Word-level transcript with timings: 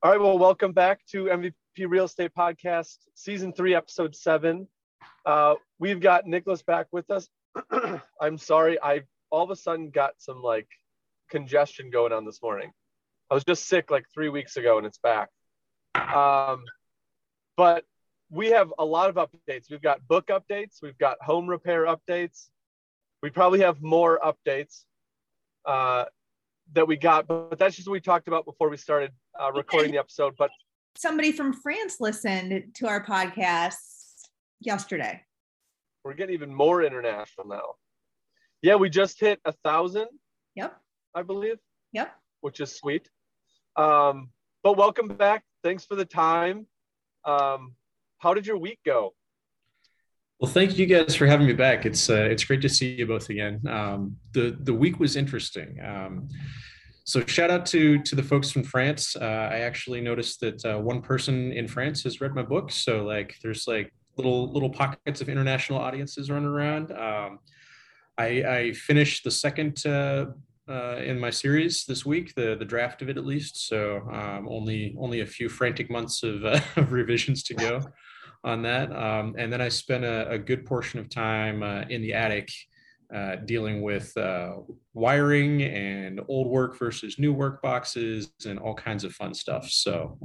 All 0.00 0.12
right. 0.12 0.20
Well, 0.20 0.38
welcome 0.38 0.70
back 0.70 1.04
to 1.06 1.24
MVP 1.24 1.54
Real 1.88 2.04
Estate 2.04 2.30
Podcast, 2.32 2.98
Season 3.14 3.52
Three, 3.52 3.74
Episode 3.74 4.14
Seven. 4.14 4.68
Uh, 5.26 5.56
we've 5.80 5.98
got 5.98 6.24
Nicholas 6.24 6.62
back 6.62 6.86
with 6.92 7.10
us. 7.10 7.28
I'm 8.20 8.38
sorry, 8.38 8.80
I 8.80 9.02
all 9.30 9.42
of 9.42 9.50
a 9.50 9.56
sudden 9.56 9.90
got 9.90 10.12
some 10.18 10.40
like 10.40 10.68
congestion 11.30 11.90
going 11.90 12.12
on 12.12 12.24
this 12.24 12.40
morning. 12.40 12.70
I 13.28 13.34
was 13.34 13.42
just 13.42 13.66
sick 13.66 13.90
like 13.90 14.04
three 14.14 14.28
weeks 14.28 14.56
ago, 14.56 14.78
and 14.78 14.86
it's 14.86 14.98
back. 14.98 15.30
Um, 15.96 16.62
but 17.56 17.82
we 18.30 18.50
have 18.50 18.72
a 18.78 18.84
lot 18.84 19.10
of 19.10 19.16
updates. 19.16 19.68
We've 19.68 19.82
got 19.82 20.06
book 20.06 20.28
updates. 20.28 20.76
We've 20.80 20.98
got 20.98 21.16
home 21.20 21.48
repair 21.48 21.86
updates. 21.86 22.50
We 23.20 23.30
probably 23.30 23.62
have 23.62 23.82
more 23.82 24.20
updates. 24.24 24.84
Uh, 25.64 26.04
that 26.74 26.86
we 26.86 26.96
got, 26.96 27.26
but 27.26 27.58
that's 27.58 27.76
just 27.76 27.88
what 27.88 27.94
we 27.94 28.00
talked 28.00 28.28
about 28.28 28.44
before 28.44 28.68
we 28.68 28.76
started 28.76 29.12
uh, 29.40 29.50
recording 29.52 29.92
the 29.92 29.98
episode. 29.98 30.34
But 30.38 30.50
somebody 30.96 31.32
from 31.32 31.52
France 31.52 31.96
listened 32.00 32.74
to 32.74 32.86
our 32.86 33.04
podcast 33.04 33.74
yesterday. 34.60 35.22
We're 36.04 36.14
getting 36.14 36.34
even 36.34 36.54
more 36.54 36.82
international 36.82 37.46
now. 37.46 37.74
Yeah, 38.62 38.76
we 38.76 38.90
just 38.90 39.20
hit 39.20 39.40
a 39.44 39.52
thousand. 39.64 40.08
Yep. 40.56 40.76
I 41.14 41.22
believe. 41.22 41.56
Yep. 41.92 42.14
Which 42.40 42.60
is 42.60 42.74
sweet. 42.74 43.08
Um, 43.76 44.30
but 44.62 44.76
welcome 44.76 45.08
back. 45.08 45.44
Thanks 45.62 45.84
for 45.84 45.94
the 45.94 46.04
time. 46.04 46.66
Um, 47.24 47.74
how 48.18 48.34
did 48.34 48.46
your 48.46 48.58
week 48.58 48.80
go? 48.84 49.14
Well, 50.40 50.50
thank 50.50 50.78
you 50.78 50.86
guys 50.86 51.16
for 51.16 51.26
having 51.26 51.48
me 51.48 51.52
back. 51.52 51.84
It's 51.84 52.08
uh, 52.08 52.28
it's 52.30 52.44
great 52.44 52.62
to 52.62 52.68
see 52.68 52.94
you 52.94 53.06
both 53.06 53.28
again. 53.28 53.60
Um, 53.66 54.16
the 54.32 54.56
the 54.60 54.72
week 54.72 55.00
was 55.00 55.16
interesting. 55.16 55.76
Um, 55.84 56.28
so 57.02 57.26
shout 57.26 57.50
out 57.50 57.66
to 57.66 58.00
to 58.02 58.14
the 58.14 58.22
folks 58.22 58.52
from 58.52 58.62
France. 58.62 59.16
Uh, 59.16 59.24
I 59.24 59.60
actually 59.60 60.00
noticed 60.00 60.38
that 60.40 60.64
uh, 60.64 60.78
one 60.78 61.02
person 61.02 61.50
in 61.50 61.66
France 61.66 62.04
has 62.04 62.20
read 62.20 62.36
my 62.36 62.42
book. 62.42 62.70
So 62.70 63.02
like, 63.02 63.34
there's 63.42 63.66
like 63.66 63.92
little 64.16 64.52
little 64.52 64.70
pockets 64.70 65.20
of 65.20 65.28
international 65.28 65.80
audiences 65.80 66.30
running 66.30 66.48
around. 66.48 66.92
Um, 66.92 67.40
I, 68.16 68.26
I, 68.58 68.72
finished 68.72 69.22
the 69.24 69.30
second 69.30 69.84
uh, 69.86 70.26
uh, 70.68 70.96
in 70.96 71.18
my 71.18 71.30
series 71.30 71.84
this 71.84 72.06
week, 72.06 72.32
the 72.36 72.54
the 72.56 72.64
draft 72.64 73.02
of 73.02 73.08
it 73.08 73.18
at 73.18 73.26
least. 73.26 73.66
So 73.66 74.08
um, 74.12 74.46
only 74.48 74.94
only 75.00 75.22
a 75.22 75.26
few 75.26 75.48
frantic 75.48 75.90
months 75.90 76.22
of, 76.22 76.44
uh, 76.44 76.60
of 76.76 76.92
revisions 76.92 77.42
to 77.44 77.54
go 77.54 77.80
on 78.44 78.62
that. 78.62 78.94
Um, 78.94 79.34
and 79.38 79.52
then 79.52 79.60
I 79.60 79.68
spent 79.68 80.04
a, 80.04 80.28
a, 80.30 80.38
good 80.38 80.64
portion 80.64 81.00
of 81.00 81.08
time 81.08 81.62
uh, 81.62 81.82
in 81.88 82.02
the 82.02 82.14
attic 82.14 82.50
uh, 83.12 83.36
dealing 83.36 83.82
with 83.82 84.16
uh, 84.16 84.56
wiring 84.94 85.62
and 85.62 86.20
old 86.28 86.46
work 86.46 86.78
versus 86.78 87.18
new 87.18 87.32
work 87.32 87.60
boxes 87.62 88.30
and 88.46 88.58
all 88.58 88.74
kinds 88.74 89.04
of 89.04 89.12
fun 89.12 89.34
stuff. 89.34 89.68
So 89.68 90.18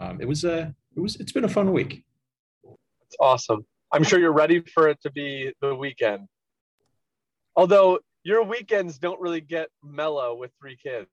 um, 0.00 0.20
it 0.20 0.28
was 0.28 0.44
a 0.44 0.74
it 0.96 1.00
was 1.00 1.16
it's 1.16 1.32
been 1.32 1.44
a 1.44 1.48
fun 1.48 1.72
week. 1.72 2.04
It's 3.06 3.16
awesome. 3.20 3.64
I'm 3.92 4.02
sure 4.02 4.18
you're 4.18 4.32
ready 4.32 4.60
for 4.60 4.88
it 4.88 5.00
to 5.02 5.10
be 5.10 5.52
the 5.60 5.74
weekend. 5.74 6.26
Although 7.56 8.00
your 8.24 8.42
weekends 8.42 8.98
don't 8.98 9.20
really 9.20 9.40
get 9.40 9.68
mellow 9.82 10.34
with 10.34 10.50
three 10.60 10.76
kids, 10.76 11.08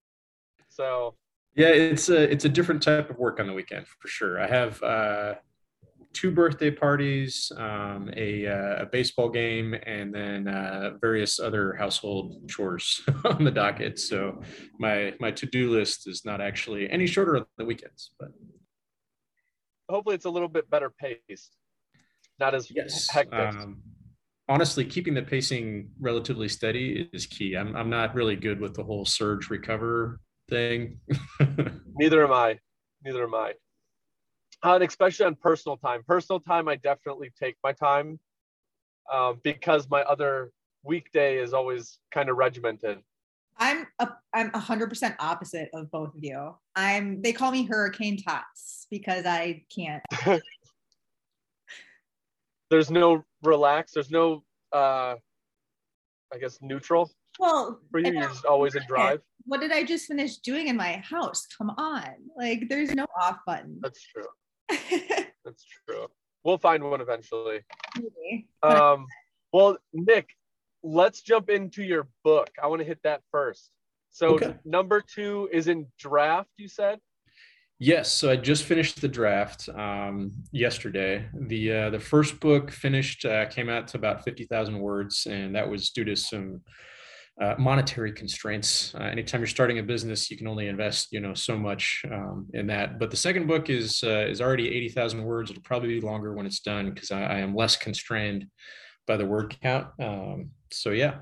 so 0.70 1.16
yeah, 1.56 1.68
it's 1.68 2.10
a 2.10 2.32
it's 2.32 2.46
a 2.46 2.50
different 2.50 2.82
type 2.82 3.10
of 3.10 3.18
work 3.18 3.40
on 3.40 3.48
the 3.48 3.54
weekend 3.54 3.86
for 3.88 4.08
sure. 4.08 4.42
I 4.42 4.48
have 4.48 4.82
uh, 4.82 5.36
two 6.14 6.32
birthday 6.32 6.72
parties, 6.72 7.52
um, 7.58 8.10
a, 8.16 8.48
uh, 8.48 8.84
a, 8.84 8.86
baseball 8.86 9.30
game, 9.30 9.76
and 9.86 10.14
then 10.14 10.48
uh, 10.48 10.92
various 11.00 11.40
other 11.40 11.74
household 11.74 12.50
chores 12.50 13.02
on 13.26 13.44
the 13.44 13.52
docket. 13.52 14.00
So 14.00 14.42
my 14.80 15.14
my 15.20 15.32
to 15.32 15.46
do 15.46 15.72
list 15.72 16.08
is 16.08 16.24
not 16.26 16.42
actually 16.42 16.90
any 16.90 17.08
shorter 17.08 17.38
on 17.38 17.46
the 17.58 17.66
weekends, 17.66 18.12
but 18.20 18.30
hopefully 19.90 20.16
it's 20.16 20.26
a 20.26 20.30
little 20.30 20.50
bit 20.50 20.70
better 20.70 20.90
paced, 20.90 21.56
not 22.40 22.56
as 22.56 22.70
yes. 22.72 23.10
hectic. 23.10 23.40
Um, 23.40 23.82
honestly, 24.50 24.86
keeping 24.86 25.14
the 25.14 25.24
pacing 25.24 25.90
relatively 26.00 26.50
steady 26.50 27.10
is 27.14 27.26
key. 27.26 27.56
I'm 27.56 27.76
I'm 27.76 27.90
not 27.90 28.16
really 28.16 28.36
good 28.36 28.60
with 28.60 28.74
the 28.74 28.84
whole 28.84 29.06
surge 29.06 29.50
recover 29.50 30.20
thing. 30.50 31.00
Neither 31.96 32.24
am 32.24 32.34
I. 32.34 32.60
Neither 33.04 33.24
am 33.24 33.34
I 33.34 33.54
and 34.64 34.84
especially 34.84 35.26
on 35.26 35.36
personal 35.36 35.78
time. 35.78 36.04
Personal 36.08 36.40
time, 36.40 36.68
I 36.68 36.76
definitely 36.76 37.32
take 37.40 37.58
my 37.64 37.74
time 37.74 38.20
um, 39.12 39.40
because 39.44 39.90
my 39.90 40.02
other 40.04 40.52
weekday 40.84 41.38
is 41.38 41.54
always 41.54 42.00
kind 42.12 42.30
of 42.30 42.38
regimented. 42.38 43.00
I'm 43.58 43.86
a, 44.00 44.10
I'm 44.34 44.50
a 44.54 44.60
hundred 44.60 44.90
percent 44.90 45.16
opposite 45.20 45.70
of 45.74 45.92
both 45.92 46.16
of 46.16 46.24
you. 46.24 46.56
I'm 46.76 47.22
they 47.22 47.34
call 47.34 47.52
me 47.52 47.66
Hurricane 47.66 48.18
Tots 48.18 48.88
because 48.90 49.26
I 49.26 49.64
can't. 49.76 50.04
there's 52.70 52.90
no 52.90 53.24
relax. 53.44 53.92
There's 53.92 54.10
no, 54.10 54.44
uh, 54.72 55.16
I 56.34 56.38
guess, 56.40 56.60
neutral. 56.62 57.12
Well, 57.40 57.80
for 57.92 58.00
you, 58.00 58.14
you're 58.14 58.30
just 58.30 58.46
always 58.46 58.76
in 58.76 58.84
drive. 58.88 59.22
What 59.46 59.62
did 59.62 59.72
I 59.72 59.84
just 59.84 60.08
finish 60.08 60.38
doing 60.38 60.68
in 60.68 60.76
my 60.76 61.04
house? 61.04 61.46
Come 61.58 61.72
on, 61.72 62.08
like 62.38 62.70
there's 62.70 62.94
no 62.94 63.06
off 63.20 63.40
button. 63.46 63.80
That's 63.82 64.02
true. 64.04 64.26
That's 65.46 65.66
true. 65.88 66.08
We'll 66.44 66.58
find 66.58 66.84
one 66.84 67.02
eventually. 67.02 67.62
Maybe. 67.96 68.48
Um, 68.64 69.06
well, 69.54 69.78
Nick, 69.94 70.30
let's 70.84 71.22
jump 71.22 71.50
into 71.50 71.84
your 71.84 72.08
book. 72.24 72.50
I 72.62 72.68
want 72.68 72.80
to 72.80 72.86
hit 72.86 73.00
that 73.04 73.22
first. 73.32 73.70
So 74.10 74.36
okay. 74.36 74.56
number 74.66 75.02
two 75.02 75.50
is 75.52 75.68
in 75.68 75.88
draft. 75.98 76.50
You 76.58 76.68
said. 76.68 77.00
Yes, 77.80 78.12
so 78.12 78.30
I 78.30 78.36
just 78.36 78.66
finished 78.66 79.02
the 79.02 79.08
draft 79.08 79.68
um, 79.70 80.32
yesterday. 80.52 81.26
The 81.34 81.72
uh, 81.72 81.90
the 81.90 82.00
first 82.00 82.40
book 82.40 82.70
finished 82.70 83.26
uh, 83.26 83.48
came 83.48 83.70
out 83.70 83.88
to 83.90 83.98
about 83.98 84.24
fifty 84.24 84.46
thousand 84.46 84.80
words, 84.80 85.26
and 85.30 85.56
that 85.56 85.68
was 85.68 85.90
due 85.90 86.06
to 86.06 86.16
some 86.16 86.62
uh, 87.42 87.56
monetary 87.58 88.12
constraints. 88.12 88.94
Uh, 88.94 89.04
anytime 89.04 89.42
you're 89.42 89.48
starting 89.48 89.80
a 89.80 89.84
business, 89.84 90.30
you 90.30 90.38
can 90.38 90.48
only 90.48 90.68
invest, 90.68 91.12
you 91.12 91.20
know, 91.20 91.34
so 91.34 91.58
much 91.58 92.04
um, 92.12 92.48
in 92.54 92.68
that. 92.68 93.00
But 93.00 93.10
the 93.10 93.18
second 93.18 93.48
book 93.48 93.70
is 93.70 94.04
uh, 94.04 94.28
is 94.30 94.40
already 94.42 94.68
eighty 94.68 94.90
thousand 94.90 95.24
words. 95.24 95.50
It'll 95.50 95.64
probably 95.64 96.00
be 96.00 96.02
longer 96.02 96.34
when 96.34 96.46
it's 96.46 96.60
done 96.60 96.92
because 96.92 97.10
I, 97.10 97.24
I, 97.24 97.38
am 97.40 97.56
less 97.56 97.76
constrained 97.76 98.46
by 99.08 99.18
the 99.18 99.26
word 99.26 99.56
count. 99.62 99.88
Um, 100.00 100.52
so 100.72 100.92
yeah, 100.92 101.16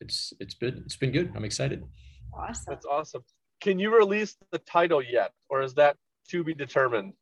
it's 0.00 0.32
it's 0.40 0.54
been 0.54 0.82
it's 0.86 0.96
been 0.96 1.12
good. 1.12 1.30
I'm 1.36 1.44
excited. 1.44 1.84
Awesome. 2.32 2.64
That's 2.68 2.86
awesome. 2.86 3.22
Can 3.60 3.78
you 3.78 3.94
release 3.94 4.36
the 4.52 4.58
title 4.58 5.02
yet, 5.02 5.32
or 5.50 5.60
is 5.60 5.74
that 5.74 5.96
to 6.30 6.42
be 6.42 6.54
determined? 6.54 7.12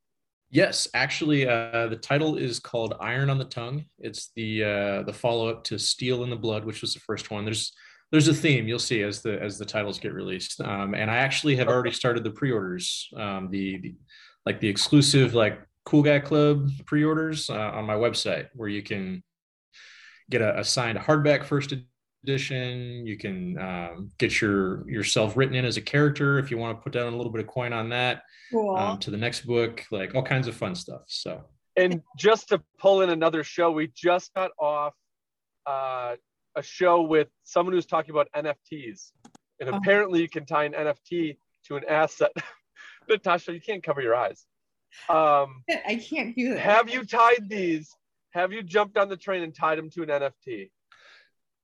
Yes, 0.50 0.88
actually, 0.94 1.46
uh, 1.46 1.88
the 1.88 1.96
title 1.96 2.36
is 2.36 2.58
called 2.60 2.94
Iron 3.00 3.28
on 3.30 3.38
the 3.38 3.44
Tongue. 3.44 3.84
It's 3.98 4.30
the 4.36 4.62
uh, 4.62 5.02
the 5.02 5.12
follow 5.12 5.48
up 5.48 5.64
to 5.64 5.78
Steel 5.78 6.22
in 6.22 6.30
the 6.30 6.36
Blood, 6.36 6.64
which 6.64 6.82
was 6.82 6.94
the 6.94 7.00
first 7.00 7.32
one. 7.32 7.44
There's 7.44 7.72
there's 8.10 8.28
a 8.28 8.34
theme 8.34 8.66
you'll 8.66 8.78
see 8.78 9.02
as 9.02 9.22
the 9.22 9.40
as 9.42 9.58
the 9.58 9.64
titles 9.64 9.98
get 9.98 10.14
released. 10.14 10.60
Um, 10.60 10.94
and 10.94 11.10
i 11.10 11.16
actually 11.16 11.56
have 11.56 11.68
already 11.68 11.92
started 11.92 12.24
the 12.24 12.30
pre-orders 12.30 13.08
um, 13.16 13.50
the, 13.50 13.78
the, 13.78 13.94
like 14.46 14.60
the 14.60 14.68
exclusive 14.68 15.34
like 15.34 15.60
cool 15.84 16.02
guy 16.02 16.18
club 16.18 16.68
pre-orders 16.86 17.48
uh, 17.50 17.70
on 17.74 17.84
my 17.84 17.94
website 17.94 18.48
where 18.54 18.68
you 18.68 18.82
can 18.82 19.22
get 20.30 20.42
a, 20.42 20.60
a 20.60 20.64
signed 20.64 20.98
hardback 20.98 21.44
first 21.44 21.72
edition. 22.24 23.06
You 23.06 23.16
can 23.16 23.58
um, 23.58 24.10
get 24.18 24.40
your 24.40 24.88
yourself 24.90 25.36
written 25.36 25.54
in 25.54 25.64
as 25.64 25.76
a 25.76 25.80
character 25.80 26.38
if 26.38 26.50
you 26.50 26.58
want 26.58 26.78
to 26.78 26.82
put 26.82 26.92
down 26.92 27.12
a 27.12 27.16
little 27.16 27.32
bit 27.32 27.40
of 27.40 27.46
coin 27.46 27.72
on 27.72 27.88
that 27.90 28.22
cool. 28.52 28.76
Um, 28.76 28.98
to 28.98 29.10
the 29.10 29.16
next 29.16 29.46
book 29.46 29.84
like 29.90 30.14
all 30.14 30.22
kinds 30.22 30.48
of 30.48 30.54
fun 30.54 30.74
stuff 30.74 31.02
so. 31.06 31.42
And 31.76 32.02
just 32.18 32.48
to 32.48 32.60
pull 32.78 33.02
in 33.02 33.10
another 33.10 33.44
show 33.44 33.70
we 33.70 33.90
just 33.94 34.34
got 34.34 34.50
off 34.58 34.94
uh, 35.66 36.16
a 36.58 36.62
show 36.62 37.02
with 37.02 37.28
someone 37.44 37.72
who's 37.72 37.86
talking 37.86 38.10
about 38.10 38.28
NFTs, 38.36 39.12
and 39.60 39.70
oh. 39.70 39.76
apparently 39.76 40.20
you 40.20 40.28
can 40.28 40.44
tie 40.44 40.64
an 40.64 40.72
NFT 40.72 41.38
to 41.66 41.76
an 41.76 41.84
asset. 41.88 42.32
Natasha, 43.08 43.52
you 43.52 43.60
can't 43.60 43.82
cover 43.82 44.02
your 44.02 44.14
eyes. 44.14 44.44
Um, 45.08 45.62
I 45.86 46.04
can't 46.04 46.36
do 46.36 46.50
that. 46.50 46.58
Have 46.58 46.90
you 46.90 47.04
tied 47.04 47.48
these? 47.48 47.94
Have 48.32 48.52
you 48.52 48.62
jumped 48.62 48.98
on 48.98 49.08
the 49.08 49.16
train 49.16 49.42
and 49.42 49.54
tied 49.54 49.78
them 49.78 49.88
to 49.90 50.02
an 50.02 50.08
NFT? 50.08 50.70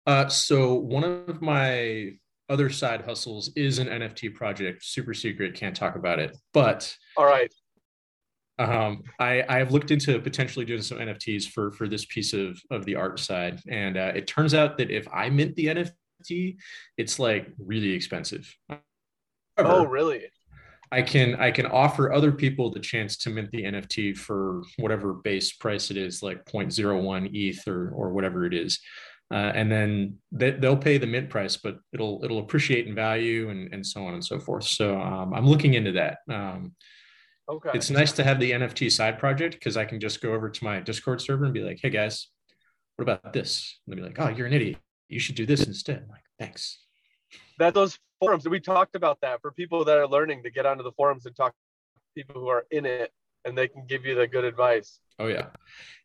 Uh, 0.06 0.28
so 0.28 0.74
one 0.74 1.04
of 1.04 1.42
my 1.42 2.12
other 2.48 2.70
side 2.70 3.02
hustles 3.02 3.50
is 3.56 3.78
an 3.78 3.88
NFT 3.88 4.34
project, 4.34 4.84
super 4.84 5.14
secret, 5.14 5.54
can't 5.54 5.74
talk 5.74 5.96
about 5.96 6.18
it. 6.18 6.36
But 6.52 6.94
all 7.16 7.24
right, 7.24 7.52
um, 8.58 9.02
I, 9.18 9.44
I 9.48 9.58
have 9.58 9.72
looked 9.72 9.90
into 9.90 10.18
potentially 10.20 10.64
doing 10.64 10.82
some 10.82 10.98
NFTs 10.98 11.48
for 11.48 11.72
for 11.72 11.88
this 11.88 12.04
piece 12.04 12.32
of 12.32 12.60
of 12.70 12.84
the 12.84 12.94
art 12.94 13.18
side, 13.18 13.60
and 13.68 13.96
uh, 13.96 14.12
it 14.14 14.26
turns 14.26 14.54
out 14.54 14.78
that 14.78 14.90
if 14.90 15.06
I 15.12 15.30
mint 15.30 15.56
the 15.56 15.66
NFT, 15.66 16.56
it's 16.96 17.18
like 17.18 17.48
really 17.58 17.90
expensive. 17.90 18.54
However, 18.68 18.80
oh, 19.58 19.86
really? 19.86 20.24
I 20.92 21.02
can 21.02 21.34
I 21.36 21.50
can 21.50 21.66
offer 21.66 22.12
other 22.12 22.30
people 22.30 22.70
the 22.70 22.78
chance 22.78 23.16
to 23.18 23.30
mint 23.30 23.50
the 23.50 23.64
NFT 23.64 24.16
for 24.16 24.62
whatever 24.78 25.14
base 25.14 25.52
price 25.52 25.90
it 25.90 25.96
is, 25.96 26.22
like 26.22 26.44
0.01 26.44 27.30
ETH 27.32 27.66
or 27.66 27.90
or 27.90 28.12
whatever 28.12 28.44
it 28.44 28.54
is. 28.54 28.78
Uh, 29.32 29.50
and 29.54 29.72
then 29.72 30.18
they, 30.30 30.52
they'll 30.52 30.76
pay 30.76 30.98
the 30.98 31.06
mint 31.06 31.30
price, 31.30 31.56
but 31.56 31.78
it'll 31.92 32.20
it'll 32.22 32.38
appreciate 32.38 32.86
in 32.86 32.94
value 32.94 33.50
and, 33.50 33.72
and 33.72 33.84
so 33.84 34.06
on 34.06 34.14
and 34.14 34.24
so 34.24 34.38
forth. 34.38 34.64
So 34.64 35.00
um, 35.00 35.34
I'm 35.34 35.46
looking 35.46 35.74
into 35.74 35.92
that. 35.92 36.18
Um, 36.30 36.74
Okay. 37.48 37.70
It's 37.74 37.90
nice 37.90 38.12
to 38.12 38.24
have 38.24 38.40
the 38.40 38.52
NFT 38.52 38.90
side 38.90 39.18
project 39.18 39.54
because 39.54 39.76
I 39.76 39.84
can 39.84 40.00
just 40.00 40.22
go 40.22 40.32
over 40.32 40.48
to 40.48 40.64
my 40.64 40.80
Discord 40.80 41.20
server 41.20 41.44
and 41.44 41.52
be 41.52 41.60
like, 41.60 41.78
hey 41.82 41.90
guys, 41.90 42.28
what 42.96 43.02
about 43.02 43.32
this? 43.32 43.80
And 43.86 43.92
they'll 43.92 44.02
be 44.02 44.08
like, 44.08 44.18
oh, 44.18 44.34
you're 44.34 44.46
an 44.46 44.52
idiot. 44.52 44.78
You 45.08 45.20
should 45.20 45.34
do 45.34 45.44
this 45.44 45.64
instead. 45.64 46.02
I'm 46.04 46.08
like, 46.08 46.22
thanks. 46.38 46.78
that 47.58 47.74
those 47.74 47.98
forums 48.20 48.48
we 48.48 48.60
talked 48.60 48.96
about 48.96 49.20
that 49.20 49.40
for 49.42 49.50
people 49.50 49.84
that 49.84 49.98
are 49.98 50.08
learning 50.08 50.42
to 50.44 50.50
get 50.50 50.64
onto 50.64 50.82
the 50.82 50.92
forums 50.92 51.26
and 51.26 51.36
talk 51.36 51.52
to 51.52 52.22
people 52.22 52.40
who 52.40 52.48
are 52.48 52.64
in 52.70 52.86
it 52.86 53.12
and 53.44 53.58
they 53.58 53.68
can 53.68 53.84
give 53.86 54.04
you 54.06 54.14
the 54.14 54.26
good 54.26 54.44
advice. 54.44 55.00
Oh 55.18 55.26
yeah. 55.26 55.46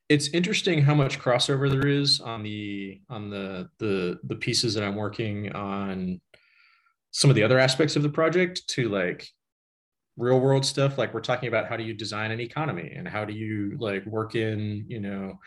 It's 0.10 0.28
interesting 0.30 0.82
how 0.82 0.96
much 0.96 1.20
crossover 1.20 1.70
there 1.70 1.88
is 1.88 2.20
on 2.20 2.44
the 2.44 3.00
on 3.10 3.30
the 3.30 3.70
the 3.78 4.20
the 4.24 4.36
pieces 4.36 4.74
that 4.74 4.84
I'm 4.84 4.96
working 4.96 5.54
on 5.54 6.20
some 7.12 7.30
of 7.30 7.36
the 7.36 7.44
other 7.44 7.60
aspects 7.60 7.96
of 7.96 8.04
the 8.04 8.10
project 8.10 8.68
to 8.70 8.90
like 8.90 9.28
real 10.20 10.40
world 10.40 10.66
stuff 10.66 10.98
like 10.98 11.14
we're 11.14 11.22
talking 11.22 11.48
about 11.48 11.68
how 11.68 11.78
do 11.78 11.84
you 11.84 11.94
design 11.94 12.32
an 12.32 12.40
economy 12.40 12.94
and 12.96 13.08
how 13.08 13.26
do 13.26 13.34
you 13.34 13.76
like 13.80 14.06
work 14.06 14.36
in 14.36 14.86
you 14.88 15.00
know 15.00 15.40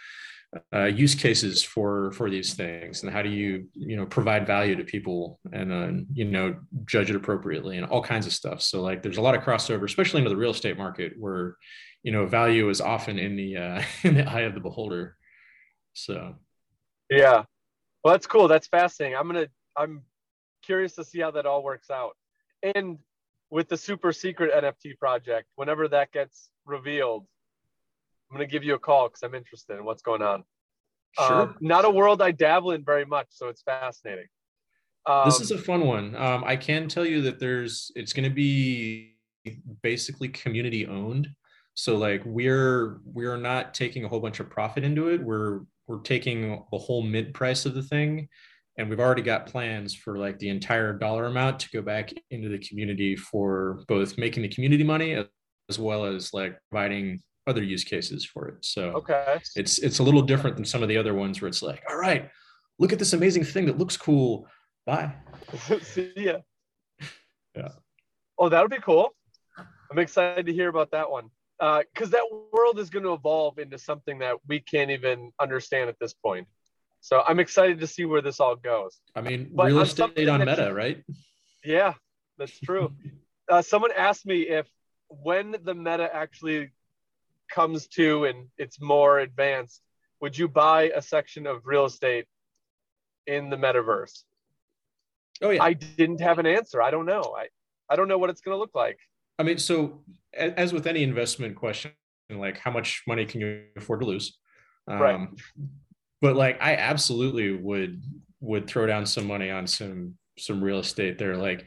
uh, 0.74 0.84
use 0.84 1.14
cases 1.14 1.62
for 1.62 2.12
for 2.12 2.28
these 2.28 2.54
things 2.54 3.02
and 3.02 3.12
how 3.12 3.22
do 3.22 3.30
you 3.30 3.66
you 3.74 3.96
know 3.96 4.04
provide 4.04 4.46
value 4.46 4.76
to 4.76 4.84
people 4.84 5.38
and 5.52 5.72
uh, 5.72 6.02
you 6.12 6.24
know 6.24 6.54
judge 6.84 7.08
it 7.08 7.16
appropriately 7.16 7.78
and 7.78 7.86
all 7.86 8.02
kinds 8.02 8.26
of 8.26 8.32
stuff 8.32 8.60
so 8.60 8.82
like 8.82 9.02
there's 9.02 9.16
a 9.16 9.22
lot 9.22 9.34
of 9.34 9.42
crossover 9.42 9.84
especially 9.84 10.18
into 10.18 10.30
the 10.30 10.36
real 10.36 10.50
estate 10.50 10.76
market 10.76 11.12
where 11.18 11.56
you 12.02 12.12
know 12.12 12.26
value 12.26 12.68
is 12.68 12.80
often 12.80 13.18
in 13.18 13.36
the 13.36 13.56
uh, 13.56 13.82
in 14.02 14.14
the 14.14 14.28
eye 14.28 14.40
of 14.40 14.54
the 14.54 14.60
beholder 14.60 15.16
so 15.94 16.34
Yeah. 17.10 17.44
Well, 18.02 18.14
that's 18.14 18.26
cool. 18.26 18.48
That's 18.48 18.66
fascinating. 18.66 19.16
I'm 19.16 19.26
gonna. 19.26 19.48
I'm 19.76 20.02
curious 20.62 20.94
to 20.94 21.04
see 21.04 21.20
how 21.20 21.30
that 21.32 21.46
all 21.46 21.62
works 21.62 21.90
out. 21.90 22.16
And 22.74 22.98
with 23.52 23.68
the 23.68 23.76
super 23.76 24.12
secret 24.12 24.50
NFT 24.50 24.98
project, 24.98 25.46
whenever 25.56 25.86
that 25.88 26.10
gets 26.10 26.48
revealed, 26.64 27.26
I'm 28.30 28.38
gonna 28.38 28.48
give 28.48 28.64
you 28.64 28.74
a 28.74 28.78
call 28.78 29.08
because 29.08 29.22
I'm 29.22 29.34
interested 29.34 29.76
in 29.76 29.84
what's 29.84 30.00
going 30.00 30.22
on. 30.22 30.42
sure 31.18 31.42
Um, 31.42 31.56
not 31.60 31.84
a 31.84 31.90
world 31.90 32.22
I 32.22 32.30
dabble 32.30 32.70
in 32.70 32.82
very 32.82 33.04
much, 33.04 33.26
so 33.28 33.48
it's 33.48 33.60
fascinating. 33.60 34.28
Um, 35.04 35.26
this 35.26 35.38
is 35.40 35.50
a 35.50 35.58
fun 35.58 35.86
one. 35.86 36.16
Um, 36.16 36.44
I 36.44 36.56
can 36.56 36.88
tell 36.88 37.04
you 37.04 37.20
that 37.22 37.38
there's 37.38 37.92
it's 37.94 38.14
going 38.14 38.28
to 38.28 38.34
be 38.34 39.16
basically 39.82 40.28
community 40.28 40.86
owned. 40.86 41.28
So 41.74 41.98
like 41.98 42.22
we're 42.24 43.00
we're 43.04 43.36
not 43.36 43.74
taking 43.74 44.04
a 44.04 44.08
whole 44.08 44.20
bunch 44.20 44.40
of 44.40 44.48
profit 44.48 44.82
into 44.82 45.10
it. 45.10 45.22
We're 45.22 45.60
we're 45.86 46.00
taking 46.00 46.64
the 46.72 46.78
whole 46.78 47.02
mint 47.02 47.34
price 47.34 47.66
of 47.66 47.74
the 47.74 47.82
thing, 47.82 48.28
and 48.78 48.88
we've 48.88 49.00
already 49.00 49.22
got 49.22 49.46
plans 49.46 49.94
for 49.94 50.18
like 50.18 50.38
the 50.38 50.48
entire 50.48 50.92
dollar 50.92 51.26
amount 51.26 51.60
to 51.60 51.70
go 51.70 51.82
back 51.82 52.12
into 52.30 52.48
the 52.48 52.58
community 52.58 53.16
for 53.16 53.84
both 53.86 54.16
making 54.16 54.42
the 54.42 54.48
community 54.48 54.84
money 54.84 55.12
as 55.68 55.78
well 55.78 56.04
as 56.04 56.32
like 56.32 56.58
providing 56.70 57.20
other 57.46 57.62
use 57.62 57.84
cases 57.84 58.24
for 58.24 58.48
it. 58.48 58.64
So 58.64 58.84
okay. 58.92 59.40
it's 59.56 59.78
it's 59.78 59.98
a 59.98 60.02
little 60.02 60.22
different 60.22 60.56
than 60.56 60.64
some 60.64 60.82
of 60.82 60.88
the 60.88 60.96
other 60.96 61.14
ones 61.14 61.40
where 61.40 61.48
it's 61.48 61.62
like, 61.62 61.82
all 61.88 61.96
right, 61.96 62.30
look 62.78 62.92
at 62.92 62.98
this 62.98 63.12
amazing 63.12 63.44
thing 63.44 63.66
that 63.66 63.78
looks 63.78 63.96
cool. 63.96 64.46
Bye. 64.86 65.14
see 65.82 66.12
ya. 66.16 66.38
Yeah. 67.54 67.68
Oh, 68.38 68.48
that'll 68.48 68.70
be 68.70 68.78
cool. 68.78 69.14
I'm 69.90 69.98
excited 69.98 70.46
to 70.46 70.54
hear 70.54 70.70
about 70.70 70.92
that 70.92 71.10
one. 71.10 71.28
Uh, 71.60 71.82
because 71.92 72.08
that 72.10 72.24
world 72.50 72.78
is 72.78 72.88
going 72.88 73.04
to 73.04 73.12
evolve 73.12 73.58
into 73.58 73.76
something 73.76 74.18
that 74.20 74.36
we 74.48 74.58
can't 74.58 74.90
even 74.90 75.30
understand 75.38 75.90
at 75.90 75.98
this 76.00 76.14
point. 76.14 76.48
So 77.02 77.20
I'm 77.26 77.40
excited 77.40 77.80
to 77.80 77.86
see 77.86 78.04
where 78.04 78.22
this 78.22 78.38
all 78.38 78.54
goes. 78.54 79.00
I 79.16 79.20
mean, 79.22 79.50
But 79.52 79.66
real 79.66 79.80
estate 79.80 80.28
on 80.28 80.38
Meta, 80.38 80.68
you- 80.68 80.72
right? 80.72 81.04
Yeah, 81.64 81.94
that's 82.38 82.58
true. 82.60 82.92
uh, 83.50 83.60
someone 83.60 83.90
asked 83.96 84.24
me 84.24 84.42
if 84.42 84.66
when 85.08 85.56
the 85.64 85.74
meta 85.74 86.08
actually 86.14 86.70
comes 87.50 87.88
to 87.88 88.24
and 88.24 88.48
it's 88.56 88.80
more 88.80 89.18
advanced, 89.18 89.82
would 90.20 90.38
you 90.38 90.46
buy 90.48 90.90
a 90.94 91.02
section 91.02 91.46
of 91.46 91.66
real 91.66 91.86
estate 91.86 92.26
in 93.26 93.50
the 93.50 93.56
metaverse? 93.56 94.22
Oh 95.42 95.50
yeah. 95.50 95.62
I, 95.62 95.66
I 95.66 95.72
didn't 95.72 96.20
have 96.20 96.38
an 96.38 96.46
answer. 96.46 96.80
I 96.80 96.92
don't 96.92 97.06
know. 97.06 97.34
I, 97.36 97.48
I 97.90 97.96
don't 97.96 98.06
know 98.06 98.18
what 98.18 98.30
it's 98.30 98.40
going 98.40 98.54
to 98.54 98.58
look 98.58 98.76
like. 98.76 98.98
I 99.40 99.42
mean, 99.42 99.58
so 99.58 100.04
as 100.32 100.72
with 100.72 100.86
any 100.86 101.02
investment 101.02 101.56
question, 101.56 101.90
like 102.30 102.58
how 102.58 102.70
much 102.70 103.02
money 103.08 103.26
can 103.26 103.40
you 103.40 103.64
afford 103.76 104.00
to 104.00 104.06
lose? 104.06 104.38
Um, 104.86 105.00
Right. 105.00 105.28
But 106.22 106.36
like, 106.36 106.56
I 106.62 106.76
absolutely 106.76 107.52
would 107.52 108.02
would 108.40 108.66
throw 108.66 108.86
down 108.86 109.04
some 109.04 109.26
money 109.26 109.50
on 109.50 109.66
some 109.66 110.14
some 110.38 110.64
real 110.64 110.78
estate 110.78 111.18
there. 111.18 111.36
Like, 111.36 111.66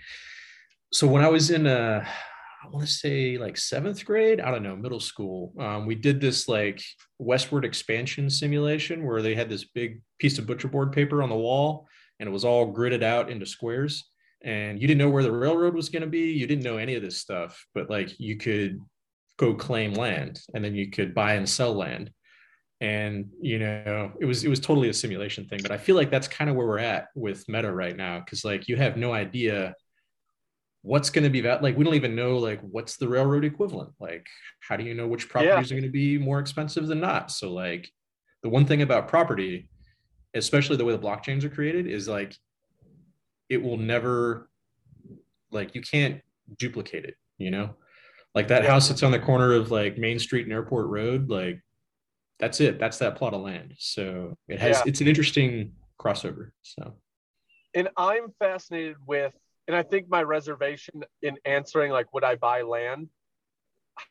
so 0.91 1.05
when 1.05 1.23
I 1.23 1.29
was 1.29 1.51
in 1.51 1.67
a, 1.67 2.07
I 2.63 2.67
want 2.69 2.85
to 2.85 2.91
say 2.91 3.37
like 3.37 3.57
seventh 3.57 4.03
grade, 4.05 4.39
I 4.39 4.49
don't 4.49 4.63
know, 4.63 4.75
middle 4.75 4.99
school. 4.99 5.53
Um, 5.59 5.85
we 5.85 5.93
did 5.93 6.19
this 6.19 6.47
like 6.47 6.81
westward 7.19 7.65
expansion 7.65 8.29
simulation 8.29 9.05
where 9.05 9.21
they 9.21 9.35
had 9.35 9.49
this 9.49 9.65
big 9.65 10.01
piece 10.17 10.39
of 10.39 10.47
butcher 10.47 10.67
board 10.67 10.91
paper 10.91 11.21
on 11.21 11.29
the 11.29 11.35
wall 11.35 11.87
and 12.19 12.27
it 12.27 12.31
was 12.31 12.45
all 12.45 12.73
gridded 12.73 13.03
out 13.03 13.29
into 13.29 13.45
squares. 13.45 14.09
And 14.43 14.81
you 14.81 14.87
didn't 14.87 14.99
know 14.99 15.09
where 15.09 15.23
the 15.23 15.31
railroad 15.31 15.75
was 15.75 15.89
going 15.89 16.01
to 16.01 16.07
be. 16.07 16.31
You 16.31 16.47
didn't 16.47 16.63
know 16.63 16.77
any 16.77 16.95
of 16.95 17.01
this 17.01 17.17
stuff, 17.17 17.65
but 17.73 17.89
like 17.89 18.19
you 18.19 18.37
could 18.37 18.79
go 19.37 19.53
claim 19.53 19.93
land 19.93 20.39
and 20.53 20.63
then 20.63 20.75
you 20.75 20.89
could 20.89 21.13
buy 21.13 21.33
and 21.33 21.47
sell 21.47 21.73
land. 21.73 22.11
And 22.81 23.29
you 23.41 23.59
know, 23.59 24.11
it 24.19 24.25
was 24.25 24.43
it 24.43 24.49
was 24.49 24.59
totally 24.59 24.89
a 24.89 24.93
simulation 24.93 25.47
thing. 25.47 25.61
But 25.61 25.71
I 25.71 25.77
feel 25.77 25.95
like 25.95 26.11
that's 26.11 26.27
kind 26.27 26.49
of 26.49 26.55
where 26.55 26.67
we're 26.67 26.79
at 26.79 27.07
with 27.15 27.47
Meta 27.47 27.71
right 27.71 27.95
now, 27.95 28.19
because 28.19 28.43
like 28.43 28.67
you 28.67 28.75
have 28.75 28.97
no 28.97 29.13
idea 29.13 29.73
what's 30.81 31.09
going 31.09 31.23
to 31.23 31.31
be 31.31 31.41
that 31.41 31.63
like 31.63 31.75
we 31.75 31.83
don't 31.83 31.95
even 31.95 32.15
know 32.15 32.37
like 32.37 32.61
what's 32.61 32.95
the 32.97 33.07
railroad 33.07 33.43
equivalent 33.43 33.89
like 33.99 34.27
how 34.59 34.77
do 34.77 34.83
you 34.83 34.93
know 34.93 35.07
which 35.07 35.27
properties 35.27 35.71
are 35.71 35.73
going 35.73 35.81
to 35.83 35.89
be 35.89 36.15
more 36.15 36.37
expensive 36.37 36.85
than 36.85 36.99
not 36.99 37.31
so 37.31 37.51
like 37.51 37.89
the 38.43 38.49
one 38.49 38.67
thing 38.67 38.83
about 38.83 39.07
property 39.07 39.67
especially 40.35 40.77
the 40.77 40.85
way 40.85 40.93
the 40.95 40.99
blockchains 40.99 41.43
are 41.43 41.49
created 41.49 41.87
is 41.87 42.07
like 42.07 42.35
it 43.49 43.57
will 43.59 43.77
never 43.77 44.47
like 45.49 45.73
you 45.73 45.81
can't 45.81 46.21
duplicate 46.59 47.03
it 47.03 47.15
you 47.39 47.49
know 47.49 47.75
like 48.35 48.47
that 48.49 48.61
Yeah. 48.61 48.69
house 48.69 48.87
that's 48.87 49.01
on 49.01 49.11
the 49.11 49.17
corner 49.17 49.53
of 49.53 49.71
like 49.71 49.97
main 49.97 50.19
street 50.19 50.43
and 50.43 50.53
airport 50.53 50.85
road 50.85 51.31
like 51.31 51.59
that's 52.39 52.59
it 52.59 52.79
that's 52.79 52.97
that 52.97 53.15
plot 53.15 53.33
of 53.33 53.41
land 53.41 53.73
so 53.77 54.35
it 54.47 54.59
has 54.59 54.77
Yeah. 54.77 54.83
it's 54.85 55.01
an 55.01 55.07
interesting 55.07 55.71
crossover 55.99 56.51
so 56.61 56.95
and 57.75 57.89
I'm 57.97 58.33
fascinated 58.39 58.95
with, 59.05 59.33
and 59.67 59.75
I 59.75 59.83
think 59.83 60.09
my 60.09 60.23
reservation 60.23 61.03
in 61.21 61.37
answering 61.43 61.91
like, 61.91 62.11
would 62.13 62.23
I 62.23 62.35
buy 62.35 62.61
land? 62.61 63.09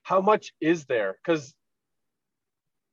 How 0.03 0.21
much 0.21 0.53
is 0.61 0.85
there? 0.85 1.17
Because, 1.25 1.55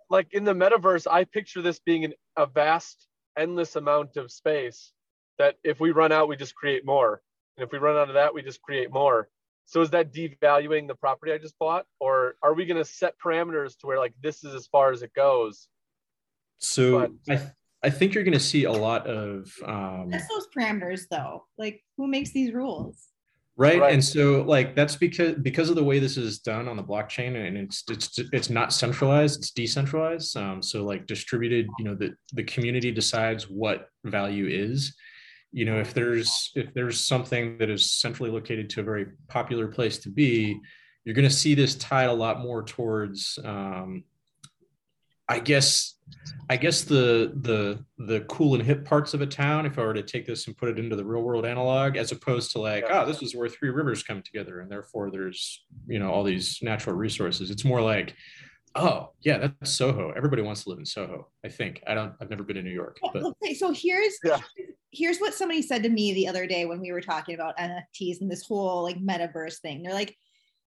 like 0.09 0.27
in 0.31 0.45
the 0.45 0.53
metaverse, 0.53 1.07
I 1.11 1.25
picture 1.25 1.61
this 1.61 1.79
being 1.79 2.05
an, 2.05 2.13
a 2.37 2.45
vast, 2.45 3.07
endless 3.37 3.75
amount 3.75 4.15
of 4.17 4.31
space 4.31 4.93
that 5.37 5.55
if 5.63 5.79
we 5.79 5.91
run 5.91 6.11
out, 6.11 6.29
we 6.29 6.37
just 6.37 6.55
create 6.55 6.85
more, 6.85 7.21
and 7.57 7.65
if 7.65 7.71
we 7.71 7.77
run 7.77 7.97
out 7.97 8.07
of 8.07 8.15
that, 8.15 8.33
we 8.33 8.41
just 8.41 8.61
create 8.61 8.91
more. 8.91 9.27
So 9.65 9.81
is 9.81 9.89
that 9.91 10.13
devaluing 10.13 10.87
the 10.87 10.95
property 10.95 11.31
I 11.31 11.37
just 11.37 11.57
bought, 11.57 11.85
or 11.99 12.35
are 12.43 12.53
we 12.53 12.65
going 12.65 12.77
to 12.77 12.85
set 12.85 13.13
parameters 13.23 13.77
to 13.79 13.87
where 13.87 13.97
like 13.99 14.13
this 14.21 14.43
is 14.43 14.53
as 14.53 14.67
far 14.67 14.91
as 14.91 15.01
it 15.01 15.13
goes? 15.13 15.67
so 16.63 16.99
But- 16.99 17.11
i 17.33 17.35
th- 17.37 17.49
i 17.83 17.89
think 17.89 18.13
you're 18.13 18.23
going 18.23 18.33
to 18.33 18.39
see 18.39 18.65
a 18.65 18.71
lot 18.71 19.07
of 19.07 19.51
um 19.65 20.09
That's 20.11 20.27
those 20.29 20.47
parameters 20.55 21.01
though. 21.09 21.45
Like 21.57 21.83
who 21.97 22.07
makes 22.07 22.31
these 22.31 22.53
rules? 22.53 22.97
right? 23.57 23.79
Right. 23.81 23.93
and 23.93 24.03
so 24.03 24.43
like 24.43 24.75
that's 24.75 24.95
because 24.95 25.35
because 25.35 25.69
of 25.69 25.75
the 25.75 25.83
way 25.83 25.99
this 25.99 26.17
is 26.17 26.39
done 26.39 26.67
on 26.67 26.77
the 26.77 26.83
blockchain 26.83 27.35
and 27.47 27.57
it's 27.57 27.83
it's 27.89 28.17
it's 28.31 28.49
not 28.49 28.71
centralized 28.73 29.39
it's 29.39 29.51
decentralized 29.51 30.37
um, 30.37 30.61
so 30.61 30.83
like 30.85 31.05
distributed 31.05 31.67
you 31.79 31.85
know 31.85 31.95
the 31.95 32.13
the 32.33 32.43
community 32.43 32.91
decides 32.91 33.49
what 33.49 33.87
value 34.05 34.47
is 34.47 34.95
you 35.51 35.65
know 35.65 35.79
if 35.79 35.93
there's 35.93 36.51
if 36.55 36.73
there's 36.73 36.99
something 36.99 37.57
that 37.57 37.69
is 37.69 37.91
centrally 37.91 38.31
located 38.31 38.69
to 38.69 38.79
a 38.79 38.83
very 38.83 39.07
popular 39.27 39.67
place 39.67 39.97
to 39.97 40.09
be 40.09 40.59
you're 41.03 41.15
going 41.15 41.27
to 41.27 41.33
see 41.33 41.55
this 41.55 41.75
tied 41.75 42.09
a 42.09 42.13
lot 42.13 42.41
more 42.41 42.63
towards 42.63 43.37
um, 43.43 44.03
i 45.27 45.39
guess 45.39 45.95
i 46.49 46.57
guess 46.57 46.83
the 46.83 47.33
the 47.41 47.83
the 48.05 48.21
cool 48.21 48.53
and 48.53 48.63
hip 48.63 48.85
parts 48.85 49.13
of 49.13 49.21
a 49.21 49.25
town 49.25 49.65
if 49.65 49.77
i 49.77 49.81
were 49.81 49.93
to 49.93 50.03
take 50.03 50.25
this 50.25 50.47
and 50.47 50.57
put 50.57 50.69
it 50.69 50.79
into 50.79 50.95
the 50.95 51.05
real 51.05 51.21
world 51.21 51.45
analog 51.45 51.95
as 51.95 52.11
opposed 52.11 52.51
to 52.51 52.59
like 52.59 52.83
oh 52.89 53.05
this 53.05 53.21
is 53.21 53.35
where 53.35 53.47
three 53.47 53.69
rivers 53.69 54.03
come 54.03 54.21
together 54.21 54.59
and 54.59 54.71
therefore 54.71 55.09
there's 55.11 55.63
you 55.87 55.99
know 55.99 56.11
all 56.11 56.23
these 56.23 56.59
natural 56.61 56.95
resources. 56.95 57.49
It's 57.49 57.65
more 57.65 57.81
like 57.81 58.15
oh 58.75 59.11
yeah 59.21 59.37
that's 59.37 59.71
soho. 59.71 60.11
Everybody 60.11 60.41
wants 60.41 60.63
to 60.63 60.69
live 60.69 60.79
in 60.79 60.85
soho 60.85 61.27
i 61.45 61.49
think. 61.49 61.81
I 61.87 61.93
don't 61.93 62.13
i've 62.21 62.29
never 62.29 62.43
been 62.43 62.57
in 62.57 62.65
new 62.65 62.71
york 62.71 62.97
but 63.13 63.23
Okay, 63.23 63.53
so 63.53 63.71
here's 63.71 64.17
Yeah. 64.23 64.39
Here's 64.91 65.19
what 65.19 65.33
somebody 65.33 65.61
said 65.61 65.83
to 65.83 65.89
me 65.89 66.13
the 66.13 66.27
other 66.27 66.45
day 66.45 66.65
when 66.65 66.81
we 66.81 66.91
were 66.91 67.01
talking 67.01 67.35
about 67.35 67.57
NFTs 67.57 68.21
and 68.21 68.29
this 68.29 68.45
whole 68.45 68.83
like 68.83 68.99
metaverse 68.99 69.59
thing. 69.59 69.81
They're 69.81 69.93
like, 69.93 70.17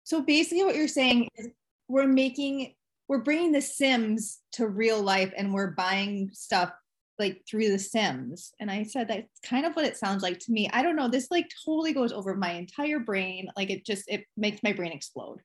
so 0.04 0.22
basically 0.22 0.64
what 0.64 0.76
you're 0.76 0.88
saying 0.88 1.30
is 1.38 1.50
we're 1.88 2.08
making 2.08 2.76
we're 3.08 3.20
bringing 3.20 3.52
the 3.52 3.62
Sims 3.62 4.40
to 4.54 4.68
real 4.68 5.02
life 5.02 5.34
and 5.36 5.54
we're 5.54 5.72
buying 5.72 6.30
stuff 6.32 6.72
like 7.20 7.42
through 7.48 7.70
the 7.70 7.80
Sims. 7.80 8.54
And 8.60 8.72
I 8.72 8.84
said 8.84 9.08
that's 9.08 9.40
kind 9.44 9.66
of 9.66 9.74
what 9.74 9.86
it 9.86 9.98
sounds 9.98 10.24
like 10.24 10.40
to 10.40 10.52
me. 10.52 10.70
I 10.72 10.82
don't 10.82 10.96
know. 10.96 11.10
This 11.10 11.30
like 11.32 11.50
totally 11.66 11.94
goes 11.94 12.14
over 12.14 12.36
my 12.36 12.52
entire 12.52 13.00
brain. 13.00 13.50
Like 13.58 13.70
it 13.70 13.86
just 13.86 14.06
it 14.08 14.26
makes 14.38 14.62
my 14.64 14.74
brain 14.74 14.92
explode. 14.92 15.40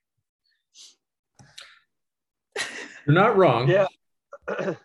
You're 3.05 3.15
not 3.15 3.37
wrong. 3.37 3.67
Yeah. 3.67 3.87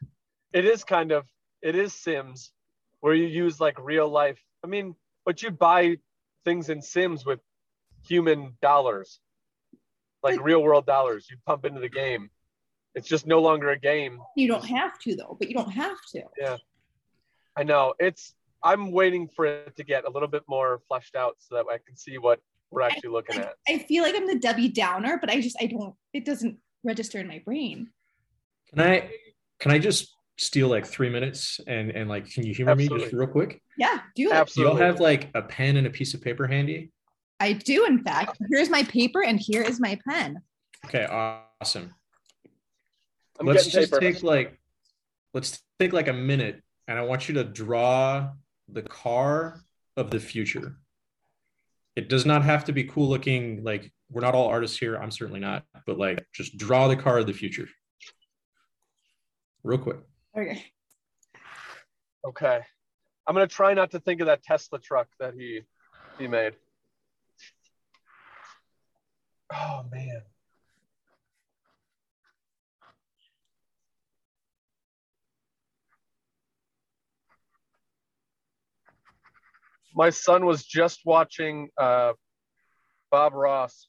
it 0.52 0.64
is 0.64 0.84
kind 0.84 1.12
of 1.12 1.26
it 1.62 1.74
is 1.74 1.92
Sims 1.92 2.50
where 3.04 3.12
you 3.12 3.26
use 3.26 3.60
like 3.60 3.78
real 3.78 4.08
life. 4.08 4.40
I 4.64 4.66
mean, 4.66 4.94
but 5.26 5.42
you 5.42 5.50
buy 5.50 5.98
things 6.46 6.70
in 6.70 6.80
Sims 6.80 7.26
with 7.26 7.38
human 8.08 8.56
dollars. 8.62 9.20
Like 10.22 10.42
real 10.42 10.62
world 10.62 10.86
dollars 10.86 11.26
you 11.30 11.36
pump 11.44 11.66
into 11.66 11.82
the 11.82 11.90
game. 11.90 12.30
It's 12.94 13.06
just 13.06 13.26
no 13.26 13.42
longer 13.42 13.68
a 13.68 13.78
game. 13.78 14.20
You 14.38 14.48
don't 14.48 14.64
have 14.64 14.98
to 15.00 15.16
though, 15.16 15.36
but 15.38 15.50
you 15.50 15.54
don't 15.54 15.72
have 15.72 15.98
to. 16.12 16.22
Yeah. 16.40 16.56
I 17.54 17.64
know. 17.64 17.92
It's 17.98 18.34
I'm 18.62 18.90
waiting 18.90 19.28
for 19.28 19.44
it 19.44 19.76
to 19.76 19.84
get 19.84 20.06
a 20.06 20.10
little 20.10 20.26
bit 20.26 20.44
more 20.48 20.80
fleshed 20.88 21.14
out 21.14 21.36
so 21.40 21.56
that 21.56 21.66
I 21.70 21.76
can 21.86 21.98
see 21.98 22.16
what 22.16 22.40
we're 22.70 22.80
actually 22.80 23.10
looking 23.10 23.38
I, 23.38 23.42
at. 23.42 23.54
I 23.68 23.78
feel 23.80 24.02
like 24.02 24.16
I'm 24.16 24.26
the 24.26 24.38
Debbie 24.38 24.70
Downer, 24.70 25.18
but 25.20 25.28
I 25.28 25.42
just 25.42 25.58
I 25.60 25.66
don't 25.66 25.94
it 26.14 26.24
doesn't 26.24 26.56
register 26.82 27.18
in 27.18 27.28
my 27.28 27.42
brain. 27.44 27.90
Can 28.70 28.80
I 28.80 29.10
can 29.60 29.72
I 29.72 29.78
just 29.78 30.10
steal 30.36 30.68
like 30.68 30.84
three 30.84 31.08
minutes 31.08 31.60
and 31.66 31.90
and 31.90 32.08
like 32.08 32.28
can 32.28 32.44
you 32.44 32.52
humor 32.54 32.74
me 32.74 32.88
just 32.88 33.12
real 33.12 33.26
quick? 33.26 33.62
Yeah, 33.78 34.00
do 34.14 34.28
it. 34.28 34.30
Do 34.30 34.32
Absolutely. 34.32 34.72
y'all 34.72 34.86
have 34.86 35.00
like 35.00 35.30
a 35.34 35.42
pen 35.42 35.76
and 35.76 35.86
a 35.86 35.90
piece 35.90 36.14
of 36.14 36.22
paper 36.22 36.46
handy? 36.46 36.90
I 37.40 37.52
do, 37.52 37.84
in 37.84 38.02
fact. 38.02 38.38
Here's 38.50 38.70
my 38.70 38.84
paper 38.84 39.22
and 39.22 39.38
here 39.38 39.62
is 39.62 39.80
my 39.80 39.98
pen. 40.08 40.40
Okay, 40.86 41.06
awesome. 41.06 41.94
I'm 43.38 43.46
let's 43.46 43.66
just 43.66 43.92
paper. 43.92 44.00
take 44.00 44.22
like 44.22 44.58
let's 45.32 45.62
take 45.78 45.92
like 45.92 46.08
a 46.08 46.12
minute 46.12 46.62
and 46.86 46.98
I 46.98 47.02
want 47.02 47.28
you 47.28 47.34
to 47.34 47.44
draw 47.44 48.30
the 48.68 48.82
car 48.82 49.60
of 49.96 50.10
the 50.10 50.20
future. 50.20 50.76
It 51.96 52.08
does 52.08 52.26
not 52.26 52.42
have 52.44 52.64
to 52.64 52.72
be 52.72 52.84
cool 52.84 53.08
looking, 53.08 53.62
like 53.62 53.92
we're 54.10 54.20
not 54.20 54.34
all 54.34 54.48
artists 54.48 54.78
here. 54.78 54.96
I'm 54.96 55.10
certainly 55.10 55.40
not, 55.40 55.64
but 55.86 55.98
like 55.98 56.26
just 56.32 56.56
draw 56.56 56.88
the 56.88 56.96
car 56.96 57.18
of 57.18 57.26
the 57.26 57.32
future. 57.32 57.68
Real 59.62 59.78
quick. 59.78 59.98
Okay. 60.36 60.64
Okay. 62.26 62.60
I'm 63.26 63.34
gonna 63.34 63.46
try 63.46 63.74
not 63.74 63.92
to 63.92 64.00
think 64.00 64.20
of 64.20 64.26
that 64.26 64.42
Tesla 64.42 64.78
truck 64.80 65.08
that 65.20 65.34
he 65.34 65.62
he 66.18 66.26
made. 66.26 66.54
Oh 69.52 69.84
man. 69.90 70.22
My 79.94 80.10
son 80.10 80.44
was 80.44 80.64
just 80.64 81.00
watching 81.04 81.68
uh, 81.78 82.14
Bob 83.12 83.32
Ross 83.32 83.86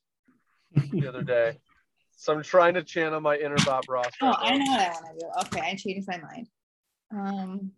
the 0.75 1.08
other 1.08 1.24
day. 1.24 1.58
So 2.15 2.34
I'm 2.34 2.43
trying 2.43 2.74
to 2.75 2.84
channel 2.84 3.19
my 3.19 3.38
inner 3.38 3.55
Bob 3.65 3.89
Ross. 3.89 4.12
Oh, 4.22 4.27
right 4.27 4.38
I 4.41 4.57
know 4.57 4.65
what 4.72 4.79
I 4.79 4.89
want 4.89 5.05
to 5.05 5.19
do. 5.19 5.57
Okay, 5.57 5.72
I 5.72 5.75
changed 5.75 6.07
my 6.07 6.17
mind. 6.17 6.48
Um, 7.12 7.72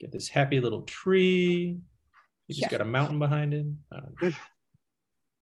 Get 0.00 0.12
this 0.12 0.28
happy 0.28 0.60
little 0.60 0.82
tree. 0.82 1.78
You 2.46 2.54
just 2.54 2.60
Yeah. 2.60 2.68
got 2.68 2.80
a 2.82 2.84
mountain 2.84 3.18
behind 3.18 3.54
it. 3.54 3.66
I 3.90 4.00
don't 4.00 4.20
know. 4.20 4.30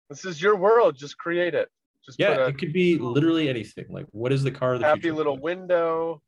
This 0.10 0.26
is 0.26 0.42
your 0.42 0.58
world. 0.58 0.96
Just 0.98 1.18
create 1.18 1.54
it. 1.56 1.70
Just 2.06 2.20
Yeah, 2.20 2.34
put 2.34 2.40
a 2.42 2.46
it 2.48 2.58
could 2.58 2.74
be 2.74 2.98
literally 2.98 3.48
anything. 3.48 3.86
Like, 3.90 4.08
what 4.12 4.34
is 4.34 4.44
the 4.44 4.52
car 4.52 4.74
of 4.74 4.82
the 4.82 4.86
happy 4.86 5.02
future? 5.02 5.16
little 5.16 5.38
window. 5.40 6.22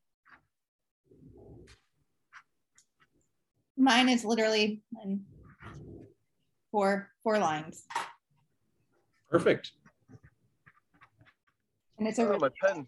mine 3.75 4.07
is 4.07 4.23
literally 4.23 4.81
four 6.71 7.09
four 7.23 7.39
lines, 7.39 7.85
Perfect. 9.29 9.71
And 11.99 12.07
it's 12.07 12.19
a. 12.19 12.33
Oh, 12.33 12.37
my 12.39 12.49
pen. 12.61 12.85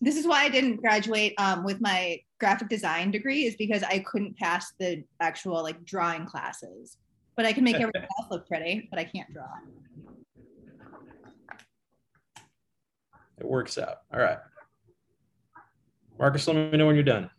This 0.00 0.16
is 0.16 0.26
why 0.26 0.42
I 0.42 0.48
didn't 0.48 0.76
graduate 0.76 1.34
um, 1.38 1.62
with 1.62 1.80
my 1.80 2.20
graphic 2.40 2.68
design 2.68 3.12
degree, 3.12 3.44
is 3.44 3.54
because 3.56 3.82
I 3.84 4.00
couldn't 4.00 4.36
pass 4.36 4.72
the 4.78 5.04
actual 5.20 5.62
like 5.62 5.84
drawing 5.84 6.26
classes. 6.26 6.96
But 7.36 7.46
I 7.46 7.52
can 7.52 7.64
make 7.64 7.76
everything 7.76 8.02
else 8.20 8.30
look 8.30 8.46
pretty, 8.48 8.88
but 8.90 8.98
I 8.98 9.04
can't 9.04 9.32
draw. 9.32 9.46
It 13.38 13.46
works 13.46 13.78
out. 13.78 13.98
All 14.12 14.20
right. 14.20 14.38
Marcus, 16.18 16.46
let 16.46 16.56
me 16.56 16.78
know 16.78 16.86
when 16.86 16.94
you're 16.94 17.04
done. 17.04 17.30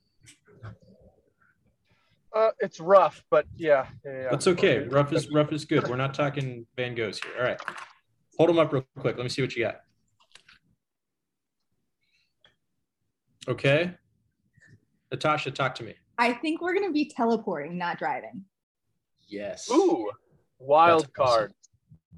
Uh, 2.35 2.49
it's 2.59 2.79
rough, 2.79 3.23
but 3.29 3.45
yeah, 3.57 3.85
yeah, 4.03 4.11
yeah. 4.23 4.27
That's 4.31 4.47
okay. 4.47 4.79
Rough 4.79 5.13
is 5.13 5.29
rough 5.31 5.51
is 5.53 5.65
good. 5.65 5.87
We're 5.87 5.97
not 5.97 6.15
talking 6.15 6.65
Van 6.75 6.95
Goghs 6.95 7.23
here. 7.23 7.33
All 7.37 7.43
right. 7.43 7.61
Hold 8.37 8.49
them 8.49 8.59
up 8.59 8.73
real 8.73 8.85
quick. 8.99 9.15
Let 9.15 9.23
me 9.23 9.29
see 9.29 9.41
what 9.41 9.55
you 9.55 9.63
got. 9.65 9.81
Okay. 13.47 13.91
Natasha, 15.11 15.51
talk 15.51 15.75
to 15.75 15.83
me. 15.83 15.93
I 16.17 16.33
think 16.33 16.61
we're 16.61 16.73
gonna 16.73 16.91
be 16.91 17.05
teleporting, 17.05 17.77
not 17.77 17.99
driving. 17.99 18.45
Yes. 19.27 19.69
Ooh, 19.71 20.09
wild 20.59 21.03
That's 21.03 21.19
awesome. 21.19 21.53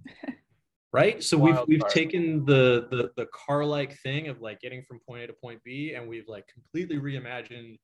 card. 0.07 0.35
Right. 0.93 1.21
So 1.21 1.37
we've 1.37 1.59
we've 1.67 1.81
card. 1.81 1.91
taken 1.91 2.45
the 2.45 2.87
the 2.89 3.11
the 3.17 3.27
car 3.33 3.65
like 3.65 3.99
thing 3.99 4.29
of 4.29 4.41
like 4.41 4.61
getting 4.61 4.81
from 4.81 5.01
point 5.05 5.23
A 5.23 5.27
to 5.27 5.33
point 5.33 5.61
B, 5.65 5.93
and 5.93 6.07
we've 6.07 6.29
like 6.29 6.47
completely 6.47 6.97
reimagined 6.97 7.77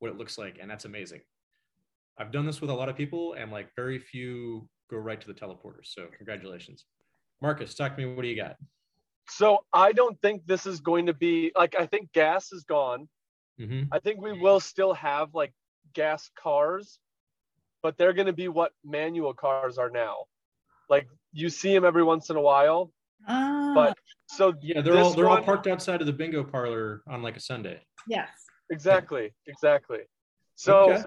what 0.00 0.10
it 0.10 0.16
looks 0.16 0.38
like, 0.38 0.58
and 0.60 0.68
that's 0.68 0.84
amazing. 0.84 1.20
I've 2.18 2.32
done 2.32 2.46
this 2.46 2.60
with 2.60 2.70
a 2.70 2.74
lot 2.74 2.88
of 2.88 2.96
people, 2.96 3.34
and 3.34 3.52
like 3.52 3.68
very 3.76 4.00
few 4.00 4.68
go 4.90 4.96
right 4.96 5.20
to 5.20 5.26
the 5.28 5.34
teleporter. 5.34 5.84
So 5.84 6.08
congratulations, 6.16 6.84
Marcus. 7.40 7.74
Talk 7.74 7.96
to 7.96 8.02
me. 8.06 8.14
What 8.14 8.22
do 8.22 8.28
you 8.28 8.36
got? 8.36 8.56
So 9.28 9.64
I 9.72 9.92
don't 9.92 10.20
think 10.22 10.46
this 10.46 10.66
is 10.66 10.80
going 10.80 11.06
to 11.06 11.14
be 11.14 11.52
like 11.56 11.76
I 11.78 11.86
think 11.86 12.12
gas 12.12 12.52
is 12.52 12.64
gone. 12.64 13.08
hmm 13.58 13.82
I 13.92 13.98
think 14.00 14.20
we 14.20 14.32
will 14.32 14.60
still 14.60 14.94
have 14.94 15.34
like 15.34 15.52
gas 15.94 16.30
cars, 16.38 16.98
but 17.82 17.96
they're 17.96 18.12
going 18.12 18.26
to 18.26 18.32
be 18.32 18.48
what 18.48 18.72
manual 18.84 19.34
cars 19.34 19.78
are 19.78 19.90
now. 19.90 20.24
Like 20.88 21.06
you 21.32 21.48
see 21.48 21.72
them 21.74 21.84
every 21.84 22.02
once 22.02 22.30
in 22.30 22.36
a 22.36 22.40
while, 22.40 22.92
Ah, 23.28 23.72
but 23.74 23.98
so 24.26 24.54
Yeah, 24.62 24.80
they're 24.80 24.98
all 24.98 25.12
they're 25.12 25.28
all 25.28 25.42
parked 25.42 25.66
outside 25.66 26.00
of 26.00 26.06
the 26.06 26.12
bingo 26.12 26.42
parlor 26.42 27.02
on 27.06 27.22
like 27.22 27.36
a 27.36 27.40
Sunday. 27.40 27.80
yes. 28.06 28.28
exactly, 28.70 29.32
exactly. 29.46 30.00
So 30.54 30.92
Okay. 30.92 31.04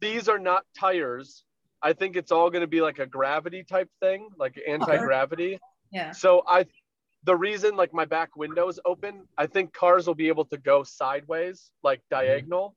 these 0.00 0.28
are 0.28 0.38
not 0.38 0.64
tires. 0.78 1.44
I 1.82 1.92
think 1.94 2.16
it's 2.16 2.30
all 2.30 2.50
going 2.50 2.60
to 2.60 2.68
be 2.68 2.80
like 2.80 2.98
a 3.00 3.06
gravity 3.06 3.64
type 3.64 3.88
thing, 4.00 4.28
like 4.38 4.60
anti-gravity. 4.68 5.58
Yeah. 5.92 6.10
So 6.12 6.42
I, 6.46 6.66
the 7.24 7.36
reason 7.36 7.76
like 7.76 7.92
my 7.92 8.04
back 8.04 8.34
window 8.36 8.68
is 8.68 8.80
open, 8.84 9.28
I 9.38 9.46
think 9.46 9.72
cars 9.72 10.06
will 10.06 10.14
be 10.14 10.28
able 10.28 10.46
to 10.46 10.56
go 10.56 10.82
sideways, 10.82 11.70
like 11.82 12.00
diagonal. 12.10 12.74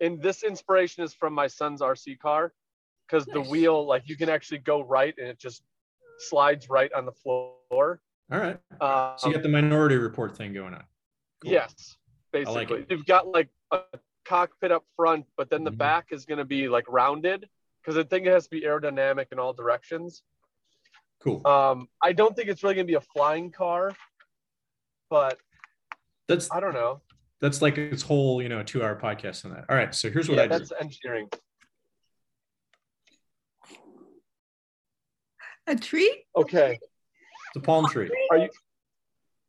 And 0.00 0.22
this 0.22 0.44
inspiration 0.44 1.02
is 1.02 1.12
from 1.14 1.32
my 1.32 1.48
son's 1.48 1.80
RC 1.80 2.18
car, 2.20 2.52
because 3.06 3.24
the 3.26 3.40
wheel, 3.40 3.84
like 3.86 4.08
you 4.08 4.16
can 4.16 4.28
actually 4.28 4.58
go 4.58 4.82
right 4.82 5.14
and 5.18 5.26
it 5.26 5.38
just 5.38 5.62
slides 6.18 6.68
right 6.70 6.92
on 6.92 7.04
the 7.06 7.12
floor. 7.12 7.56
All 7.70 8.00
right. 8.30 8.58
Um, 8.80 9.14
So 9.16 9.28
you 9.28 9.34
got 9.34 9.42
the 9.42 9.48
minority 9.48 9.96
report 9.96 10.36
thing 10.36 10.52
going 10.52 10.74
on. 10.74 10.84
Cool. 11.42 11.52
Yes, 11.52 11.96
basically. 12.32 12.80
it. 12.82 12.86
You've 12.90 13.06
got 13.06 13.26
like 13.28 13.48
a 13.72 13.80
cockpit 14.24 14.70
up 14.70 14.84
front, 14.96 15.24
but 15.36 15.48
then 15.50 15.64
the 15.64 15.72
Mhm. 15.72 15.78
back 15.78 16.06
is 16.12 16.26
going 16.26 16.38
to 16.38 16.44
be 16.44 16.68
like 16.68 16.84
rounded 16.88 17.48
because 17.80 17.96
I 17.96 18.02
think 18.04 18.26
it 18.26 18.30
has 18.30 18.44
to 18.44 18.50
be 18.50 18.60
aerodynamic 18.62 19.32
in 19.32 19.38
all 19.38 19.52
directions. 19.52 20.22
Cool. 21.22 21.44
Um, 21.46 21.88
I 22.02 22.12
don't 22.12 22.34
think 22.36 22.48
it's 22.48 22.62
really 22.62 22.74
going 22.76 22.86
to 22.86 22.90
be 22.90 22.94
a 22.96 23.00
flying 23.00 23.50
car, 23.50 23.92
but 25.10 25.38
That's 26.28 26.50
I 26.52 26.60
don't 26.60 26.74
know. 26.74 27.00
that's 27.40 27.60
like 27.62 27.76
its 27.78 28.02
whole 28.02 28.40
you 28.42 28.48
know 28.48 28.62
two 28.62 28.82
hour 28.84 28.94
podcast 29.00 29.44
on 29.44 29.52
that. 29.52 29.64
All 29.68 29.76
right. 29.76 29.94
So 29.94 30.10
here's 30.10 30.28
what 30.28 30.36
Yeah, 30.36 30.44
I 30.44 30.46
do. 30.46 30.58
that's 30.58 30.72
engineering. 30.80 31.28
A 35.66 35.76
tree? 35.76 36.24
Okay. 36.36 36.78
It's 36.80 37.56
a 37.56 37.60
palm 37.60 37.86
tree. 37.88 38.10
Are 38.30 38.38
you 38.38 38.48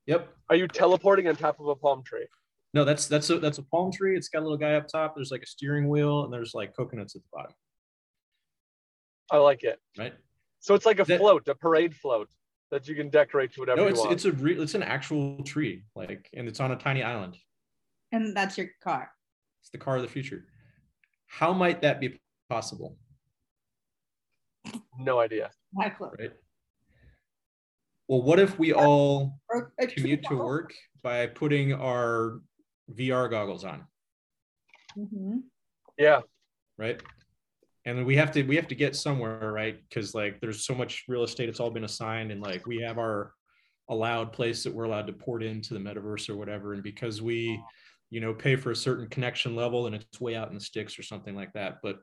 Yep. 0.08 0.28
are 0.50 0.56
you 0.56 0.68
teleporting 0.68 1.28
on 1.28 1.36
top 1.36 1.60
of 1.60 1.68
a 1.68 1.76
palm 1.76 2.04
tree? 2.04 2.28
No, 2.74 2.84
that's 2.84 3.08
that's 3.08 3.30
a 3.30 3.40
that's 3.40 3.58
a 3.58 3.64
palm 3.64 3.92
tree. 3.92 4.18
It's 4.18 4.28
got 4.28 4.40
a 4.40 4.44
little 4.44 4.58
guy 4.58 4.74
up 4.74 4.88
top. 4.88 5.16
There's 5.16 5.32
like 5.32 5.44
a 5.44 5.48
steering 5.48 5.88
wheel, 5.88 6.24
and 6.24 6.34
there's 6.34 6.54
like 6.54 6.76
coconuts 6.76 7.16
at 7.16 7.22
the 7.22 7.28
bottom. 7.32 7.52
I 9.32 9.38
like 9.38 9.64
it. 9.64 9.80
Right? 9.98 10.14
So 10.60 10.76
it's 10.76 10.86
like 10.86 11.00
a 11.00 11.04
That- 11.06 11.20
float, 11.20 11.48
a 11.48 11.56
parade 11.56 11.96
float 11.96 12.30
that 12.72 12.88
you 12.88 12.96
can 12.96 13.10
decorate 13.10 13.52
to 13.54 13.62
whatever 13.62 13.78
No, 13.78 13.84
you 13.86 13.90
it's 13.92 14.00
want. 14.00 14.12
it's 14.12 14.26
a 14.26 14.32
re- 14.32 14.60
it's 14.62 14.76
an 14.76 14.84
actual 14.84 15.42
tree, 15.44 15.86
like, 15.96 16.30
and 16.34 16.48
it's 16.48 16.60
on 16.60 16.72
a 16.72 16.76
tiny 16.76 17.02
island. 17.04 17.38
And 18.12 18.36
that's 18.36 18.58
your 18.58 18.68
car. 18.84 19.12
It's 19.62 19.70
the 19.72 19.78
car 19.78 19.96
of 19.96 20.02
the 20.02 20.08
future. 20.08 20.46
How 21.28 21.54
might 21.54 21.82
that 21.82 22.00
be 22.00 22.20
possible? 22.50 22.98
no 25.00 25.20
idea. 25.20 25.52
My 25.74 25.90
clue. 25.90 26.12
Right. 26.20 26.34
Well, 28.08 28.22
what 28.22 28.40
if 28.40 28.60
we 28.60 28.74
all 28.74 29.40
Or 29.50 29.72
a 29.80 29.86
tree 29.86 29.96
commute 29.96 30.24
to 30.26 30.36
work 30.36 30.74
by 31.02 31.28
putting 31.28 31.74
our 31.74 32.42
VR 32.92 33.30
goggles 33.30 33.64
on, 33.64 33.88
Mm-hmm. 34.98 35.38
Yeah. 35.98 36.22
right? 36.78 37.02
And 37.86 38.06
we 38.06 38.16
have 38.18 38.32
to 38.34 38.44
we 38.44 38.56
have 38.56 38.68
to 38.68 38.76
get 38.76 38.96
somewhere, 38.96 39.52
right? 39.52 39.80
Because 39.88 40.14
like 40.14 40.40
there's 40.42 40.66
so 40.66 40.76
much 40.76 41.06
real 41.08 41.24
estate, 41.24 41.50
it's 41.50 41.60
all 41.60 41.72
been 41.72 41.86
assigned, 41.86 42.32
and 42.32 42.42
like 42.42 42.66
we 42.66 42.82
have 42.82 42.98
our 42.98 43.34
allowed 43.90 44.32
place 44.32 44.64
that 44.64 44.74
we're 44.74 44.84
allowed 44.84 45.08
to 45.08 45.14
port 45.14 45.44
into 45.44 45.74
the 45.74 45.80
metaverse 45.80 46.30
or 46.30 46.36
whatever. 46.36 46.74
And 46.74 46.84
because 46.84 47.22
we 47.22 47.62
you 48.10 48.20
know 48.20 48.34
pay 48.34 48.56
for 48.56 48.72
a 48.72 48.76
certain 48.76 49.08
connection 49.08 49.56
level 49.56 49.86
and 49.86 49.96
it's 49.96 50.22
way 50.22 50.36
out 50.36 50.50
in 50.50 50.56
the 50.56 50.62
sticks 50.62 50.98
or 50.98 51.04
something 51.04 51.36
like 51.36 51.54
that. 51.54 51.78
But 51.82 52.00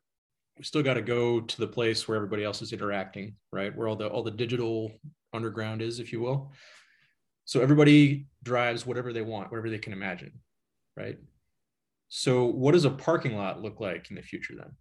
we 0.59 0.65
still 0.65 0.83
got 0.83 0.95
to 0.95 1.03
go 1.03 1.41
to 1.41 1.59
the 1.59 1.67
place 1.67 2.09
where 2.09 2.17
everybody 2.17 2.43
else 2.45 2.63
is 2.63 2.73
interacting 2.73 3.35
right? 3.53 3.75
Where 3.77 3.89
all 3.89 3.97
the 3.97 4.09
all 4.09 4.23
the 4.23 4.31
digital 4.31 4.93
underground 5.33 5.83
is 5.83 6.01
if 6.01 6.13
you 6.13 6.21
will. 6.21 6.53
So 7.45 7.61
everybody 7.61 8.27
drives 8.43 8.87
whatever 8.87 9.13
they 9.13 9.23
want 9.23 9.51
whatever 9.51 9.71
they 9.71 9.79
can 9.79 9.93
imagine 9.93 10.33
right? 10.97 11.19
So 12.09 12.47
what 12.47 12.73
does 12.73 12.85
a 12.85 12.91
parking 12.91 13.37
lot 13.37 13.61
look 13.61 13.81
like 13.81 14.09
in 14.11 14.17
the 14.17 14.23
future 14.23 14.55
then 14.57 14.73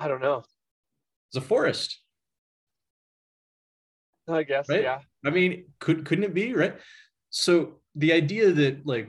I 0.00 0.08
don't 0.08 0.20
know. 0.20 0.42
it's 1.28 1.36
a 1.36 1.40
forest 1.40 2.00
I 4.32 4.42
guess 4.42 4.68
right? 4.68 4.82
yeah. 4.82 5.00
I 5.24 5.30
mean, 5.30 5.66
could 5.78 6.04
couldn't 6.04 6.24
it 6.24 6.34
be 6.34 6.54
right? 6.54 6.76
So 7.30 7.80
the 7.94 8.12
idea 8.12 8.52
that 8.52 8.86
like 8.86 9.08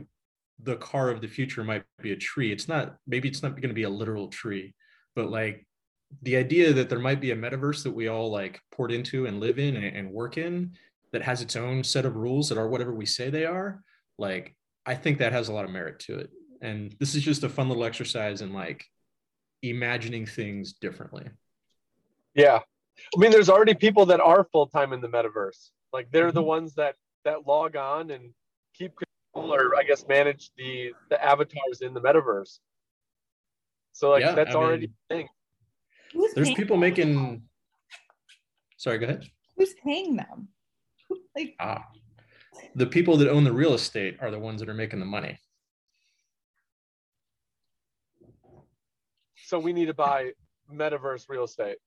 the 0.64 0.76
car 0.78 1.10
of 1.10 1.22
the 1.22 1.28
future 1.28 1.64
might 1.64 1.84
be 2.02 2.12
a 2.12 2.18
tree, 2.18 2.52
it's 2.52 2.68
not. 2.68 2.98
Maybe 3.08 3.28
it's 3.28 3.44
not 3.44 3.52
going 3.52 3.70
to 3.70 3.74
be 3.74 3.84
a 3.84 3.90
literal 3.90 4.28
tree, 4.28 4.74
but 5.16 5.30
like 5.30 5.66
the 6.24 6.36
idea 6.36 6.74
that 6.74 6.90
there 6.90 7.00
might 7.00 7.22
be 7.22 7.32
a 7.32 7.36
metaverse 7.36 7.84
that 7.84 7.92
we 7.92 8.08
all 8.08 8.30
like 8.30 8.60
port 8.72 8.92
into 8.92 9.26
and 9.26 9.40
live 9.40 9.60
in 9.60 9.76
and, 9.76 9.86
and 9.86 10.12
work 10.12 10.38
in 10.38 10.74
that 11.14 11.22
has 11.22 11.42
its 11.42 11.56
own 11.56 11.84
set 11.84 12.06
of 12.06 12.16
rules 12.16 12.50
that 12.50 12.58
are 12.58 12.68
whatever 12.68 12.94
we 12.94 13.06
say 13.06 13.30
they 13.30 13.46
are. 13.46 13.82
Like 14.18 14.56
I 14.86 14.96
think 14.96 15.20
that 15.20 15.34
has 15.34 15.50
a 15.50 15.54
lot 15.54 15.66
of 15.66 15.72
merit 15.72 16.00
to 16.02 16.20
it, 16.20 16.30
and 16.62 16.96
this 17.00 17.16
is 17.16 17.24
just 17.24 17.44
a 17.44 17.50
fun 17.50 17.70
little 17.70 17.86
exercise 17.86 18.42
in 18.42 18.54
like 18.54 18.86
imagining 19.62 20.26
things 20.26 20.74
differently. 20.74 21.28
Yeah. 22.34 22.60
I 23.16 23.20
mean, 23.20 23.32
there's 23.32 23.50
already 23.50 23.74
people 23.74 24.06
that 24.08 24.20
are 24.20 24.44
full 24.52 24.68
time 24.68 24.94
in 24.94 25.02
the 25.02 25.08
metaverse. 25.08 25.70
Like 25.94 26.12
they're 26.12 26.32
the 26.32 26.42
Mhm. 26.42 26.46
ones 26.46 26.76
that 26.76 26.96
that 27.24 27.46
log 27.46 27.76
on 27.76 28.10
and 28.12 28.34
keep 28.74 28.94
control 28.96 29.54
or 29.54 29.76
I 29.76 29.84
guess 29.84 30.08
manage 30.08 30.52
the 30.56 30.94
the 31.10 31.24
avatars 31.24 31.82
in 31.82 31.94
the 31.94 32.02
metaverse. 32.02 32.60
So 33.94 34.10
like 34.12 34.22
Yeah, 34.22 34.34
that's 34.34 34.56
I 34.56 34.60
already 34.60 34.88
mean- 34.88 34.96
a 35.10 35.14
thing. 35.14 35.30
Who's 36.14 36.34
There's 36.34 36.48
paying, 36.48 36.58
people 36.58 36.78
making. 36.78 37.48
Sorry, 38.78 38.98
go 38.98 39.06
ahead. 39.06 39.26
who's 39.58 39.74
paying 39.76 40.16
them? 40.16 40.50
Like 41.36 41.56
Ah, 41.60 41.88
the 42.76 42.88
people 42.88 43.18
that 43.18 43.30
own 43.30 43.44
the 43.44 43.54
real 43.54 43.74
estate 43.74 44.18
are 44.22 44.32
the 44.32 44.40
ones 44.40 44.60
that 44.62 44.70
are 44.70 44.74
making 44.74 45.00
the 45.00 45.06
money. 45.06 45.38
So 49.46 49.60
we 49.60 49.74
need 49.74 49.86
to 49.86 49.94
buy 49.94 50.32
metaverse 50.72 51.26
real 51.30 51.44
estate. 51.44 51.78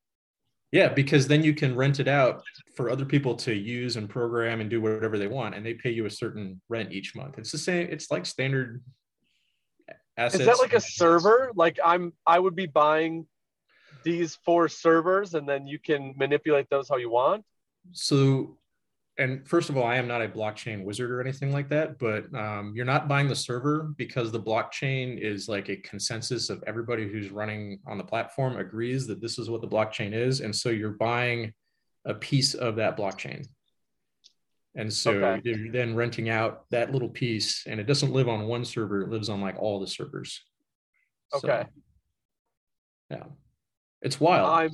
Yeah, 0.73 0.89
because 0.89 1.29
then 1.29 1.45
you 1.45 1.55
can 1.55 1.77
rent 1.77 2.01
it 2.01 2.09
out 2.09 2.43
for 2.75 2.91
other 2.91 3.05
people 3.05 3.37
to 3.37 3.55
use 3.55 3.97
and 3.97 4.09
program 4.09 4.61
and 4.61 4.69
do 4.69 4.81
whatever 4.81 5.19
they 5.19 5.29
want, 5.29 5.55
and 5.55 5.65
they 5.65 5.75
pay 5.75 5.91
you 5.91 6.07
a 6.07 6.11
certain 6.11 6.61
rent 6.69 6.93
each 6.93 7.15
month. 7.15 7.39
It's 7.39 7.53
the 7.53 7.59
same. 7.59 7.87
It's 7.91 8.11
like 8.11 8.27
standard 8.27 8.83
assets. 10.17 10.41
Is 10.41 10.47
that 10.47 10.59
like 10.59 10.73
a 10.73 10.81
server? 10.81 11.53
Like 11.55 11.79
I'm 11.85 12.13
I 12.27 12.39
would 12.39 12.57
be 12.57 12.67
buying 12.67 13.27
these 14.05 14.37
four 14.45 14.69
servers 14.69 15.35
and 15.35 15.49
then 15.49 15.67
you 15.67 15.79
can 15.79 16.15
manipulate 16.17 16.69
those 16.71 16.89
how 16.89 16.97
you 16.97 17.11
want. 17.11 17.45
So, 17.93 18.57
and 19.17 19.47
first 19.49 19.71
of 19.71 19.77
all, 19.77 19.85
I 19.85 19.97
am 19.97 20.09
not 20.09 20.23
a 20.23 20.29
blockchain 20.29 20.83
wizard 20.85 21.11
or 21.11 21.21
anything 21.21 21.53
like 21.53 21.69
that, 21.69 21.99
but 21.99 22.33
um, 22.35 22.73
you're 22.75 22.85
not 22.85 23.07
buying 23.07 23.29
the 23.29 23.37
server 23.37 23.95
because 23.97 24.33
the 24.33 24.41
blockchain 24.41 25.19
is 25.21 25.49
like 25.49 25.69
a 25.69 25.77
consensus 25.77 26.51
of 26.51 26.65
everybody 26.67 27.09
who's 27.09 27.31
running 27.31 27.79
on 27.87 27.97
the 27.97 28.03
platform 28.05 28.57
agrees 28.57 29.07
that 29.07 29.21
this 29.21 29.39
is 29.39 29.49
what 29.49 29.61
the 29.61 29.69
blockchain 29.69 30.13
is. 30.13 30.41
And 30.41 30.55
so 30.55 30.71
you're 30.71 30.91
buying 30.99 31.53
a 32.05 32.15
piece 32.15 32.55
of 32.55 32.75
that 32.77 32.97
blockchain. 32.97 33.47
And 34.75 34.93
so 34.93 35.13
Okay. 35.13 35.41
you're 35.45 35.71
then 35.71 35.95
renting 35.95 36.29
out 36.29 36.65
that 36.71 36.91
little 36.91 37.09
piece, 37.09 37.65
and 37.69 37.79
it 37.79 37.85
doesn't 37.87 38.13
live 38.13 38.29
on 38.29 38.49
one 38.49 38.65
server, 38.65 39.03
it 39.03 39.11
lives 39.11 39.29
on 39.29 39.41
like 39.41 39.57
all 39.57 39.79
the 39.79 39.87
servers. 39.87 40.43
So, 41.37 41.49
Okay. 41.49 41.69
yeah. 43.11 43.25
It's 44.03 44.21
wild. 44.21 44.51
I'm 44.51 44.73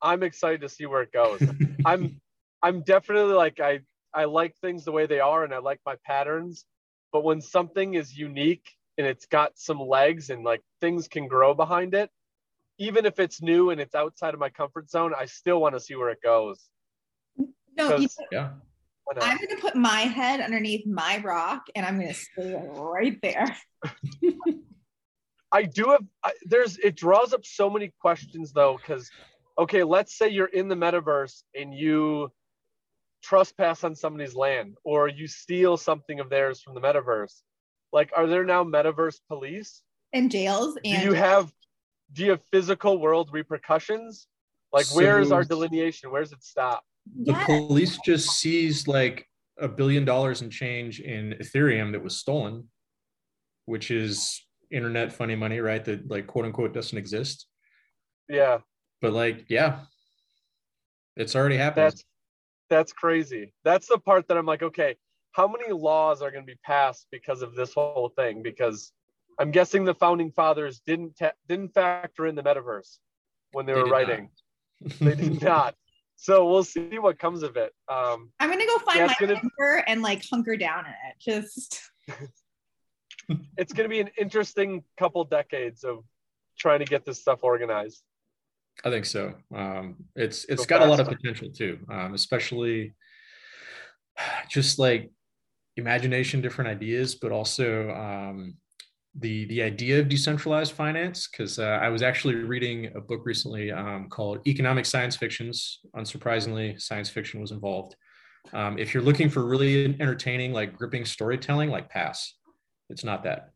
I'm 0.00 0.22
excited 0.22 0.62
to 0.62 0.68
see 0.70 0.86
where 0.86 1.02
it 1.02 1.12
goes. 1.12 1.42
I'm 1.84 2.18
I'm 2.62 2.82
definitely 2.82 3.34
like 3.34 3.60
I 3.60 3.80
I 4.14 4.24
like 4.24 4.56
things 4.56 4.84
the 4.84 4.92
way 4.92 5.06
they 5.06 5.20
are 5.20 5.44
and 5.44 5.54
I 5.54 5.58
like 5.58 5.80
my 5.86 5.96
patterns, 6.04 6.64
but 7.12 7.24
when 7.24 7.40
something 7.40 7.94
is 7.94 8.16
unique 8.16 8.68
and 8.96 9.06
it's 9.06 9.26
got 9.26 9.52
some 9.56 9.80
legs 9.80 10.30
and 10.30 10.44
like 10.44 10.62
things 10.80 11.08
can 11.08 11.28
grow 11.28 11.54
behind 11.54 11.94
it, 11.94 12.10
even 12.78 13.06
if 13.06 13.18
it's 13.18 13.42
new 13.42 13.70
and 13.70 13.80
it's 13.80 13.94
outside 13.94 14.34
of 14.34 14.40
my 14.40 14.50
comfort 14.50 14.90
zone, 14.90 15.12
I 15.18 15.26
still 15.26 15.60
want 15.60 15.74
to 15.74 15.80
see 15.80 15.94
where 15.94 16.10
it 16.10 16.22
goes. 16.22 16.68
no, 17.76 17.96
you 17.96 18.08
yeah. 18.32 18.50
I'm 19.20 19.38
gonna 19.38 19.60
put 19.60 19.74
my 19.74 20.00
head 20.00 20.40
underneath 20.40 20.86
my 20.86 21.22
rock 21.24 21.62
and 21.74 21.86
I'm 21.86 21.98
gonna 21.98 22.12
stay 22.12 22.54
right 22.74 23.18
there. 23.22 23.56
I 25.52 25.62
do 25.62 25.90
have 25.90 26.04
I, 26.22 26.32
there's 26.44 26.76
it 26.78 26.94
draws 26.94 27.32
up 27.32 27.44
so 27.44 27.70
many 27.70 27.92
questions 28.00 28.52
though 28.52 28.76
because 28.76 29.10
okay 29.58 29.82
let's 29.82 30.18
say 30.18 30.28
you're 30.28 30.46
in 30.46 30.68
the 30.68 30.74
metaverse 30.74 31.42
and 31.54 31.72
you 31.72 32.30
trespass 33.28 33.84
on 33.84 33.94
somebody's 33.94 34.34
land 34.34 34.76
or 34.84 35.08
you 35.08 35.26
steal 35.26 35.76
something 35.76 36.18
of 36.20 36.30
theirs 36.30 36.60
from 36.62 36.74
the 36.74 36.80
metaverse 36.80 37.42
like 37.92 38.10
are 38.16 38.26
there 38.26 38.44
now 38.44 38.64
metaverse 38.64 39.18
police? 39.28 39.82
And 40.12 40.30
jails 40.30 40.74
do 40.74 40.90
and 40.90 41.02
you 41.02 41.12
have 41.12 41.50
do 42.12 42.24
you 42.24 42.30
have 42.30 42.40
physical 42.50 42.98
world 42.98 43.28
repercussions? 43.32 44.26
Like 44.72 44.86
where 44.94 45.20
is 45.20 45.32
our 45.32 45.42
So- 45.42 45.48
delineation? 45.48 46.10
Where's 46.10 46.32
it 46.32 46.42
stop? 46.42 46.82
The 47.24 47.32
Yes. 47.32 47.46
police 47.46 47.98
just 48.04 48.30
seized 48.30 48.88
like 48.88 49.26
a 49.58 49.68
billion 49.68 50.04
dollars 50.04 50.42
in 50.42 50.50
change 50.50 51.00
in 51.00 51.34
ethereum 51.40 51.92
that 51.92 52.02
was 52.02 52.16
stolen 52.16 52.68
which 53.64 53.90
is 53.90 54.40
internet 54.70 55.12
funny 55.12 55.34
money 55.34 55.60
right? 55.60 55.84
That 55.84 56.10
like 56.10 56.26
quote 56.26 56.44
unquote 56.46 56.72
doesn't 56.72 56.96
exist. 56.96 57.46
Yeah. 58.28 58.58
But 59.02 59.12
like 59.12 59.46
yeah. 59.48 59.84
It's 61.16 61.34
already 61.34 61.56
happening 61.56 61.86
that's 61.86 62.04
that's 62.70 62.92
crazy. 62.92 63.52
That's 63.64 63.86
the 63.88 63.98
part 63.98 64.28
that 64.28 64.36
i'm 64.36 64.46
like 64.46 64.62
okay 64.62 64.96
how 65.32 65.46
many 65.46 65.70
laws 65.72 66.22
are 66.22 66.30
going 66.30 66.42
to 66.42 66.46
be 66.52 66.58
passed 66.64 67.06
because 67.12 67.42
of 67.42 67.54
this 67.54 67.74
whole 67.74 68.12
thing? 68.16 68.42
Because 68.42 68.92
i'm 69.38 69.50
guessing 69.50 69.84
the 69.84 69.94
founding 69.94 70.30
fathers 70.32 70.80
didn't 70.86 71.16
ta- 71.18 71.32
didn't 71.48 71.74
factor 71.74 72.26
in 72.26 72.34
the 72.34 72.42
metaverse 72.42 72.98
when 73.52 73.66
they, 73.66 73.74
They 73.74 73.82
were 73.82 73.88
writing. 73.88 74.30
they 75.00 75.14
did 75.14 75.42
not. 75.54 75.74
So 76.16 76.48
we'll 76.50 76.64
see 76.64 76.98
what 76.98 77.18
comes 77.18 77.42
of 77.42 77.56
it. 77.56 77.72
Um 77.88 78.30
I'm 78.40 78.50
gonna 78.50 78.66
go 78.66 78.78
find 78.78 78.98
Yeah, 78.98 79.06
my 79.06 79.12
it's 79.12 79.20
gonna- 79.20 79.34
bunker 79.34 79.84
and 79.86 80.02
like 80.02 80.22
hunker 80.30 80.56
down 80.56 80.84
in 80.86 80.92
it. 80.92 81.16
Just 81.20 81.80
it's 83.58 83.72
going 83.72 83.84
to 83.84 83.88
be 83.90 84.00
an 84.00 84.08
interesting 84.18 84.82
couple 84.96 85.22
decades 85.24 85.84
of 85.84 85.98
trying 86.58 86.78
to 86.78 86.84
get 86.86 87.04
this 87.04 87.20
stuff 87.20 87.40
organized 87.42 88.02
I 88.84 88.90
think 88.90 89.04
so. 89.04 89.34
Um, 89.54 89.96
it's 90.14 90.44
it's 90.44 90.66
Go 90.66 90.78
got 90.78 90.86
a 90.86 90.90
lot 90.90 91.00
of 91.00 91.08
potential 91.08 91.50
too, 91.50 91.78
um, 91.90 92.14
especially 92.14 92.94
just 94.50 94.78
like 94.78 95.10
imagination, 95.76 96.40
different 96.40 96.70
ideas, 96.70 97.14
but 97.14 97.32
also 97.32 97.90
um, 97.90 98.54
the 99.18 99.46
the 99.46 99.62
idea 99.62 99.98
of 99.98 100.08
decentralized 100.08 100.72
finance. 100.72 101.28
Because 101.28 101.58
uh, 101.58 101.78
I 101.82 101.88
was 101.88 102.02
actually 102.02 102.36
reading 102.36 102.92
a 102.94 103.00
book 103.00 103.22
recently 103.24 103.72
um, 103.72 104.08
called 104.08 104.46
Economic 104.46 104.86
Science 104.86 105.16
Fictions. 105.16 105.80
Unsurprisingly, 105.96 106.80
science 106.80 107.10
fiction 107.10 107.40
was 107.40 107.50
involved. 107.50 107.96
Um, 108.52 108.78
if 108.78 108.94
you're 108.94 109.02
looking 109.02 109.28
for 109.28 109.44
really 109.44 109.84
entertaining, 110.00 110.52
like 110.52 110.76
gripping 110.76 111.04
storytelling, 111.04 111.70
like 111.70 111.90
pass. 111.90 112.34
It's 112.90 113.04
not 113.04 113.24
that. 113.24 113.50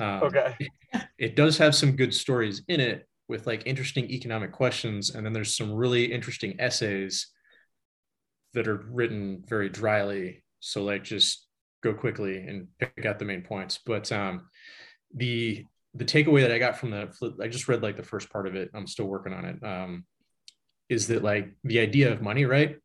Um, 0.00 0.22
okay 0.22 0.56
it 1.18 1.36
does 1.36 1.58
have 1.58 1.74
some 1.74 1.96
good 1.96 2.14
stories 2.14 2.62
in 2.68 2.80
it 2.80 3.06
with 3.28 3.46
like 3.46 3.62
interesting 3.66 4.10
economic 4.10 4.52
questions 4.52 5.14
and 5.14 5.24
then 5.24 5.32
there's 5.32 5.56
some 5.56 5.72
really 5.72 6.12
interesting 6.12 6.54
essays 6.58 7.28
that 8.54 8.68
are 8.68 8.84
written 8.90 9.42
very 9.46 9.68
dryly. 9.68 10.42
So 10.60 10.84
like 10.84 11.04
just 11.04 11.46
go 11.82 11.94
quickly 11.94 12.36
and 12.36 12.68
pick 12.78 13.06
out 13.06 13.18
the 13.18 13.24
main 13.24 13.42
points. 13.42 13.78
But 13.84 14.10
um 14.12 14.48
the 15.14 15.64
the 15.94 16.04
takeaway 16.06 16.40
that 16.40 16.50
i 16.52 16.58
got 16.58 16.78
from 16.78 16.90
the 16.90 17.10
i 17.42 17.48
just 17.48 17.68
read 17.68 17.82
like 17.82 17.96
the 17.96 18.02
first 18.02 18.30
part 18.30 18.46
of 18.46 18.54
it. 18.54 18.70
I'm 18.74 18.86
still 18.86 19.06
working 19.06 19.32
on 19.32 19.44
it. 19.44 19.64
Um 19.64 20.04
is 20.88 21.06
that 21.08 21.22
like 21.22 21.52
the 21.64 21.78
idea 21.80 22.12
of 22.12 22.22
money 22.22 22.44
right? 22.44 22.76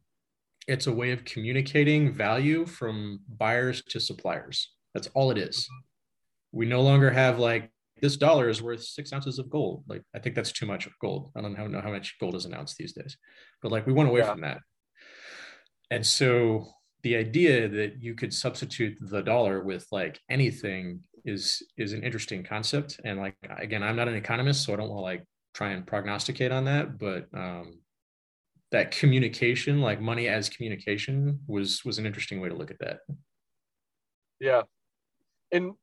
It's 0.68 0.88
a 0.88 0.92
way 0.92 1.12
of 1.12 1.24
communicating 1.26 2.14
value 2.14 2.66
from 2.66 3.22
buyers 3.28 3.82
to 3.90 4.00
suppliers. 4.00 4.74
That's 4.94 5.08
all 5.14 5.32
it 5.32 5.38
is. 5.38 5.68
We 6.52 6.66
no 6.66 6.82
longer 6.82 7.10
have 7.10 7.40
like 7.40 7.72
this 8.02 8.18
dollar 8.18 8.50
is 8.50 8.62
worth 8.62 8.84
six 8.84 9.12
ounces 9.14 9.40
of 9.40 9.50
gold. 9.50 9.84
Like 9.88 10.04
I 10.16 10.20
think 10.20 10.36
that's 10.36 10.52
too 10.52 10.66
much 10.66 10.86
of 10.86 10.94
gold. 11.00 11.32
I 11.36 11.42
don't 11.42 11.54
know 11.72 11.82
how 11.82 11.92
much 11.92 12.16
gold 12.20 12.36
is 12.36 12.46
an 12.46 12.54
ounce 12.54 12.76
these 12.76 12.94
days, 12.94 13.18
but 13.62 13.72
like 13.72 13.88
we 13.88 13.94
went 13.94 14.10
away 14.10 14.22
Yeah. 14.22 14.32
from 14.32 14.42
that. 14.42 14.60
And 15.90 16.06
so 16.06 16.68
the 17.04 17.16
idea 17.16 17.68
that 17.70 18.02
you 18.02 18.16
could 18.16 18.34
substitute 18.34 18.98
the 19.00 19.22
dollar 19.22 19.64
with 19.64 19.86
like 19.92 20.20
anything 20.30 21.02
is 21.26 21.62
is 21.78 21.94
an 21.94 22.04
interesting 22.04 22.44
concept. 22.44 23.00
And 23.04 23.20
like 23.20 23.36
again, 23.58 23.84
I'm 23.84 23.96
not 23.96 24.08
an 24.08 24.16
economist, 24.16 24.64
so 24.64 24.74
I 24.74 24.78
don't 24.78 24.90
want 24.90 25.00
to 25.00 25.04
like 25.04 25.24
try 25.54 25.72
and 25.72 25.86
prognosticate 25.86 26.52
on 26.52 26.66
that. 26.66 26.98
But 26.98 27.28
um, 27.34 27.80
that 28.72 28.92
communication, 28.92 29.82
like 29.82 30.02
money 30.02 30.28
as 30.28 30.50
communication, 30.50 31.40
was 31.48 31.84
was 31.86 32.00
an 32.00 32.06
interesting 32.06 32.42
way 32.42 32.50
to 32.50 32.56
look 32.56 32.72
at 32.72 32.80
that. 32.80 33.00
Yeah, 34.40 34.64
and 35.52 35.74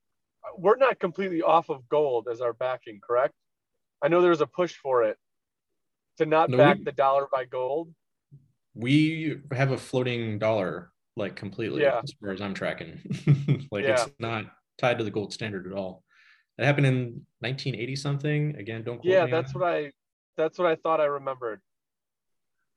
we're 0.59 0.77
not 0.77 0.99
completely 0.99 1.43
off 1.43 1.69
of 1.69 1.89
gold 1.89 2.29
as 2.31 2.41
our 2.41 2.53
backing, 2.53 3.01
correct? 3.03 3.35
I 4.03 4.09
know 4.09 4.21
there's 4.21 4.41
a 4.41 4.47
push 4.47 4.75
for 4.75 5.05
it 5.05 5.17
to 6.19 6.27
not 6.27 6.51
no, 6.51 6.59
back 6.59 6.79
we, 6.79 6.85
the 6.85 6.93
dollar 6.93 7.27
by 7.31 7.45
gold. 7.45 7.93
We 8.75 9.39
have 9.53 9.71
a 9.71 9.79
floating 9.79 10.39
dollar, 10.39 10.91
like 11.17 11.37
completely, 11.37 11.83
yeah. 11.83 12.01
as 12.03 12.13
far 12.21 12.33
as 12.33 12.41
I'm 12.41 12.55
tracking. 12.55 13.01
like 13.71 13.85
yeah. 13.85 13.93
it's 13.93 14.09
not 14.19 14.47
tied 14.79 14.99
to 14.99 15.05
the 15.05 15.11
gold 15.11 15.33
standard 15.33 15.67
at 15.67 15.73
all. 15.73 16.03
That 16.59 16.67
happened 16.67 16.87
in 16.87 17.27
1980 17.41 17.97
something. 17.97 18.57
Again, 18.57 18.83
don't. 18.85 19.05
yeah, 19.05 19.27
that's 19.27 19.55
what 19.55 19.65
I. 19.65 19.93
That's 20.37 20.59
what 20.59 20.67
I 20.67 20.77
thought 20.77 21.01
I 21.01 21.05
remembered. 21.05 21.61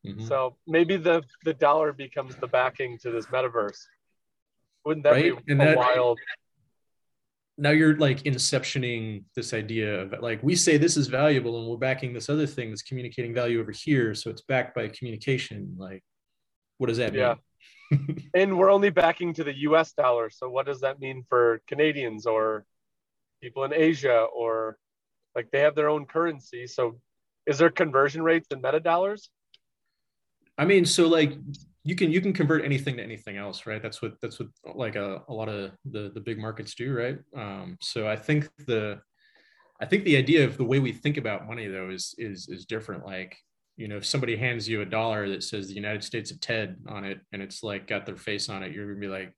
Mm-hmm. 0.05 0.25
So 0.27 0.57
maybe 0.67 0.97
the 0.97 1.23
the 1.43 1.53
dollar 1.53 1.93
becomes 1.93 2.35
the 2.35 2.47
backing 2.47 2.97
to 2.99 3.11
this 3.11 3.25
metaverse. 3.27 3.79
Wouldn't 4.85 5.03
that 5.03 5.11
right? 5.11 5.45
be 5.45 5.51
and 5.51 5.61
a 5.61 5.65
that, 5.65 5.77
wild? 5.77 6.19
Now 7.57 7.71
you're 7.71 7.97
like 7.97 8.23
inceptioning 8.23 9.23
this 9.35 9.53
idea 9.53 10.01
of 10.01 10.21
like 10.21 10.43
we 10.43 10.55
say 10.55 10.77
this 10.77 10.95
is 10.95 11.07
valuable 11.07 11.59
and 11.59 11.67
we're 11.67 11.77
backing 11.77 12.13
this 12.13 12.29
other 12.29 12.45
thing 12.45 12.69
that's 12.69 12.83
communicating 12.83 13.33
value 13.33 13.59
over 13.59 13.71
here, 13.71 14.13
so 14.13 14.29
it's 14.29 14.41
backed 14.41 14.75
by 14.75 14.87
communication. 14.89 15.75
Like, 15.77 16.03
what 16.77 16.87
does 16.87 16.97
that 16.97 17.13
mean? 17.13 17.21
Yeah. 17.21 17.35
and 18.35 18.57
we're 18.57 18.71
only 18.71 18.89
backing 18.89 19.33
to 19.33 19.43
the 19.43 19.57
U.S. 19.59 19.93
dollar. 19.93 20.29
So 20.29 20.49
what 20.49 20.65
does 20.65 20.81
that 20.81 20.99
mean 20.99 21.25
for 21.29 21.61
Canadians 21.67 22.25
or 22.25 22.65
people 23.41 23.63
in 23.63 23.73
Asia 23.73 24.27
or 24.35 24.77
like 25.35 25.49
they 25.51 25.59
have 25.59 25.75
their 25.75 25.89
own 25.89 26.05
currency? 26.05 26.67
So 26.67 26.99
is 27.45 27.57
there 27.57 27.69
conversion 27.69 28.21
rates 28.21 28.47
in 28.51 28.61
meta 28.61 28.79
dollars? 28.79 29.29
I 30.57 30.65
mean, 30.65 30.85
so 30.85 31.07
like 31.07 31.33
you 31.87 31.95
can 31.95 32.11
you 32.11 32.19
can 32.19 32.33
convert 32.33 32.65
anything 32.65 32.97
to 32.97 33.03
anything 33.03 33.37
else, 33.37 33.65
right? 33.65 33.81
That's 33.81 34.01
what 34.01 34.15
that's 34.21 34.39
what 34.39 34.49
like 34.75 34.97
a, 34.97 35.23
a 35.29 35.33
lot 35.33 35.47
of 35.47 35.71
the 35.89 36.11
the 36.13 36.19
big 36.19 36.37
markets 36.37 36.75
do, 36.75 36.93
right? 36.93 37.17
Um, 37.33 37.77
so 37.79 38.05
I 38.05 38.17
think 38.17 38.49
the 38.65 38.99
I 39.79 39.85
think 39.85 40.03
the 40.03 40.17
idea 40.17 40.43
of 40.43 40.57
the 40.57 40.65
way 40.65 40.79
we 40.79 40.91
think 40.91 41.15
about 41.15 41.47
money 41.47 41.65
though 41.67 41.89
is 41.89 42.13
is 42.17 42.49
is 42.49 42.65
different. 42.65 43.05
Like 43.05 43.37
you 43.77 43.87
know, 43.87 43.95
if 43.95 44.05
somebody 44.05 44.35
hands 44.35 44.67
you 44.67 44.81
a 44.81 44.85
dollar 44.85 45.29
that 45.29 45.43
says 45.43 45.69
the 45.69 45.75
United 45.75 46.03
States 46.03 46.29
of 46.29 46.41
Ted 46.41 46.75
on 46.89 47.05
it, 47.05 47.21
and 47.31 47.41
it's 47.41 47.63
like 47.63 47.87
got 47.87 48.05
their 48.05 48.17
face 48.17 48.49
on 48.49 48.63
it, 48.63 48.73
you're 48.73 48.87
gonna 48.87 48.99
be 48.99 49.07
like, 49.07 49.33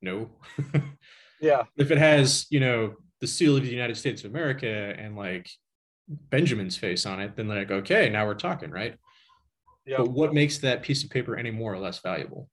no. 0.00 0.30
yeah. 1.40 1.64
If 1.76 1.90
it 1.90 1.98
has 1.98 2.46
you 2.50 2.60
know 2.60 2.94
the 3.20 3.26
seal 3.26 3.56
of 3.56 3.64
the 3.64 3.68
United 3.68 3.96
States 3.96 4.22
of 4.22 4.30
America 4.30 4.94
and 4.96 5.16
like 5.16 5.50
Benjamin's 6.08 6.76
face 6.76 7.04
on 7.04 7.20
it, 7.20 7.34
then 7.34 7.48
like 7.48 7.72
okay, 7.72 8.08
now 8.08 8.26
we're 8.26 8.34
talking, 8.34 8.70
right? 8.70 8.94
Yeah. 9.90 9.96
But 9.96 10.12
what 10.12 10.32
makes 10.32 10.58
that 10.58 10.82
piece 10.84 11.02
of 11.02 11.10
paper 11.10 11.36
any 11.36 11.50
more 11.50 11.74
or 11.74 11.78
less 11.78 11.98
valuable? 11.98 12.48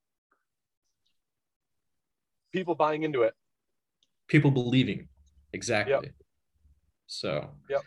People 2.52 2.74
buying 2.74 3.04
into 3.04 3.22
it. 3.22 3.36
People 4.28 4.50
believing. 4.50 5.08
Exactly. 5.54 5.94
Yep. 5.94 6.06
So 7.06 7.52
yep. 7.70 7.82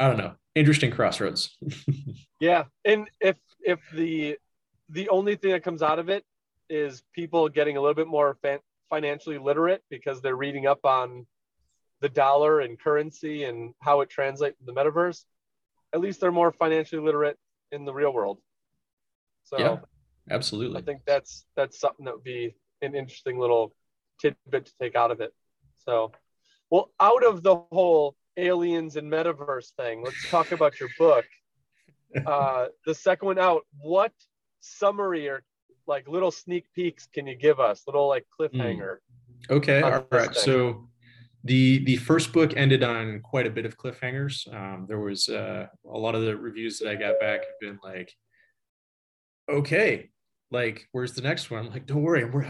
I 0.00 0.08
don't 0.08 0.16
know. 0.16 0.34
Interesting 0.56 0.90
crossroads. 0.90 1.56
yeah. 2.40 2.64
And 2.84 3.08
if 3.20 3.36
if 3.64 3.78
the 3.94 4.38
the 4.88 5.08
only 5.08 5.36
thing 5.36 5.52
that 5.52 5.62
comes 5.62 5.80
out 5.80 6.00
of 6.00 6.08
it 6.08 6.24
is 6.68 7.04
people 7.14 7.48
getting 7.48 7.76
a 7.76 7.80
little 7.80 7.94
bit 7.94 8.08
more 8.08 8.36
fan, 8.42 8.58
financially 8.90 9.38
literate 9.38 9.84
because 9.88 10.20
they're 10.20 10.34
reading 10.34 10.66
up 10.66 10.84
on 10.84 11.28
the 12.00 12.08
dollar 12.08 12.58
and 12.58 12.76
currency 12.80 13.44
and 13.44 13.72
how 13.78 14.00
it 14.00 14.10
translates 14.10 14.58
in 14.58 14.66
the 14.66 14.72
metaverse, 14.72 15.22
at 15.92 16.00
least 16.00 16.20
they're 16.20 16.32
more 16.32 16.50
financially 16.50 17.00
literate 17.00 17.38
in 17.70 17.84
the 17.84 17.94
real 17.94 18.12
world. 18.12 18.40
So 19.44 19.58
yeah, 19.58 19.76
absolutely. 20.30 20.78
I 20.78 20.82
think 20.82 21.02
that's 21.06 21.46
that's 21.56 21.78
something 21.78 22.04
that 22.06 22.14
would 22.14 22.24
be 22.24 22.54
an 22.82 22.94
interesting 22.94 23.38
little 23.38 23.74
tidbit 24.20 24.66
to 24.66 24.72
take 24.80 24.96
out 24.96 25.10
of 25.10 25.20
it. 25.20 25.32
So, 25.84 26.12
well, 26.70 26.90
out 27.00 27.24
of 27.24 27.42
the 27.42 27.56
whole 27.56 28.16
aliens 28.36 28.96
and 28.96 29.10
metaverse 29.10 29.72
thing, 29.76 30.02
let's 30.02 30.30
talk 30.30 30.52
about 30.52 30.80
your 30.80 30.90
book. 30.98 31.24
Uh, 32.26 32.66
the 32.86 32.94
second 32.94 33.26
one 33.26 33.40
out. 33.40 33.62
What 33.80 34.12
summary 34.60 35.28
or 35.28 35.42
like 35.88 36.06
little 36.06 36.30
sneak 36.30 36.64
peeks 36.72 37.08
can 37.12 37.26
you 37.26 37.34
give 37.34 37.58
us? 37.58 37.82
Little 37.88 38.06
like 38.06 38.24
cliffhanger. 38.38 38.98
Mm. 39.48 39.56
Okay, 39.56 39.80
all 39.80 40.06
right. 40.12 40.32
Thing? 40.32 40.34
So 40.34 40.88
the 41.44 41.84
the 41.84 41.96
first 41.96 42.32
book 42.32 42.56
ended 42.56 42.82
on 42.82 43.20
quite 43.20 43.46
a 43.46 43.50
bit 43.50 43.66
of 43.66 43.76
cliffhangers. 43.76 44.52
Um, 44.54 44.86
there 44.88 45.00
was 45.00 45.28
uh, 45.28 45.66
a 45.92 45.98
lot 45.98 46.14
of 46.14 46.22
the 46.22 46.36
reviews 46.36 46.78
that 46.78 46.88
I 46.88 46.94
got 46.94 47.20
back 47.20 47.40
have 47.40 47.60
been 47.60 47.78
like, 47.82 48.12
okay, 49.48 50.10
like, 50.50 50.86
where's 50.92 51.14
the 51.14 51.22
next 51.22 51.50
one? 51.50 51.66
I'm 51.66 51.72
like, 51.72 51.86
don't 51.86 52.02
worry, 52.02 52.24
we're 52.24 52.46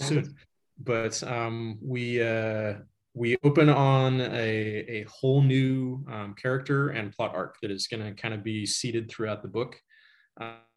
soon. 0.00 0.34
But 0.78 1.22
um, 1.22 1.78
we 1.82 2.22
uh, 2.22 2.74
we 3.14 3.36
open 3.44 3.68
on 3.68 4.20
a, 4.20 4.84
a 4.88 5.06
whole 5.08 5.42
new 5.42 6.04
um, 6.10 6.34
character 6.40 6.88
and 6.90 7.12
plot 7.12 7.34
arc 7.34 7.56
that 7.62 7.70
is 7.70 7.86
going 7.86 8.02
to 8.02 8.20
kind 8.20 8.34
of 8.34 8.42
be 8.42 8.64
seeded 8.64 9.10
throughout 9.10 9.42
the 9.42 9.48
book. 9.48 9.76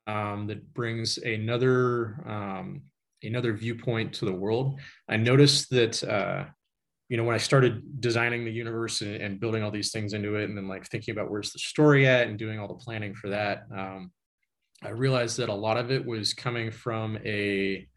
Um, 0.07 0.45
that 0.47 0.71
brings 0.73 1.17
another 1.17 2.21
um, 2.29 2.83
another 3.23 3.53
viewpoint 3.53 4.13
to 4.13 4.25
the 4.25 4.33
world. 4.33 4.79
I 5.09 5.17
noticed 5.17 5.71
that 5.71 6.03
uh, 6.03 6.45
you 7.09 7.17
know 7.17 7.23
when 7.23 7.33
I 7.33 7.39
started 7.39 8.01
designing 8.01 8.45
the 8.45 8.51
universe 8.51 9.01
and, 9.01 9.15
and, 9.15 9.39
building 9.39 9.63
all 9.63 9.71
these 9.71 9.91
things 9.91 10.13
into 10.13 10.35
it, 10.35 10.47
and 10.47 10.55
then 10.55 10.67
like 10.67 10.85
thinking 10.85 11.13
about 11.13 11.31
where's 11.31 11.51
the 11.51 11.59
story 11.59 12.05
at 12.07 12.27
and 12.27 12.37
doing 12.37 12.59
all 12.59 12.67
the 12.67 12.75
planning 12.75 13.15
for 13.15 13.29
that. 13.29 13.63
Um, 13.75 14.11
I 14.83 14.89
realized 14.89 15.37
that 15.37 15.49
a 15.49 15.53
lot 15.53 15.77
of 15.77 15.91
it 15.91 16.05
was 16.05 16.33
coming 16.33 16.71
from 16.71 17.17
a 17.25 17.87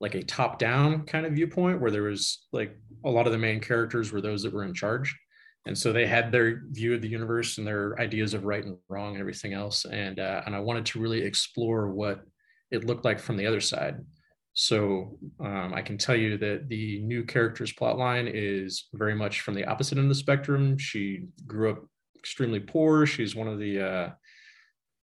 like 0.00 0.14
a 0.14 0.22
top 0.22 0.58
down 0.58 1.04
kind 1.06 1.24
of 1.24 1.32
viewpoint 1.32 1.80
where 1.80 1.90
there 1.90 2.02
was 2.02 2.46
like 2.52 2.76
a 3.04 3.10
lot 3.10 3.26
of 3.26 3.32
the 3.32 3.38
main 3.38 3.60
characters 3.60 4.12
were 4.12 4.20
those 4.20 4.42
that 4.42 4.52
were 4.52 4.64
in 4.64 4.74
charge. 4.74 5.16
And 5.66 5.76
so 5.76 5.92
they 5.92 6.06
had 6.06 6.30
their 6.30 6.62
view 6.70 6.94
of 6.94 7.02
the 7.02 7.08
universe 7.08 7.58
and 7.58 7.66
their 7.66 7.98
ideas 7.98 8.34
of 8.34 8.44
right 8.44 8.64
and 8.64 8.76
wrong 8.88 9.12
and 9.12 9.20
everything 9.20 9.52
else. 9.52 9.84
And 9.84 10.20
uh, 10.20 10.42
and 10.46 10.54
i 10.54 10.60
wanted 10.60 10.86
to 10.86 11.00
really 11.00 11.22
explore 11.22 11.90
what 11.90 12.20
it 12.70 12.84
looked 12.84 13.04
like 13.04 13.18
from 13.18 13.36
the 13.36 13.46
other 13.46 13.60
side. 13.60 13.96
So 14.52 15.18
um, 15.40 15.72
i 15.74 15.82
can 15.82 15.98
tell 15.98 16.16
you 16.16 16.38
that 16.38 16.68
the 16.68 17.00
new 17.02 17.24
character's 17.24 17.72
plot 17.72 17.98
line 17.98 18.28
is 18.32 18.88
very 18.94 19.14
much 19.14 19.40
from 19.40 19.54
the 19.54 19.64
opposite 19.64 19.98
end 19.98 20.06
of 20.06 20.08
the 20.10 20.14
spectrum. 20.14 20.78
She 20.78 21.24
grew 21.46 21.70
up 21.70 21.84
extremely 22.18 22.60
poor. 22.60 23.06
She's 23.06 23.34
one 23.34 23.48
of 23.48 23.58
the 23.58 23.80
uh, 23.80 24.10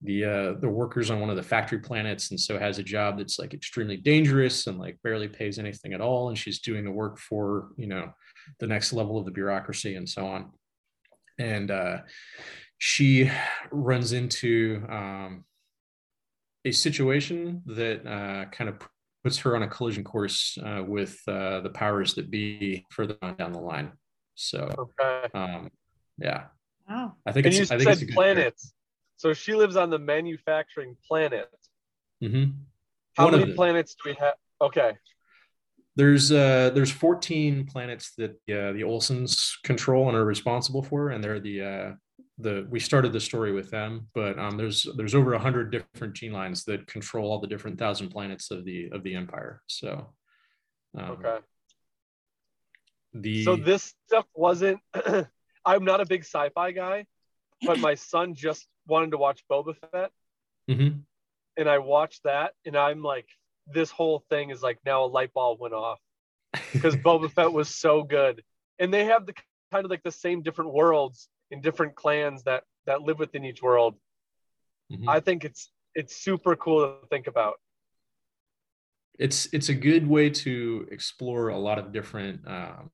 the 0.03 0.25
uh, 0.25 0.53
the 0.59 0.69
workers 0.69 1.11
on 1.11 1.19
one 1.19 1.29
of 1.29 1.35
the 1.35 1.43
factory 1.43 1.79
planets 1.79 2.31
and 2.31 2.39
so 2.39 2.57
has 2.57 2.79
a 2.79 2.83
job 2.83 3.17
that's 3.17 3.37
like 3.37 3.53
extremely 3.53 3.97
dangerous 3.97 4.65
and 4.67 4.79
like 4.79 4.97
barely 5.03 5.27
pays 5.27 5.59
anything 5.59 5.93
at 5.93 6.01
all 6.01 6.29
and 6.29 6.37
she's 6.37 6.59
doing 6.59 6.83
the 6.83 6.91
work 6.91 7.19
for 7.19 7.69
you 7.77 7.87
know 7.87 8.11
the 8.59 8.67
next 8.67 8.93
level 8.93 9.17
of 9.17 9.25
the 9.25 9.31
bureaucracy 9.31 9.95
and 9.95 10.07
so 10.07 10.25
on. 10.25 10.51
And 11.39 11.71
uh, 11.71 11.99
she 12.77 13.31
runs 13.71 14.11
into 14.11 14.83
um, 14.89 15.45
a 16.65 16.71
situation 16.71 17.61
that 17.67 18.05
uh, 18.05 18.45
kind 18.51 18.69
of 18.69 18.79
puts 19.23 19.39
her 19.39 19.55
on 19.55 19.63
a 19.63 19.67
collision 19.67 20.03
course 20.03 20.57
uh, 20.63 20.83
with 20.85 21.19
uh, 21.27 21.61
the 21.61 21.69
powers 21.69 22.15
that 22.15 22.29
be 22.29 22.85
further 22.89 23.17
on 23.21 23.35
down 23.35 23.53
the 23.53 23.59
line. 23.59 23.91
So 24.35 24.89
okay. 24.99 25.27
um, 25.33 25.69
yeah. 26.17 26.45
Wow. 26.89 27.15
I 27.25 27.31
think 27.31 27.45
and 27.45 27.55
it's 27.55 27.69
you 27.69 27.75
i 27.75 27.79
think 27.79 27.97
said 27.97 28.03
it's 28.03 28.13
planets 28.13 28.73
so 29.21 29.33
she 29.33 29.53
lives 29.53 29.75
on 29.75 29.91
the 29.91 29.99
manufacturing 29.99 30.97
planet. 31.07 31.47
Mm-hmm. 32.23 32.53
How 33.15 33.25
One 33.25 33.39
many 33.39 33.53
planets 33.53 33.93
do 33.93 34.09
we 34.09 34.15
have? 34.19 34.33
Okay. 34.59 34.97
There's 35.95 36.31
uh, 36.31 36.71
there's 36.73 36.89
14 36.89 37.67
planets 37.67 38.13
that 38.17 38.31
uh, 38.31 38.73
the 38.73 38.81
Ollsons 38.81 39.51
control 39.63 40.07
and 40.07 40.17
are 40.17 40.25
responsible 40.25 40.81
for, 40.81 41.09
and 41.11 41.23
they're 41.23 41.39
the 41.39 41.61
uh, 41.61 41.91
the 42.39 42.65
we 42.71 42.79
started 42.79 43.13
the 43.13 43.19
story 43.19 43.51
with 43.51 43.69
them, 43.69 44.07
but 44.15 44.39
um, 44.39 44.57
there's 44.57 44.87
there's 44.97 45.13
over 45.13 45.37
hundred 45.37 45.71
different 45.71 46.15
gene 46.15 46.33
lines 46.33 46.63
that 46.63 46.87
control 46.87 47.29
all 47.29 47.39
the 47.39 47.45
different 47.45 47.77
thousand 47.77 48.09
planets 48.09 48.49
of 48.49 48.65
the 48.65 48.89
of 48.91 49.03
the 49.03 49.13
empire. 49.13 49.61
So 49.67 50.15
um, 50.97 51.11
okay. 51.11 51.37
The 53.13 53.43
so 53.43 53.55
this 53.55 53.93
stuff 54.07 54.25
wasn't. 54.33 54.79
I'm 55.63 55.85
not 55.85 56.01
a 56.01 56.07
big 56.07 56.21
sci-fi 56.21 56.71
guy, 56.71 57.05
but 57.61 57.77
my 57.77 57.93
son 57.93 58.33
just 58.33 58.65
wanted 58.87 59.11
to 59.11 59.17
watch 59.17 59.43
Boba 59.49 59.75
Fett, 59.75 60.11
mm-hmm. 60.69 60.99
and 61.57 61.69
I 61.69 61.79
watched 61.79 62.23
that, 62.23 62.53
and 62.65 62.75
I'm 62.75 63.01
like, 63.01 63.27
this 63.67 63.91
whole 63.91 64.23
thing 64.29 64.49
is 64.49 64.61
like 64.61 64.79
now 64.85 65.05
a 65.05 65.07
light 65.07 65.33
bulb 65.33 65.59
went 65.59 65.73
off 65.73 65.99
because 66.73 66.95
Boba 67.05 67.31
Fett 67.31 67.51
was 67.51 67.69
so 67.69 68.03
good, 68.03 68.43
and 68.79 68.93
they 68.93 69.05
have 69.05 69.25
the 69.25 69.33
kind 69.71 69.85
of 69.85 69.91
like 69.91 70.03
the 70.03 70.11
same 70.11 70.41
different 70.41 70.73
worlds 70.73 71.29
in 71.49 71.61
different 71.61 71.95
clans 71.95 72.43
that 72.43 72.63
that 72.85 73.01
live 73.01 73.19
within 73.19 73.45
each 73.45 73.61
world. 73.61 73.95
Mm-hmm. 74.91 75.07
I 75.09 75.19
think 75.19 75.45
it's 75.45 75.71
it's 75.95 76.15
super 76.15 76.55
cool 76.55 76.81
to 77.01 77.07
think 77.07 77.27
about. 77.27 77.55
It's 79.19 79.47
it's 79.53 79.69
a 79.69 79.73
good 79.73 80.07
way 80.07 80.29
to 80.29 80.87
explore 80.91 81.49
a 81.49 81.57
lot 81.57 81.77
of 81.77 81.91
different 81.91 82.47
um, 82.47 82.89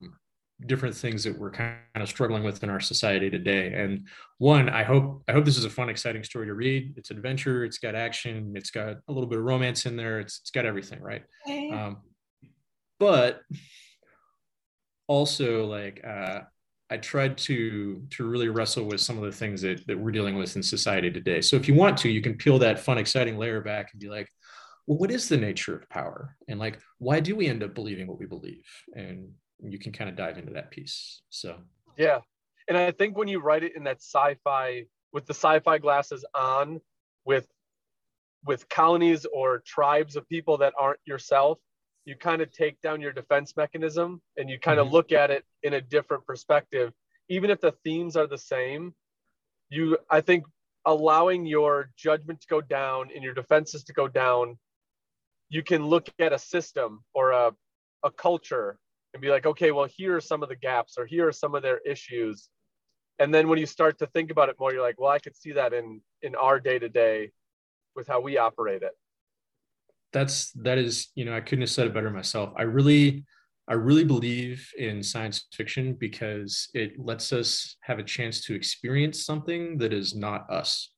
different 0.66 0.96
things 0.96 1.24
that 1.24 1.38
we're 1.38 1.52
kind 1.52 1.78
of 1.96 2.10
struggling 2.10 2.44
with 2.44 2.64
in 2.64 2.70
our 2.70 2.80
society 2.80 3.30
today. 3.30 3.74
And 3.74 4.08
one, 4.40 4.70
I 4.70 4.84
hope 4.84 5.24
I 5.28 5.32
hope 5.32 5.46
this 5.46 5.58
is 5.58 5.66
a 5.66 5.70
fun, 5.70 5.90
exciting 5.90 6.24
story 6.24 6.48
to 6.48 6.54
read. 6.54 6.96
It's 6.98 7.12
adventure, 7.12 7.64
it's 7.64 7.78
got 7.78 7.94
action, 7.94 8.54
it's 8.56 8.72
got 8.72 8.98
a 9.08 9.12
little 9.12 9.30
bit 9.30 9.40
of 9.40 9.46
romance 9.46 9.86
in 9.86 9.96
there, 9.96 10.20
it's 10.20 10.40
it's 10.40 10.52
got 10.52 10.66
everything, 10.66 11.00
right? 11.00 11.24
Okay. 11.46 11.72
Um, 11.72 11.98
but 13.00 13.42
also 15.08 15.66
like 15.68 16.04
uh, 16.06 16.42
I 16.90 16.98
tried 16.98 17.38
to 17.40 18.02
to 18.12 18.28
really 18.28 18.50
wrestle 18.50 18.86
with 18.86 19.02
some 19.02 19.18
of 19.18 19.24
the 19.24 19.32
things 19.32 19.62
that 19.62 19.86
that 19.86 19.98
we're 20.00 20.12
dealing 20.12 20.38
with 20.38 20.56
in 20.56 20.64
society 20.64 21.12
today. 21.12 21.42
So 21.42 21.56
if 21.56 21.68
you 21.68 21.76
want 21.76 21.98
to, 21.98 22.10
you 22.10 22.22
can 22.22 22.34
peel 22.34 22.58
that 22.60 22.80
fun, 22.80 22.98
exciting 22.98 23.38
layer 23.38 23.62
back 23.62 23.90
and 23.92 24.02
be 24.02 24.10
like, 24.10 24.30
well, 24.88 24.98
what 24.98 25.12
is 25.12 25.30
the 25.30 25.38
nature 25.38 25.76
of 25.76 25.88
power? 25.90 26.36
And 26.48 26.60
like, 26.60 26.80
why 26.98 27.20
do 27.20 27.36
we 27.36 27.48
end 27.48 27.62
up 27.62 27.76
believing 27.76 28.08
what 28.08 28.18
we 28.18 28.26
believe? 28.26 28.66
And 28.96 29.34
you 29.62 29.80
can 29.80 29.92
kind 29.92 30.10
of 30.10 30.16
dive 30.16 30.38
into 30.38 30.54
that 30.54 30.72
piece. 30.72 31.22
So 31.30 31.58
yeah. 31.98 32.20
And 32.68 32.78
I 32.78 32.92
think 32.92 33.18
when 33.18 33.28
you 33.28 33.40
write 33.40 33.64
it 33.64 33.76
in 33.76 33.84
that 33.86 33.98
sci-fi 33.98 34.86
with 35.14 35.26
the 35.26 35.34
sci-fi 35.34 35.78
glasses 35.78 36.26
on 36.36 36.82
with 37.26 37.48
with 38.46 38.70
colonies 38.70 39.26
or 39.34 39.60
tribes 39.66 40.16
of 40.16 40.28
people 40.30 40.58
that 40.58 40.74
aren't 40.80 41.00
yourself, 41.06 41.60
you 42.06 42.16
kind 42.16 42.42
of 42.42 42.52
take 42.52 42.80
down 42.82 43.02
your 43.02 43.12
defense 43.12 43.54
mechanism 43.58 44.22
and 44.38 44.50
you 44.50 44.60
kind 44.60 44.80
of 44.80 44.86
mm-hmm. 44.86 44.96
look 44.96 45.12
at 45.12 45.32
it 45.32 45.44
in 45.64 45.74
a 45.74 45.82
different 45.82 46.26
perspective. 46.26 46.94
Even 47.30 47.50
if 47.50 47.60
the 47.60 47.74
themes 47.84 48.16
are 48.16 48.28
the 48.28 48.38
same, 48.38 48.94
you 49.70 49.98
I 50.10 50.22
think 50.22 50.46
allowing 50.86 51.46
your 51.46 51.90
judgment 51.98 52.42
to 52.42 52.48
go 52.48 52.62
down 52.62 53.10
and 53.14 53.24
your 53.24 53.34
defenses 53.34 53.84
to 53.86 53.94
go 53.94 54.08
down, 54.08 54.58
you 55.50 55.64
can 55.64 55.86
look 55.86 56.08
at 56.20 56.32
a 56.32 56.40
system 56.40 57.04
or 57.14 57.32
a, 57.32 57.52
a 58.04 58.12
culture 58.12 58.80
and 59.14 59.22
be 59.22 59.30
like, 59.30 59.46
okay, 59.46 59.72
well, 59.72 59.86
here 59.86 60.16
are 60.16 60.22
some 60.22 60.44
of 60.44 60.50
the 60.50 60.56
gaps 60.56 60.98
or 60.98 61.06
here 61.06 61.28
are 61.28 61.32
some 61.32 61.56
of 61.56 61.64
their 61.64 61.80
issues. 61.80 62.50
And 63.20 63.34
then 63.34 63.48
when 63.48 63.58
you 63.58 63.66
start 63.66 63.98
to 64.00 64.08
think 64.08 64.32
about 64.32 64.50
it 64.50 64.58
more, 64.60 64.72
you're 64.72 64.82
like, 64.82 65.00
well, 65.00 65.12
I 65.12 65.20
could 65.20 65.36
see 65.36 65.54
that 65.54 65.74
in 65.74 66.02
in 66.22 66.36
our 66.36 66.60
day 66.60 66.78
to 66.80 66.90
day 66.90 67.32
with 67.96 68.08
how 68.08 68.22
we 68.22 68.38
operate 68.38 68.84
it. 68.84 68.92
That's 70.14 70.52
that 70.52 70.78
is, 70.78 71.08
you 71.16 71.26
know, 71.26 71.36
I 71.36 71.42
couldn't 71.42 71.62
have 71.62 71.70
said 71.70 71.88
it 71.88 71.94
better 71.94 72.12
myself. 72.12 72.54
I 72.56 72.64
really 72.64 73.26
I 73.68 73.74
really 73.74 74.06
believe 74.06 74.72
in 74.78 75.04
science 75.04 75.46
fiction 75.52 75.94
because 75.94 76.70
it 76.74 76.98
lets 76.98 77.34
us 77.34 77.76
have 77.82 78.00
a 78.00 78.04
chance 78.04 78.42
to 78.46 78.56
experience 78.56 79.26
something 79.26 79.78
that 79.80 79.92
is 79.92 80.16
not 80.16 80.50
us. 80.50 80.92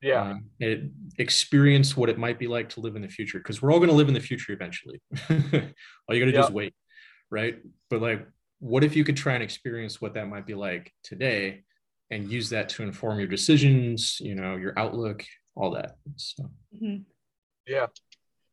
Yeah. 0.00 0.22
Um, 0.22 0.44
it 0.60 0.90
experience 1.18 1.96
what 1.96 2.08
it 2.08 2.18
might 2.18 2.38
be 2.38 2.46
like 2.46 2.68
to 2.70 2.80
live 2.80 2.96
in 2.96 3.02
the 3.02 3.08
future 3.08 3.38
because 3.38 3.60
we're 3.60 3.72
all 3.72 3.78
going 3.78 3.90
to 3.90 3.94
live 3.94 4.08
in 4.08 4.14
the 4.14 4.20
future 4.20 4.52
eventually. 4.52 5.00
all 5.30 6.14
you 6.14 6.20
got 6.20 6.26
to 6.26 6.32
do 6.32 6.40
is 6.40 6.50
wait, 6.50 6.74
right? 7.34 7.58
But 7.90 8.00
like, 8.00 8.26
what 8.60 8.84
if 8.84 8.94
you 8.96 9.04
could 9.04 9.16
try 9.16 9.34
and 9.34 9.42
experience 9.42 10.00
what 10.00 10.14
that 10.14 10.28
might 10.28 10.46
be 10.46 10.54
like 10.54 10.92
today 11.02 11.64
and 12.10 12.30
use 12.30 12.48
that 12.50 12.68
to 12.70 12.82
inform 12.82 13.18
your 13.18 13.28
decisions, 13.28 14.18
you 14.20 14.34
know, 14.34 14.56
your 14.56 14.78
outlook, 14.78 15.24
all 15.56 15.72
that. 15.72 15.96
So. 16.16 16.44
Mm-hmm. 16.74 17.02
Yeah, 17.66 17.86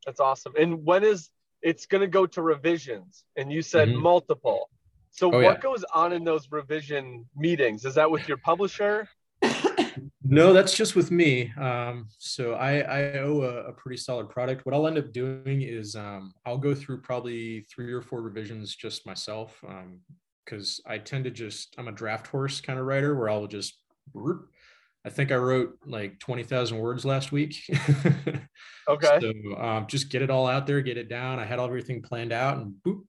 that's 0.06 0.20
awesome. 0.20 0.54
And 0.60 0.84
when 0.84 1.04
is 1.04 1.30
it's 1.62 1.86
going 1.86 2.02
to 2.02 2.08
go 2.08 2.26
to 2.26 2.42
revisions? 2.42 3.24
And 3.36 3.52
you 3.52 3.62
said 3.62 3.90
mm-hmm. 3.90 4.02
multiple. 4.02 4.70
So 5.12 5.28
oh, 5.28 5.42
what 5.42 5.44
yeah. 5.44 5.60
goes 5.60 5.84
on 5.94 6.14
in 6.14 6.24
those 6.24 6.52
revision 6.52 7.26
meetings? 7.36 7.86
Is 7.86 7.96
that 7.96 8.10
with 8.10 8.28
your 8.28 8.38
publisher? 8.38 9.08
No, 10.24 10.54
that's 10.54 10.76
just 10.76 10.96
with 10.96 11.12
me. 11.12 11.52
Um, 11.60 12.08
so 12.18 12.54
I, 12.54 12.80
I 12.80 13.20
owe 13.20 13.42
a, 13.42 13.70
a, 13.70 13.74
pretty 13.74 13.98
solid 13.98 14.30
product. 14.30 14.66
What 14.66 14.74
I'll 14.74 14.88
end 14.88 14.98
up 14.98 15.12
doing 15.12 15.62
is 15.62 15.96
um, 15.96 16.34
I'll 16.46 16.58
go 16.58 16.74
through 16.74 17.02
probably 17.02 17.66
three 17.74 17.92
or 17.92 18.02
four 18.02 18.22
revisions 18.22 18.76
just 18.76 19.06
myself 19.06 19.62
because 20.46 20.82
um, 20.86 20.92
I 20.92 20.98
tend 20.98 21.26
to 21.26 21.32
just 21.32 21.76
I'm 21.78 21.88
a 21.88 21.92
draft 21.92 22.28
horse 22.28 22.62
kind 22.62 22.80
of 22.80 22.86
writer 22.86 23.16
where 23.16 23.30
I'll 23.30 23.48
just 23.48 23.78
I 25.04 25.10
think 25.10 25.32
I 25.32 25.36
wrote 25.36 25.80
like 25.86 26.20
20,000 26.20 26.78
words 26.78 27.06
last 27.06 27.32
week. 27.32 27.56
okay. 28.88 29.20
So 29.20 29.58
um, 29.58 29.88
just 29.88 30.10
get 30.10 30.22
it 30.22 30.30
all 30.30 30.48
out 30.48 30.68
there, 30.68 30.82
get 30.82 30.98
it 30.98 31.10
down. 31.10 31.40
I 31.40 31.46
had 31.46 31.60
everything 31.60 32.02
planned 32.02 32.32
out 32.32 32.58
and 32.58 32.74
boop. 32.86 33.02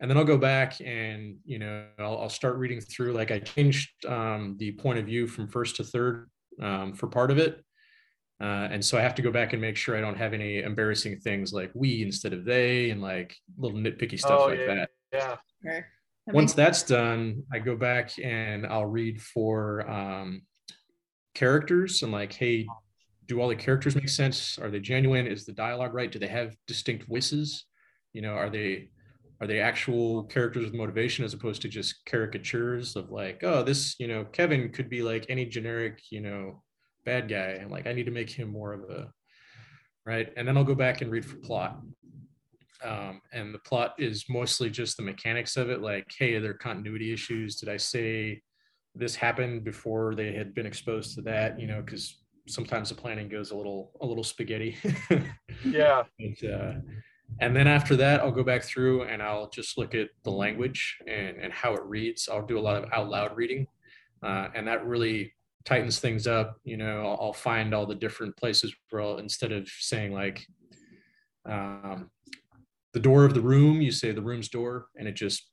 And 0.00 0.10
then 0.10 0.16
I'll 0.16 0.24
go 0.24 0.38
back 0.38 0.80
and, 0.80 1.36
you 1.44 1.58
know, 1.58 1.84
I'll, 1.98 2.18
I'll 2.18 2.30
start 2.30 2.56
reading 2.56 2.80
through. 2.80 3.12
Like 3.12 3.30
I 3.30 3.38
changed 3.38 3.90
um, 4.06 4.56
the 4.58 4.72
point 4.72 4.98
of 4.98 5.04
view 5.04 5.26
from 5.26 5.46
first 5.46 5.76
to 5.76 5.84
third 5.84 6.30
um, 6.62 6.94
for 6.94 7.06
part 7.06 7.30
of 7.30 7.38
it. 7.38 7.62
Uh, 8.40 8.68
and 8.70 8.82
so 8.82 8.96
I 8.96 9.02
have 9.02 9.14
to 9.16 9.22
go 9.22 9.30
back 9.30 9.52
and 9.52 9.60
make 9.60 9.76
sure 9.76 9.96
I 9.96 10.00
don't 10.00 10.16
have 10.16 10.32
any 10.32 10.60
embarrassing 10.60 11.20
things 11.20 11.52
like 11.52 11.70
we 11.74 12.02
instead 12.02 12.32
of 12.32 12.46
they 12.46 12.88
and 12.90 13.02
like 13.02 13.36
little 13.58 13.78
nitpicky 13.78 14.18
stuff 14.18 14.40
oh, 14.40 14.46
like 14.46 14.60
yeah, 14.60 14.74
that. 14.74 14.90
Yeah. 15.12 15.36
Okay. 15.66 15.84
Once 16.28 16.54
that's 16.54 16.82
done, 16.82 17.42
I 17.52 17.58
go 17.58 17.76
back 17.76 18.12
and 18.22 18.66
I'll 18.66 18.86
read 18.86 19.20
for 19.20 19.88
um, 19.90 20.42
characters 21.34 22.02
and 22.02 22.12
like, 22.12 22.32
hey, 22.32 22.66
do 23.26 23.40
all 23.40 23.48
the 23.48 23.56
characters 23.56 23.94
make 23.94 24.08
sense? 24.08 24.58
Are 24.58 24.70
they 24.70 24.80
genuine? 24.80 25.26
Is 25.26 25.44
the 25.44 25.52
dialogue 25.52 25.92
right? 25.92 26.10
Do 26.10 26.18
they 26.18 26.26
have 26.28 26.56
distinct 26.66 27.06
voices? 27.06 27.66
You 28.12 28.22
know, 28.22 28.32
are 28.32 28.48
they 28.48 28.90
are 29.40 29.46
they 29.46 29.60
actual 29.60 30.24
characters 30.24 30.64
with 30.64 30.74
motivation 30.74 31.24
as 31.24 31.32
opposed 31.32 31.62
to 31.62 31.68
just 31.68 32.04
caricatures 32.04 32.94
of 32.94 33.10
like, 33.10 33.42
oh, 33.42 33.62
this, 33.62 33.96
you 33.98 34.06
know, 34.06 34.24
Kevin 34.24 34.70
could 34.70 34.90
be 34.90 35.02
like 35.02 35.24
any 35.28 35.46
generic, 35.46 36.02
you 36.10 36.20
know, 36.20 36.62
bad 37.06 37.28
guy. 37.28 37.58
And 37.60 37.70
like 37.70 37.86
I 37.86 37.92
need 37.92 38.04
to 38.04 38.12
make 38.12 38.30
him 38.30 38.50
more 38.50 38.74
of 38.74 38.82
a 38.90 39.10
right. 40.04 40.30
And 40.36 40.46
then 40.46 40.58
I'll 40.58 40.64
go 40.64 40.74
back 40.74 41.00
and 41.00 41.10
read 41.10 41.24
for 41.24 41.36
plot. 41.36 41.80
Um, 42.84 43.20
and 43.32 43.54
the 43.54 43.58
plot 43.60 43.94
is 43.98 44.24
mostly 44.28 44.68
just 44.68 44.96
the 44.96 45.02
mechanics 45.02 45.56
of 45.56 45.70
it, 45.70 45.80
like, 45.80 46.06
hey, 46.18 46.34
are 46.34 46.40
there 46.40 46.54
continuity 46.54 47.12
issues? 47.12 47.56
Did 47.56 47.68
I 47.68 47.76
say 47.76 48.42
this 48.94 49.14
happened 49.14 49.64
before 49.64 50.14
they 50.14 50.32
had 50.32 50.54
been 50.54 50.66
exposed 50.66 51.14
to 51.14 51.22
that, 51.22 51.60
you 51.60 51.66
know, 51.66 51.82
because 51.82 52.22
sometimes 52.48 52.88
the 52.88 52.94
planning 52.94 53.28
goes 53.28 53.50
a 53.50 53.56
little 53.56 53.92
a 54.00 54.06
little 54.06 54.24
spaghetti. 54.24 54.76
yeah. 55.64 56.02
And, 56.18 56.44
uh, 56.44 56.72
and 57.38 57.54
then 57.54 57.66
after 57.66 57.96
that, 57.96 58.20
I'll 58.20 58.32
go 58.32 58.42
back 58.42 58.62
through 58.62 59.04
and 59.04 59.22
I'll 59.22 59.48
just 59.48 59.78
look 59.78 59.94
at 59.94 60.08
the 60.24 60.30
language 60.30 60.98
and, 61.06 61.36
and 61.36 61.52
how 61.52 61.74
it 61.74 61.82
reads. 61.84 62.28
I'll 62.28 62.44
do 62.44 62.58
a 62.58 62.60
lot 62.60 62.82
of 62.82 62.90
out 62.92 63.08
loud 63.08 63.36
reading, 63.36 63.66
uh, 64.22 64.48
and 64.54 64.66
that 64.66 64.84
really 64.84 65.32
tightens 65.64 66.00
things 66.00 66.26
up. 66.26 66.56
You 66.64 66.76
know, 66.76 67.06
I'll, 67.06 67.18
I'll, 67.26 67.32
find 67.32 67.74
all 67.74 67.86
the 67.86 67.94
different 67.94 68.36
places 68.36 68.74
where 68.90 69.02
I'll, 69.02 69.18
instead 69.18 69.52
of 69.52 69.68
saying 69.68 70.12
like 70.12 70.44
um, 71.46 72.10
the 72.92 73.00
door 73.00 73.24
of 73.24 73.34
the 73.34 73.40
room, 73.40 73.80
you 73.80 73.92
say 73.92 74.12
the 74.12 74.22
room's 74.22 74.48
door, 74.48 74.86
and 74.96 75.06
it 75.06 75.14
just 75.16 75.50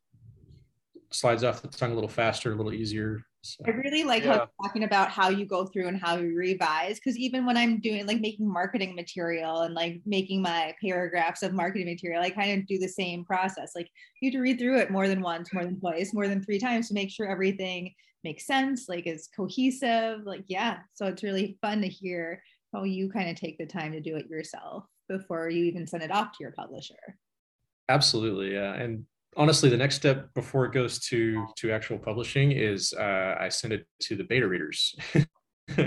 slides 1.11 1.43
off 1.43 1.61
the 1.61 1.67
tongue 1.67 1.91
a 1.91 1.95
little 1.95 2.09
faster, 2.09 2.51
a 2.51 2.55
little 2.55 2.73
easier. 2.73 3.21
So, 3.47 3.63
I 3.65 3.75
really 3.75 4.03
like 4.03 4.23
yeah. 4.23 4.39
how 4.39 4.49
talking 4.63 4.83
about 4.83 5.09
how 5.09 5.29
you 5.29 5.45
go 5.45 5.65
through 5.65 5.87
and 5.87 5.99
how 5.99 6.17
you 6.17 6.35
revise. 6.35 6.99
Because 6.99 7.17
even 7.17 7.45
when 7.45 7.57
I'm 7.57 7.79
doing 7.79 8.05
like 8.05 8.19
making 8.19 8.51
marketing 8.51 8.95
material 8.95 9.61
and 9.61 9.73
like 9.73 10.01
making 10.05 10.41
my 10.41 10.75
paragraphs 10.83 11.43
of 11.43 11.53
marketing 11.53 11.87
material, 11.87 12.21
I 12.21 12.29
kind 12.29 12.59
of 12.59 12.67
do 12.67 12.77
the 12.77 12.87
same 12.87 13.23
process. 13.25 13.71
Like 13.75 13.89
you 14.21 14.29
have 14.29 14.33
to 14.33 14.41
read 14.41 14.59
through 14.59 14.79
it 14.79 14.91
more 14.91 15.07
than 15.07 15.21
once, 15.21 15.53
more 15.53 15.63
than 15.63 15.79
twice, 15.79 16.13
more 16.13 16.27
than 16.27 16.43
three 16.43 16.59
times 16.59 16.87
to 16.87 16.93
make 16.93 17.09
sure 17.09 17.27
everything 17.27 17.93
makes 18.23 18.45
sense, 18.45 18.89
like 18.89 19.07
is 19.07 19.29
cohesive. 19.35 20.21
Like, 20.25 20.43
yeah. 20.47 20.79
So 20.93 21.05
it's 21.05 21.23
really 21.23 21.57
fun 21.61 21.81
to 21.81 21.87
hear 21.87 22.41
how 22.73 22.83
you 22.83 23.09
kind 23.09 23.29
of 23.29 23.35
take 23.35 23.57
the 23.57 23.65
time 23.65 23.93
to 23.93 24.01
do 24.01 24.15
it 24.17 24.27
yourself 24.27 24.85
before 25.07 25.49
you 25.49 25.63
even 25.65 25.87
send 25.87 26.03
it 26.03 26.11
off 26.11 26.31
to 26.33 26.37
your 26.41 26.51
publisher. 26.51 26.95
Absolutely. 27.89 28.53
Yeah. 28.53 28.73
And 28.73 29.05
honestly, 29.37 29.69
the 29.69 29.77
next 29.77 29.95
step 29.95 30.33
before 30.33 30.65
it 30.65 30.73
goes 30.73 30.99
to 30.99 31.47
to 31.57 31.71
actual 31.71 31.97
publishing 31.97 32.51
is 32.51 32.93
uh, 32.93 33.35
I 33.39 33.49
send 33.49 33.73
it 33.73 33.87
to 34.01 34.15
the 34.15 34.23
beta 34.23 34.47
readers. 34.47 34.95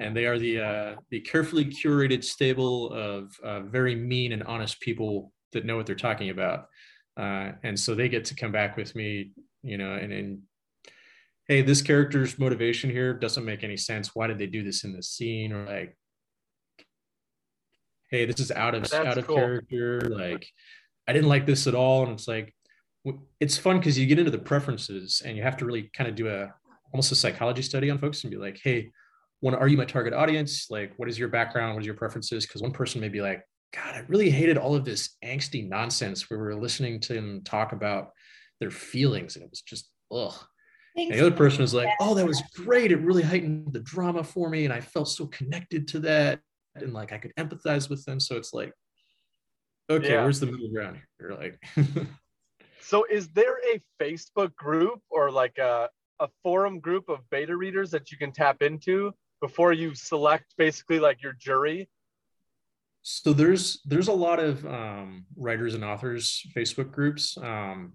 and 0.00 0.16
they 0.16 0.26
are 0.26 0.38
the 0.38 0.60
uh, 0.60 0.94
the 1.10 1.20
carefully 1.20 1.64
curated 1.64 2.22
stable 2.22 2.92
of 2.92 3.36
uh, 3.42 3.60
very 3.60 3.94
mean 3.94 4.32
and 4.32 4.42
honest 4.44 4.80
people 4.80 5.32
that 5.52 5.64
know 5.64 5.76
what 5.76 5.86
they're 5.86 5.94
talking 5.94 6.30
about, 6.30 6.66
uh, 7.16 7.52
and 7.62 7.78
so 7.78 7.94
they 7.94 8.08
get 8.08 8.24
to 8.26 8.34
come 8.34 8.52
back 8.52 8.76
with 8.76 8.94
me, 8.94 9.32
you 9.62 9.78
know, 9.78 9.94
and, 9.94 10.12
and 10.12 10.38
hey, 11.48 11.62
this 11.62 11.82
character's 11.82 12.38
motivation 12.38 12.90
here 12.90 13.14
doesn't 13.14 13.44
make 13.44 13.64
any 13.64 13.76
sense. 13.76 14.14
Why 14.14 14.26
did 14.26 14.38
they 14.38 14.46
do 14.46 14.62
this 14.62 14.84
in 14.84 14.92
this 14.92 15.10
scene? 15.10 15.52
Or 15.52 15.66
like, 15.66 15.96
hey, 18.10 18.26
this 18.26 18.40
is 18.40 18.50
out 18.50 18.74
of 18.74 18.82
That's 18.82 18.94
out 18.94 19.18
of 19.18 19.26
cool. 19.26 19.36
character. 19.36 20.00
Like, 20.02 20.46
I 21.08 21.12
didn't 21.12 21.28
like 21.28 21.46
this 21.46 21.66
at 21.66 21.74
all, 21.74 22.04
and 22.04 22.12
it's 22.12 22.28
like, 22.28 22.54
it's 23.40 23.58
fun 23.58 23.78
because 23.78 23.98
you 23.98 24.06
get 24.06 24.18
into 24.18 24.30
the 24.30 24.38
preferences 24.38 25.22
and 25.24 25.36
you 25.36 25.42
have 25.42 25.56
to 25.58 25.66
really 25.66 25.90
kind 25.92 26.08
of 26.08 26.14
do 26.14 26.28
a 26.28 26.54
almost 26.92 27.12
a 27.12 27.16
psychology 27.16 27.62
study 27.62 27.90
on 27.90 27.98
folks 27.98 28.24
and 28.24 28.30
be 28.30 28.36
like, 28.36 28.58
hey, 28.62 28.90
one, 29.40 29.54
are 29.54 29.68
you 29.68 29.76
my 29.76 29.84
target 29.84 30.14
audience? 30.14 30.70
Like, 30.70 30.94
what 30.96 31.08
is 31.08 31.18
your 31.18 31.28
background? 31.28 31.74
What 31.74 31.80
is 31.80 31.86
your 31.86 31.96
preferences? 31.96 32.46
Because 32.46 32.62
one 32.62 32.70
person 32.70 33.00
may 33.00 33.08
be 33.08 33.20
like, 33.20 33.42
God, 33.74 33.94
I 33.94 34.04
really 34.08 34.30
hated 34.30 34.56
all 34.56 34.74
of 34.74 34.84
this 34.84 35.16
angsty 35.24 35.68
nonsense 35.68 36.30
where 36.30 36.38
we 36.38 36.46
were 36.46 36.54
listening 36.54 37.00
to 37.00 37.14
them 37.14 37.42
talk 37.44 37.72
about 37.72 38.12
their 38.60 38.70
feelings, 38.70 39.34
and 39.34 39.44
it 39.44 39.50
was 39.50 39.62
just 39.62 39.90
ugh. 40.12 40.34
And 40.96 41.12
the 41.12 41.26
other 41.26 41.36
person 41.36 41.62
was 41.62 41.74
like, 41.74 41.88
"Oh, 42.00 42.14
that 42.14 42.26
was 42.26 42.40
great! 42.54 42.92
It 42.92 43.00
really 43.00 43.22
heightened 43.22 43.72
the 43.72 43.80
drama 43.80 44.22
for 44.22 44.48
me, 44.48 44.64
and 44.64 44.72
I 44.72 44.80
felt 44.80 45.08
so 45.08 45.26
connected 45.26 45.88
to 45.88 45.98
that, 46.00 46.40
and 46.76 46.92
like 46.92 47.12
I 47.12 47.18
could 47.18 47.32
empathize 47.36 47.90
with 47.90 48.04
them." 48.04 48.20
So 48.20 48.36
it's 48.36 48.54
like, 48.54 48.72
okay, 49.90 50.12
yeah. 50.12 50.22
where's 50.22 50.38
the 50.38 50.46
middle 50.46 50.70
ground 50.70 51.00
here? 51.18 51.32
Like, 51.32 51.60
So 52.86 53.06
is 53.10 53.28
there 53.28 53.56
a 53.72 53.80
Facebook 53.98 54.54
group 54.56 55.00
or 55.08 55.30
like 55.30 55.56
a, 55.56 55.88
a 56.20 56.28
forum 56.42 56.80
group 56.80 57.08
of 57.08 57.18
beta 57.30 57.56
readers 57.56 57.90
that 57.92 58.12
you 58.12 58.18
can 58.18 58.30
tap 58.30 58.60
into 58.60 59.12
before 59.40 59.72
you 59.72 59.94
select 59.94 60.54
basically 60.58 61.00
like 61.00 61.22
your 61.22 61.32
jury? 61.32 61.88
So 63.02 63.32
there's 63.32 63.80
there's 63.86 64.08
a 64.08 64.12
lot 64.12 64.38
of 64.38 64.64
um, 64.66 65.24
writers 65.36 65.74
and 65.74 65.82
authors 65.82 66.46
Facebook 66.54 66.90
groups. 66.90 67.38
Um, 67.38 67.94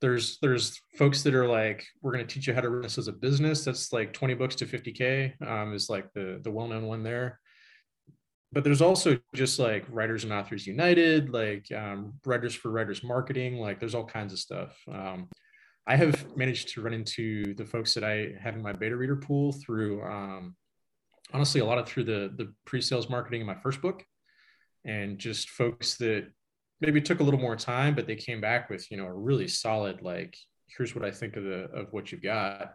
there's 0.00 0.38
there's 0.42 0.80
folks 0.96 1.22
that 1.22 1.34
are 1.34 1.46
like 1.46 1.86
we're 2.02 2.12
going 2.12 2.26
to 2.26 2.32
teach 2.32 2.48
you 2.48 2.54
how 2.54 2.60
to 2.60 2.70
run 2.70 2.82
this 2.82 2.98
as 2.98 3.08
a 3.08 3.12
business 3.12 3.64
that's 3.64 3.92
like 3.92 4.12
20 4.12 4.34
books 4.34 4.54
to 4.56 4.66
50k 4.66 5.40
um, 5.46 5.74
is 5.74 5.88
like 5.88 6.12
the 6.12 6.40
the 6.42 6.50
well-known 6.50 6.86
one 6.86 7.02
there 7.02 7.40
but 8.52 8.64
there's 8.64 8.80
also 8.80 9.18
just 9.34 9.58
like 9.58 9.84
writers 9.90 10.24
and 10.24 10.32
authors 10.32 10.66
united 10.66 11.30
like 11.30 11.70
um, 11.72 12.14
writers 12.24 12.54
for 12.54 12.70
writers 12.70 13.02
marketing 13.04 13.58
like 13.58 13.78
there's 13.78 13.94
all 13.94 14.06
kinds 14.06 14.32
of 14.32 14.38
stuff. 14.38 14.76
Um, 14.90 15.28
i 15.86 15.96
have 15.96 16.36
managed 16.36 16.68
to 16.70 16.82
run 16.82 16.94
into 16.94 17.54
the 17.54 17.64
folks 17.64 17.94
that 17.94 18.04
i 18.04 18.28
have 18.40 18.54
in 18.54 18.62
my 18.62 18.72
beta 18.72 18.96
reader 18.96 19.16
pool 19.16 19.52
through 19.52 20.02
um, 20.02 20.54
honestly 21.32 21.60
a 21.60 21.64
lot 21.64 21.78
of 21.78 21.88
through 21.88 22.04
the 22.04 22.32
the 22.36 22.52
pre-sales 22.64 23.08
marketing 23.08 23.40
in 23.40 23.46
my 23.46 23.54
first 23.54 23.80
book 23.82 24.04
and 24.84 25.18
just 25.18 25.50
folks 25.50 25.96
that 25.96 26.26
maybe 26.80 27.00
took 27.00 27.20
a 27.20 27.22
little 27.22 27.40
more 27.40 27.56
time 27.56 27.94
but 27.94 28.06
they 28.06 28.16
came 28.16 28.40
back 28.40 28.70
with 28.70 28.90
you 28.90 28.96
know 28.96 29.06
a 29.06 29.12
really 29.12 29.48
solid 29.48 30.00
like 30.02 30.36
here's 30.76 30.94
what 30.94 31.04
i 31.04 31.10
think 31.10 31.36
of 31.36 31.44
the 31.44 31.64
of 31.74 31.92
what 31.92 32.12
you've 32.12 32.22
got. 32.22 32.74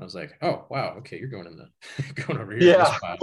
I 0.00 0.02
was 0.02 0.14
like 0.14 0.36
oh 0.42 0.66
wow 0.70 0.96
okay 0.98 1.18
you're 1.18 1.28
going 1.28 1.46
in 1.46 1.56
the 1.56 2.22
going 2.22 2.40
over 2.40 2.56
here 2.56 2.76
yeah. 2.76 3.16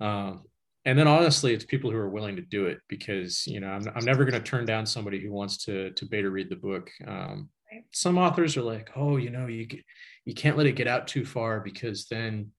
um, 0.00 0.42
and 0.88 0.98
then 0.98 1.06
honestly 1.06 1.52
it's 1.52 1.66
people 1.66 1.90
who 1.90 1.98
are 1.98 2.08
willing 2.08 2.34
to 2.34 2.40
do 2.40 2.64
it 2.64 2.78
because 2.88 3.46
you 3.46 3.60
know 3.60 3.68
i'm, 3.68 3.86
I'm 3.94 4.04
never 4.06 4.24
going 4.24 4.42
to 4.42 4.50
turn 4.50 4.64
down 4.64 4.86
somebody 4.86 5.20
who 5.20 5.30
wants 5.30 5.58
to 5.66 5.90
to 5.90 6.06
beta 6.06 6.30
read 6.30 6.48
the 6.48 6.56
book. 6.56 6.90
Um, 7.06 7.50
some 7.92 8.16
authors 8.16 8.56
are 8.56 8.62
like 8.62 8.90
oh 8.96 9.18
you 9.18 9.28
know 9.28 9.46
you 9.46 9.68
you 10.24 10.34
can't 10.34 10.56
let 10.56 10.66
it 10.66 10.76
get 10.76 10.88
out 10.88 11.06
too 11.06 11.26
far 11.26 11.60
because 11.60 12.06
then 12.06 12.52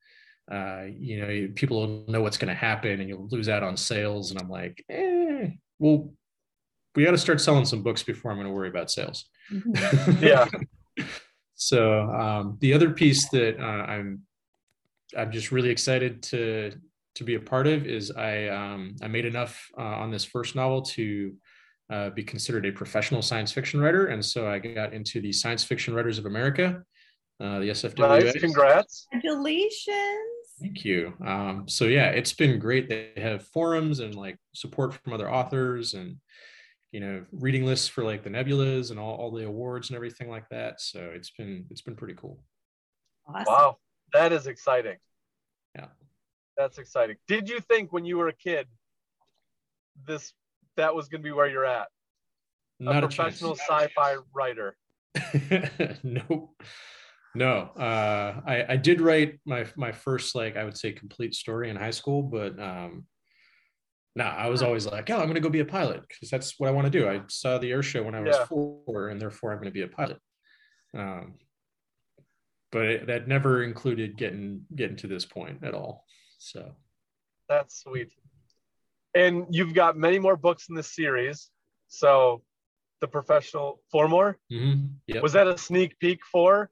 uh, 0.52 0.84
you 0.92 1.20
know 1.20 1.48
people 1.56 1.80
will 1.80 2.06
know 2.08 2.22
what's 2.22 2.38
going 2.38 2.50
to 2.50 2.54
happen 2.54 3.00
and 3.00 3.10
you'll 3.10 3.28
lose 3.30 3.50
out 3.50 3.64
on 3.64 3.76
sales. 3.76 4.32
And 4.32 4.40
i'm 4.40 4.50
like 4.50 4.84
eh, 4.90 5.48
well 5.80 6.14
we 6.96 7.04
got 7.04 7.12
to 7.12 7.18
start 7.18 7.42
selling 7.42 7.66
some 7.66 7.82
books 7.82 8.04
before 8.04 8.30
i'm 8.30 8.38
going 8.38 8.48
to 8.48 8.54
worry 8.54 8.70
about 8.70 8.92
sales. 8.92 9.26
Mm-hmm. 9.52 10.24
yeah. 10.24 10.48
So 11.56 12.04
um, 12.10 12.58
the 12.62 12.74
other 12.74 12.92
piece 12.92 13.28
that 13.30 13.60
uh, 13.60 13.86
i'm 13.94 14.22
i'm 15.18 15.32
just 15.32 15.52
really 15.52 15.70
excited 15.70 16.22
to 16.22 16.72
to 17.20 17.26
be 17.26 17.36
a 17.36 17.40
part 17.40 17.68
of 17.68 17.86
is 17.86 18.12
I 18.12 18.48
um, 18.48 18.96
I 19.02 19.08
made 19.08 19.26
enough 19.26 19.70
uh, 19.78 19.84
on 19.84 20.10
this 20.10 20.24
first 20.24 20.56
novel 20.56 20.82
to 20.82 21.36
uh, 21.92 22.10
be 22.12 22.24
considered 22.24 22.66
a 22.66 22.72
professional 22.72 23.22
science 23.22 23.52
fiction 23.52 23.82
writer, 23.82 24.08
and 24.08 24.26
so 24.26 24.48
I 24.50 24.58
got 24.58 24.94
into 24.94 25.20
the 25.20 25.34
Science 25.34 25.64
Fiction 25.64 25.94
Writers 25.94 26.18
of 26.18 26.26
America, 26.26 26.82
uh, 27.42 27.60
the 27.60 27.70
SFWA. 27.70 28.24
Nice, 28.24 28.40
congrats! 28.40 29.08
Congratulations! 29.12 29.98
Thank 30.62 30.86
you. 30.86 31.14
Um, 31.26 31.66
so 31.68 31.86
yeah, 31.86 32.08
it's 32.08 32.32
been 32.32 32.58
great. 32.58 32.88
They 32.88 33.12
have 33.18 33.46
forums 33.48 34.00
and 34.00 34.16
like 34.16 34.38
support 34.56 34.94
from 34.94 35.12
other 35.12 35.30
authors, 35.30 35.96
and 35.96 36.16
you 36.94 37.02
know 37.02 37.26
reading 37.34 37.66
lists 37.66 37.90
for 37.90 38.06
like 38.06 38.24
the 38.24 38.30
nebulas 38.30 38.92
and 38.92 39.00
all, 39.00 39.16
all 39.16 39.32
the 39.32 39.46
awards 39.46 39.90
and 39.90 39.98
everything 39.98 40.30
like 40.30 40.48
that. 40.52 40.80
So 40.80 41.12
it's 41.14 41.32
been 41.32 41.66
it's 41.70 41.82
been 41.82 41.98
pretty 41.98 42.16
cool. 42.16 42.42
Awesome. 43.28 43.44
Wow, 43.46 43.78
that 44.14 44.32
is 44.32 44.48
exciting. 44.48 44.96
Yeah. 46.60 46.64
That's 46.66 46.78
exciting. 46.78 47.16
Did 47.28 47.50
you 47.50 47.60
think 47.62 47.94
when 47.94 48.06
you 48.06 48.18
were 48.18 48.28
a 48.28 48.34
kid 48.34 48.68
this 50.06 50.34
that 50.78 50.94
was 50.94 51.10
going 51.10 51.22
to 51.22 51.28
be 51.28 51.32
where 51.32 51.48
you're 51.48 51.66
at? 51.66 51.88
Not 52.80 53.04
a 53.04 53.08
professional 53.08 53.54
a 53.54 53.58
sci-fi 53.58 54.18
writer. 54.34 54.78
nope. 56.04 56.62
No, 57.36 57.70
uh, 57.78 58.42
I, 58.46 58.66
I 58.70 58.76
did 58.76 59.02
write 59.02 59.40
my 59.46 59.66
my 59.76 59.92
first 59.92 60.36
like 60.36 60.58
I 60.58 60.64
would 60.64 60.78
say 60.78 60.92
complete 60.92 61.36
story 61.36 61.70
in 61.70 61.76
high 61.76 61.92
school, 61.92 62.24
but 62.24 62.60
um, 62.60 63.06
no, 64.16 64.24
nah, 64.24 64.32
I 64.32 64.50
was 64.50 64.64
always 64.64 64.88
like, 64.88 65.10
oh, 65.10 65.18
I'm 65.18 65.28
gonna 65.28 65.40
go 65.40 65.50
be 65.50 65.60
a 65.60 65.66
pilot 65.66 66.02
because 66.08 66.30
that's 66.30 66.60
what 66.60 66.68
I 66.68 66.72
want 66.72 66.86
to 66.86 67.00
do. 67.00 67.08
I 67.08 67.22
saw 67.28 67.58
the 67.60 67.72
air 67.72 67.84
show 67.84 68.04
when 68.04 68.16
I 68.16 68.22
was 68.22 68.36
yeah. 68.36 68.46
four, 68.46 69.10
and 69.10 69.22
therefore 69.22 69.52
I'm 69.52 69.60
gonna 69.60 69.72
be 69.72 69.84
a 69.84 69.88
pilot. 69.88 70.18
Um, 70.98 71.36
but 72.72 72.86
it, 72.86 73.08
that 73.08 73.28
never 73.28 73.64
included 73.64 74.18
getting 74.18 74.66
getting 74.76 74.98
to 74.98 75.08
this 75.08 75.26
point 75.26 75.64
at 75.64 75.76
all. 75.76 76.06
So 76.40 76.74
that's 77.48 77.82
sweet. 77.82 78.12
And 79.14 79.46
you've 79.52 79.74
got 79.74 79.98
many 79.98 80.20
more 80.20 80.36
books 80.36 80.68
in 80.70 80.76
the 80.76 80.84
series. 80.84 81.50
So 81.88 82.42
the 83.02 83.08
professional 83.08 83.82
four 83.92 84.08
more. 84.08 84.38
Mm-hmm. 84.52 84.86
Yep. 85.08 85.24
Was 85.24 85.34
that 85.34 85.48
a 85.48 85.58
sneak 85.58 86.00
peek 86.00 86.20
for? 86.32 86.70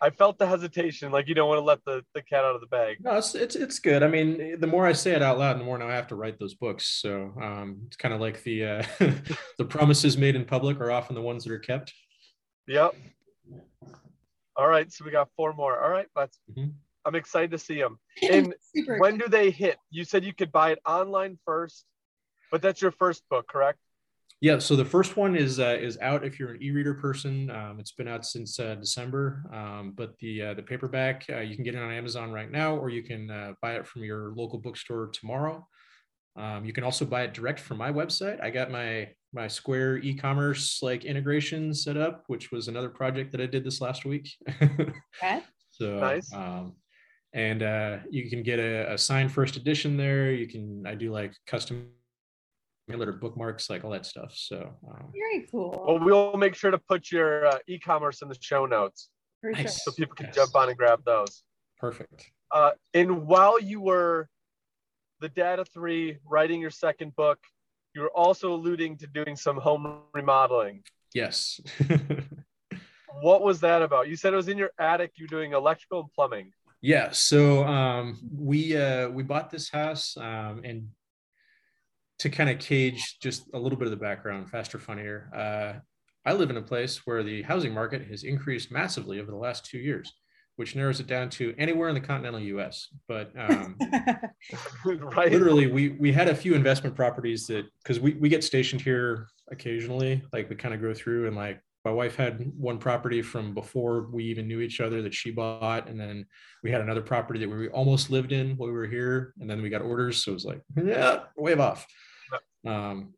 I 0.00 0.10
felt 0.10 0.38
the 0.38 0.46
hesitation, 0.46 1.10
like 1.10 1.26
you 1.26 1.34
don't 1.34 1.48
want 1.48 1.58
to 1.58 1.64
let 1.64 1.84
the, 1.84 2.04
the 2.14 2.22
cat 2.22 2.44
out 2.44 2.54
of 2.54 2.60
the 2.60 2.68
bag. 2.68 2.98
No, 3.00 3.16
it's, 3.16 3.34
it's 3.34 3.56
it's 3.56 3.80
good. 3.80 4.04
I 4.04 4.08
mean, 4.08 4.60
the 4.60 4.66
more 4.66 4.86
I 4.86 4.92
say 4.92 5.12
it 5.12 5.22
out 5.22 5.38
loud, 5.38 5.58
the 5.58 5.64
more 5.64 5.76
now 5.76 5.88
I 5.88 5.94
have 5.94 6.06
to 6.08 6.14
write 6.14 6.38
those 6.38 6.54
books. 6.54 6.86
So 6.86 7.32
um, 7.42 7.80
it's 7.88 7.96
kind 7.96 8.14
of 8.14 8.20
like 8.20 8.42
the 8.44 8.64
uh, 8.64 8.82
the 9.58 9.64
promises 9.64 10.16
made 10.16 10.36
in 10.36 10.44
public 10.44 10.80
are 10.80 10.92
often 10.92 11.16
the 11.16 11.22
ones 11.22 11.42
that 11.44 11.52
are 11.52 11.58
kept. 11.58 11.92
Yep. 12.68 12.94
All 14.56 14.68
right, 14.68 14.92
so 14.92 15.04
we 15.04 15.10
got 15.10 15.28
four 15.36 15.52
more. 15.52 15.82
All 15.82 15.90
right, 15.90 16.06
let's 16.14 16.38
mm-hmm. 16.50 16.70
I'm 17.08 17.14
excited 17.14 17.50
to 17.52 17.58
see 17.58 17.80
them. 17.80 17.98
And 18.30 18.54
when 18.98 19.16
do 19.16 19.28
they 19.28 19.50
hit? 19.50 19.78
You 19.90 20.04
said 20.04 20.24
you 20.24 20.34
could 20.34 20.52
buy 20.52 20.72
it 20.72 20.78
online 20.86 21.38
first, 21.46 21.86
but 22.52 22.60
that's 22.60 22.82
your 22.82 22.92
first 22.92 23.22
book, 23.30 23.48
correct? 23.48 23.78
Yeah. 24.40 24.58
So 24.58 24.76
the 24.76 24.84
first 24.84 25.16
one 25.16 25.34
is 25.34 25.58
uh, 25.58 25.78
is 25.80 25.98
out 26.00 26.24
if 26.24 26.38
you're 26.38 26.52
an 26.52 26.62
e-reader 26.62 26.94
person. 26.94 27.50
Um, 27.50 27.80
it's 27.80 27.92
been 27.92 28.06
out 28.06 28.24
since 28.24 28.60
uh, 28.60 28.76
December, 28.76 29.42
um, 29.52 29.94
but 29.96 30.16
the 30.18 30.42
uh, 30.42 30.54
the 30.54 30.62
paperback 30.62 31.24
uh, 31.30 31.40
you 31.40 31.56
can 31.56 31.64
get 31.64 31.74
it 31.74 31.82
on 31.82 31.90
Amazon 31.90 32.30
right 32.30 32.50
now, 32.50 32.76
or 32.76 32.88
you 32.90 33.02
can 33.02 33.30
uh, 33.30 33.54
buy 33.62 33.74
it 33.74 33.86
from 33.86 34.04
your 34.04 34.32
local 34.36 34.58
bookstore 34.58 35.08
tomorrow. 35.08 35.66
Um, 36.36 36.64
you 36.64 36.72
can 36.72 36.84
also 36.84 37.04
buy 37.04 37.22
it 37.22 37.34
direct 37.34 37.58
from 37.58 37.78
my 37.78 37.90
website. 37.90 38.40
I 38.40 38.50
got 38.50 38.70
my 38.70 39.08
my 39.32 39.48
Square 39.48 39.98
e-commerce 39.98 40.80
like 40.82 41.04
integration 41.04 41.74
set 41.74 41.96
up, 41.96 42.22
which 42.28 42.52
was 42.52 42.68
another 42.68 42.90
project 42.90 43.32
that 43.32 43.40
I 43.40 43.46
did 43.46 43.64
this 43.64 43.80
last 43.80 44.04
week. 44.04 44.30
okay. 44.62 45.42
So 45.70 45.98
nice. 45.98 46.32
Um, 46.32 46.74
and 47.32 47.62
uh, 47.62 47.98
you 48.10 48.30
can 48.30 48.42
get 48.42 48.58
a, 48.58 48.92
a, 48.92 48.98
signed 48.98 49.32
first 49.32 49.56
edition 49.56 49.96
there. 49.96 50.32
You 50.32 50.46
can 50.46 50.86
I 50.86 50.94
do 50.94 51.12
like 51.12 51.34
custom 51.46 51.88
or 52.90 53.12
bookmarks, 53.12 53.68
like 53.68 53.84
all 53.84 53.90
that 53.90 54.06
stuff. 54.06 54.32
So 54.34 54.74
um, 54.88 55.12
very 55.12 55.46
cool. 55.50 55.84
Well, 55.86 56.00
we'll 56.00 56.36
make 56.38 56.54
sure 56.54 56.70
to 56.70 56.78
put 56.78 57.10
your 57.10 57.46
uh, 57.46 57.58
e-commerce 57.66 58.22
in 58.22 58.28
the 58.28 58.36
show 58.40 58.64
notes 58.64 59.10
nice. 59.42 59.84
so 59.84 59.92
people 59.92 60.14
can 60.14 60.26
yes. 60.26 60.34
jump 60.34 60.56
on 60.56 60.68
and 60.68 60.78
grab 60.78 61.04
those. 61.04 61.42
Perfect. 61.78 62.30
Uh, 62.50 62.70
and 62.94 63.26
while 63.26 63.60
you 63.60 63.80
were 63.80 64.28
the 65.20 65.28
data 65.28 65.64
three 65.64 66.18
writing 66.24 66.60
your 66.60 66.70
second 66.70 67.14
book, 67.16 67.38
you 67.94 68.02
were 68.02 68.10
also 68.10 68.52
alluding 68.52 68.96
to 68.98 69.06
doing 69.06 69.36
some 69.36 69.56
home 69.56 70.00
remodeling. 70.14 70.82
Yes. 71.14 71.60
what 73.20 73.42
was 73.42 73.60
that 73.60 73.82
about? 73.82 74.08
You 74.08 74.16
said 74.16 74.32
it 74.32 74.36
was 74.36 74.48
in 74.48 74.58
your 74.58 74.70
attic. 74.78 75.12
You're 75.16 75.28
doing 75.28 75.52
electrical 75.52 76.00
and 76.00 76.12
plumbing. 76.12 76.52
Yeah. 76.80 77.10
So 77.10 77.64
um, 77.64 78.18
we 78.32 78.76
uh, 78.76 79.08
we 79.08 79.22
bought 79.22 79.50
this 79.50 79.68
house 79.68 80.16
um, 80.16 80.60
and 80.64 80.88
to 82.18 82.30
kind 82.30 82.50
of 82.50 82.58
cage 82.58 83.18
just 83.20 83.44
a 83.54 83.58
little 83.58 83.78
bit 83.78 83.86
of 83.86 83.90
the 83.90 83.96
background, 83.96 84.50
faster, 84.50 84.78
funnier. 84.78 85.30
Uh, 85.34 85.80
I 86.28 86.34
live 86.34 86.50
in 86.50 86.56
a 86.56 86.62
place 86.62 87.06
where 87.06 87.22
the 87.22 87.42
housing 87.42 87.72
market 87.72 88.06
has 88.08 88.24
increased 88.24 88.70
massively 88.70 89.20
over 89.20 89.30
the 89.30 89.36
last 89.36 89.64
two 89.64 89.78
years, 89.78 90.12
which 90.56 90.76
narrows 90.76 91.00
it 91.00 91.06
down 91.06 91.30
to 91.30 91.54
anywhere 91.58 91.88
in 91.88 91.94
the 91.94 92.00
continental 92.00 92.40
U.S. 92.40 92.88
But 93.06 93.32
um, 93.36 93.76
right. 94.84 95.32
literally, 95.32 95.68
we 95.68 95.90
we 95.90 96.12
had 96.12 96.28
a 96.28 96.34
few 96.34 96.54
investment 96.54 96.94
properties 96.94 97.46
that 97.48 97.66
because 97.82 97.98
we 97.98 98.14
we 98.14 98.28
get 98.28 98.44
stationed 98.44 98.82
here 98.82 99.26
occasionally, 99.50 100.22
like 100.32 100.48
we 100.50 100.56
kind 100.56 100.74
of 100.74 100.82
go 100.82 100.94
through 100.94 101.26
and 101.26 101.36
like 101.36 101.60
my 101.88 101.94
wife 101.94 102.16
had 102.16 102.52
one 102.54 102.76
property 102.76 103.22
from 103.22 103.54
before 103.54 104.08
we 104.12 104.22
even 104.24 104.46
knew 104.46 104.60
each 104.60 104.78
other 104.82 105.00
that 105.00 105.14
she 105.14 105.30
bought 105.30 105.88
and 105.88 105.98
then 105.98 106.26
we 106.62 106.70
had 106.70 106.82
another 106.82 107.00
property 107.00 107.40
that 107.40 107.48
we 107.48 107.68
almost 107.68 108.10
lived 108.10 108.30
in 108.30 108.58
while 108.58 108.68
we 108.68 108.74
were 108.74 108.86
here 108.86 109.32
and 109.40 109.48
then 109.48 109.62
we 109.62 109.70
got 109.70 109.80
orders 109.80 110.22
so 110.22 110.32
it 110.32 110.34
was 110.34 110.44
like 110.44 110.60
yeah 110.76 111.20
wave 111.36 111.60
off. 111.60 111.86
Um, 112.66 113.14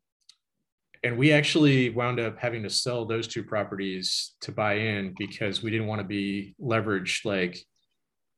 and 1.03 1.18
we 1.18 1.33
actually 1.33 1.91
wound 1.91 2.21
up 2.21 2.39
having 2.39 2.62
to 2.62 2.71
sell 2.71 3.07
those 3.07 3.27
two 3.27 3.43
properties 3.43 4.37
to 4.43 4.53
buy 4.53 4.75
in 4.75 5.14
because 5.18 5.64
we 5.64 5.73
didn't 5.73 5.89
want 5.89 6.01
to 6.01 6.07
be 6.07 6.55
leveraged 6.61 7.25
like 7.25 7.59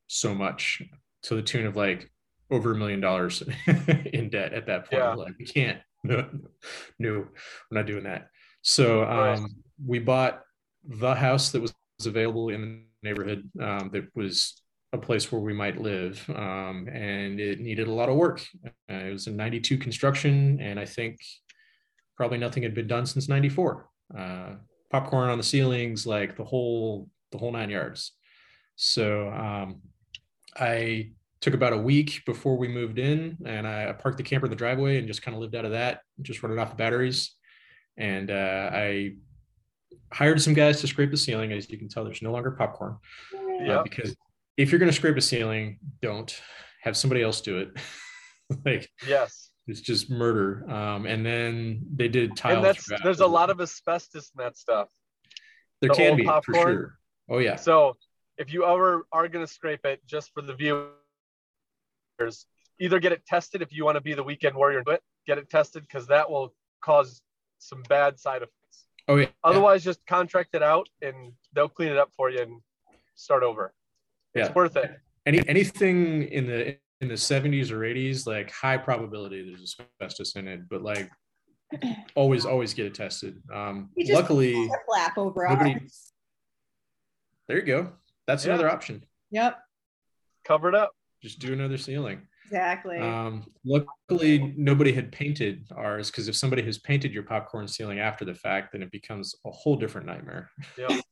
so 0.06 0.34
much 0.34 0.80
to 1.24 1.34
the 1.34 1.42
tune 1.42 1.66
of 1.66 1.76
like 1.76 2.10
over 2.50 2.72
a 2.72 2.76
million 2.76 3.00
dollars 3.00 3.42
in 4.14 4.30
debt 4.30 4.54
at 4.54 4.66
that 4.66 4.88
point. 4.88 5.02
Yeah. 5.02 5.12
like 5.12 5.34
we 5.38 5.44
can't 5.44 5.80
no, 6.04 6.26
no 6.98 7.10
we're 7.70 7.78
not 7.78 7.86
doing 7.86 8.04
that 8.04 8.28
so 8.62 9.04
um, 9.04 9.46
we 9.84 9.98
bought 9.98 10.42
the 10.84 11.14
house 11.14 11.50
that 11.50 11.60
was 11.60 11.74
available 12.04 12.48
in 12.48 12.60
the 13.02 13.08
neighborhood 13.08 13.48
um, 13.60 13.90
that 13.92 14.04
was 14.14 14.60
a 14.92 14.98
place 14.98 15.32
where 15.32 15.40
we 15.40 15.52
might 15.52 15.80
live 15.80 16.24
um, 16.34 16.88
and 16.92 17.40
it 17.40 17.60
needed 17.60 17.88
a 17.88 17.92
lot 17.92 18.08
of 18.08 18.16
work 18.16 18.44
uh, 18.66 18.94
it 18.94 19.12
was 19.12 19.26
a 19.26 19.30
92 19.30 19.78
construction 19.78 20.58
and 20.60 20.78
i 20.78 20.84
think 20.84 21.18
probably 22.16 22.38
nothing 22.38 22.62
had 22.62 22.74
been 22.74 22.86
done 22.86 23.06
since 23.06 23.28
94 23.28 23.88
uh, 24.16 24.54
popcorn 24.92 25.30
on 25.30 25.38
the 25.38 25.44
ceilings, 25.44 26.06
like 26.06 26.36
the 26.36 26.44
whole 26.44 27.08
the 27.32 27.38
whole 27.38 27.50
nine 27.50 27.70
yards. 27.70 28.12
So 28.76 29.30
um, 29.30 29.80
I 30.56 31.12
took 31.40 31.54
about 31.54 31.72
a 31.72 31.78
week 31.78 32.22
before 32.26 32.56
we 32.56 32.68
moved 32.68 32.98
in, 32.98 33.38
and 33.44 33.66
I 33.66 33.90
parked 33.92 34.18
the 34.18 34.22
camper 34.22 34.46
in 34.46 34.50
the 34.50 34.56
driveway 34.56 34.98
and 34.98 35.08
just 35.08 35.22
kind 35.22 35.34
of 35.34 35.40
lived 35.40 35.56
out 35.56 35.64
of 35.64 35.72
that, 35.72 36.02
just 36.20 36.42
running 36.42 36.58
off 36.58 36.70
the 36.70 36.76
batteries. 36.76 37.34
And 37.96 38.30
uh, 38.30 38.70
I 38.72 39.14
hired 40.12 40.40
some 40.40 40.54
guys 40.54 40.80
to 40.80 40.86
scrape 40.86 41.10
the 41.10 41.16
ceiling. 41.16 41.52
As 41.52 41.70
you 41.70 41.78
can 41.78 41.88
tell, 41.88 42.04
there's 42.04 42.22
no 42.22 42.32
longer 42.32 42.50
popcorn 42.52 42.96
Yeah. 43.60 43.78
uh, 43.80 43.82
because 43.82 44.14
if 44.56 44.70
you're 44.70 44.78
going 44.78 44.90
to 44.90 44.96
scrape 44.96 45.16
a 45.16 45.20
ceiling, 45.20 45.78
don't 46.00 46.34
have 46.82 46.96
somebody 46.96 47.22
else 47.22 47.40
do 47.40 47.58
it. 47.58 47.70
like 48.64 48.88
Yes. 49.06 49.50
it's 49.66 49.80
just 49.80 50.10
murder. 50.10 50.68
Um, 50.70 51.06
and 51.06 51.24
then 51.24 51.86
they 51.94 52.08
did 52.08 52.36
that's 52.36 52.88
there's 53.02 53.20
a 53.20 53.26
lot 53.26 53.50
of 53.50 53.60
asbestos 53.60 54.30
in 54.36 54.42
that 54.44 54.56
stuff. 54.56 54.88
there 55.80 55.88
the 55.90 55.94
can 55.94 56.16
be 56.16 56.24
for 56.24 56.54
sure. 56.54 56.98
Oh 57.30 57.38
yeah, 57.38 57.56
So 57.56 57.96
if 58.36 58.52
you 58.52 58.64
ever 58.64 59.06
are 59.12 59.28
gonna 59.28 59.46
scrape 59.46 59.84
it, 59.86 60.00
just 60.06 60.32
for 60.34 60.42
the 60.42 60.54
viewers, 60.54 62.46
either 62.80 62.98
get 62.98 63.12
it 63.12 63.24
tested 63.26 63.62
if 63.62 63.72
you 63.72 63.84
want 63.84 63.96
to 63.96 64.00
be 64.00 64.14
the 64.14 64.22
weekend 64.22 64.56
warrior 64.56 64.78
and 64.78 64.86
do 64.86 64.92
it, 64.92 65.02
get 65.26 65.38
it 65.38 65.48
tested 65.48 65.82
because 65.82 66.06
that 66.08 66.28
will 66.30 66.52
cause 66.84 67.22
some 67.62 67.82
bad 67.88 68.18
side 68.18 68.42
effects. 68.42 68.86
oh 69.08 69.16
yeah. 69.16 69.26
Otherwise, 69.44 69.84
just 69.84 70.04
contract 70.06 70.54
it 70.54 70.62
out 70.62 70.88
and 71.00 71.32
they'll 71.54 71.68
clean 71.68 71.88
it 71.90 71.96
up 71.98 72.10
for 72.16 72.30
you 72.30 72.40
and 72.42 72.60
start 73.14 73.42
over. 73.42 73.72
It's 74.34 74.48
Yeah. 74.48 74.52
worth 74.54 74.76
it. 74.76 74.90
Any 75.26 75.46
anything 75.48 76.24
in 76.24 76.46
the 76.46 76.76
in 77.00 77.08
the 77.08 77.14
70s 77.16 77.70
or 77.70 77.80
80s, 77.84 78.26
like 78.26 78.50
high 78.50 78.76
probability 78.76 79.42
there's 79.48 79.76
asbestos 79.80 80.34
in 80.36 80.46
it, 80.48 80.68
but 80.68 80.82
like 80.82 81.10
always 82.14 82.44
always 82.44 82.74
get 82.74 82.86
it 82.86 82.94
tested. 82.94 83.40
Um, 83.52 83.90
just- 83.98 84.12
luckily, 84.12 84.68
flap 84.86 85.16
over 85.18 85.46
Nobody- 85.48 85.74
ours. 85.74 86.12
there 87.48 87.58
you 87.58 87.64
go. 87.66 87.92
That's 88.26 88.44
Yeah. 88.44 88.54
another 88.54 88.70
option. 88.70 89.04
Yep, 89.30 89.58
Cover 90.44 90.68
it 90.68 90.74
up. 90.74 90.90
Just 91.22 91.38
do 91.38 91.52
another 91.52 91.78
ceiling. 91.78 92.26
Exactly. 92.52 92.98
Um, 92.98 93.44
luckily, 93.64 94.54
nobody 94.56 94.92
had 94.92 95.10
painted 95.10 95.66
ours 95.74 96.10
because 96.10 96.28
if 96.28 96.36
somebody 96.36 96.62
has 96.62 96.78
painted 96.78 97.12
your 97.12 97.22
popcorn 97.22 97.66
ceiling 97.66 97.98
after 97.98 98.24
the 98.24 98.34
fact, 98.34 98.72
then 98.72 98.82
it 98.82 98.90
becomes 98.90 99.34
a 99.46 99.50
whole 99.50 99.76
different 99.76 100.06
nightmare. 100.06 100.50
Yeah. 100.78 101.00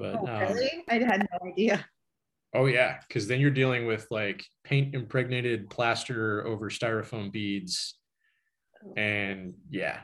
But 0.00 0.14
oh, 0.14 0.28
um, 0.28 0.40
really? 0.42 0.84
I 0.88 0.94
had 0.94 1.26
no 1.32 1.50
idea. 1.50 1.84
oh 2.54 2.66
yeah, 2.66 2.98
because 3.00 3.26
then 3.26 3.40
you're 3.40 3.50
dealing 3.50 3.84
with 3.84 4.06
like 4.12 4.46
paint 4.62 4.94
impregnated 4.94 5.68
plaster 5.70 6.46
over 6.46 6.70
styrofoam 6.70 7.32
beads, 7.32 7.96
and 8.96 9.54
yeah, 9.70 10.02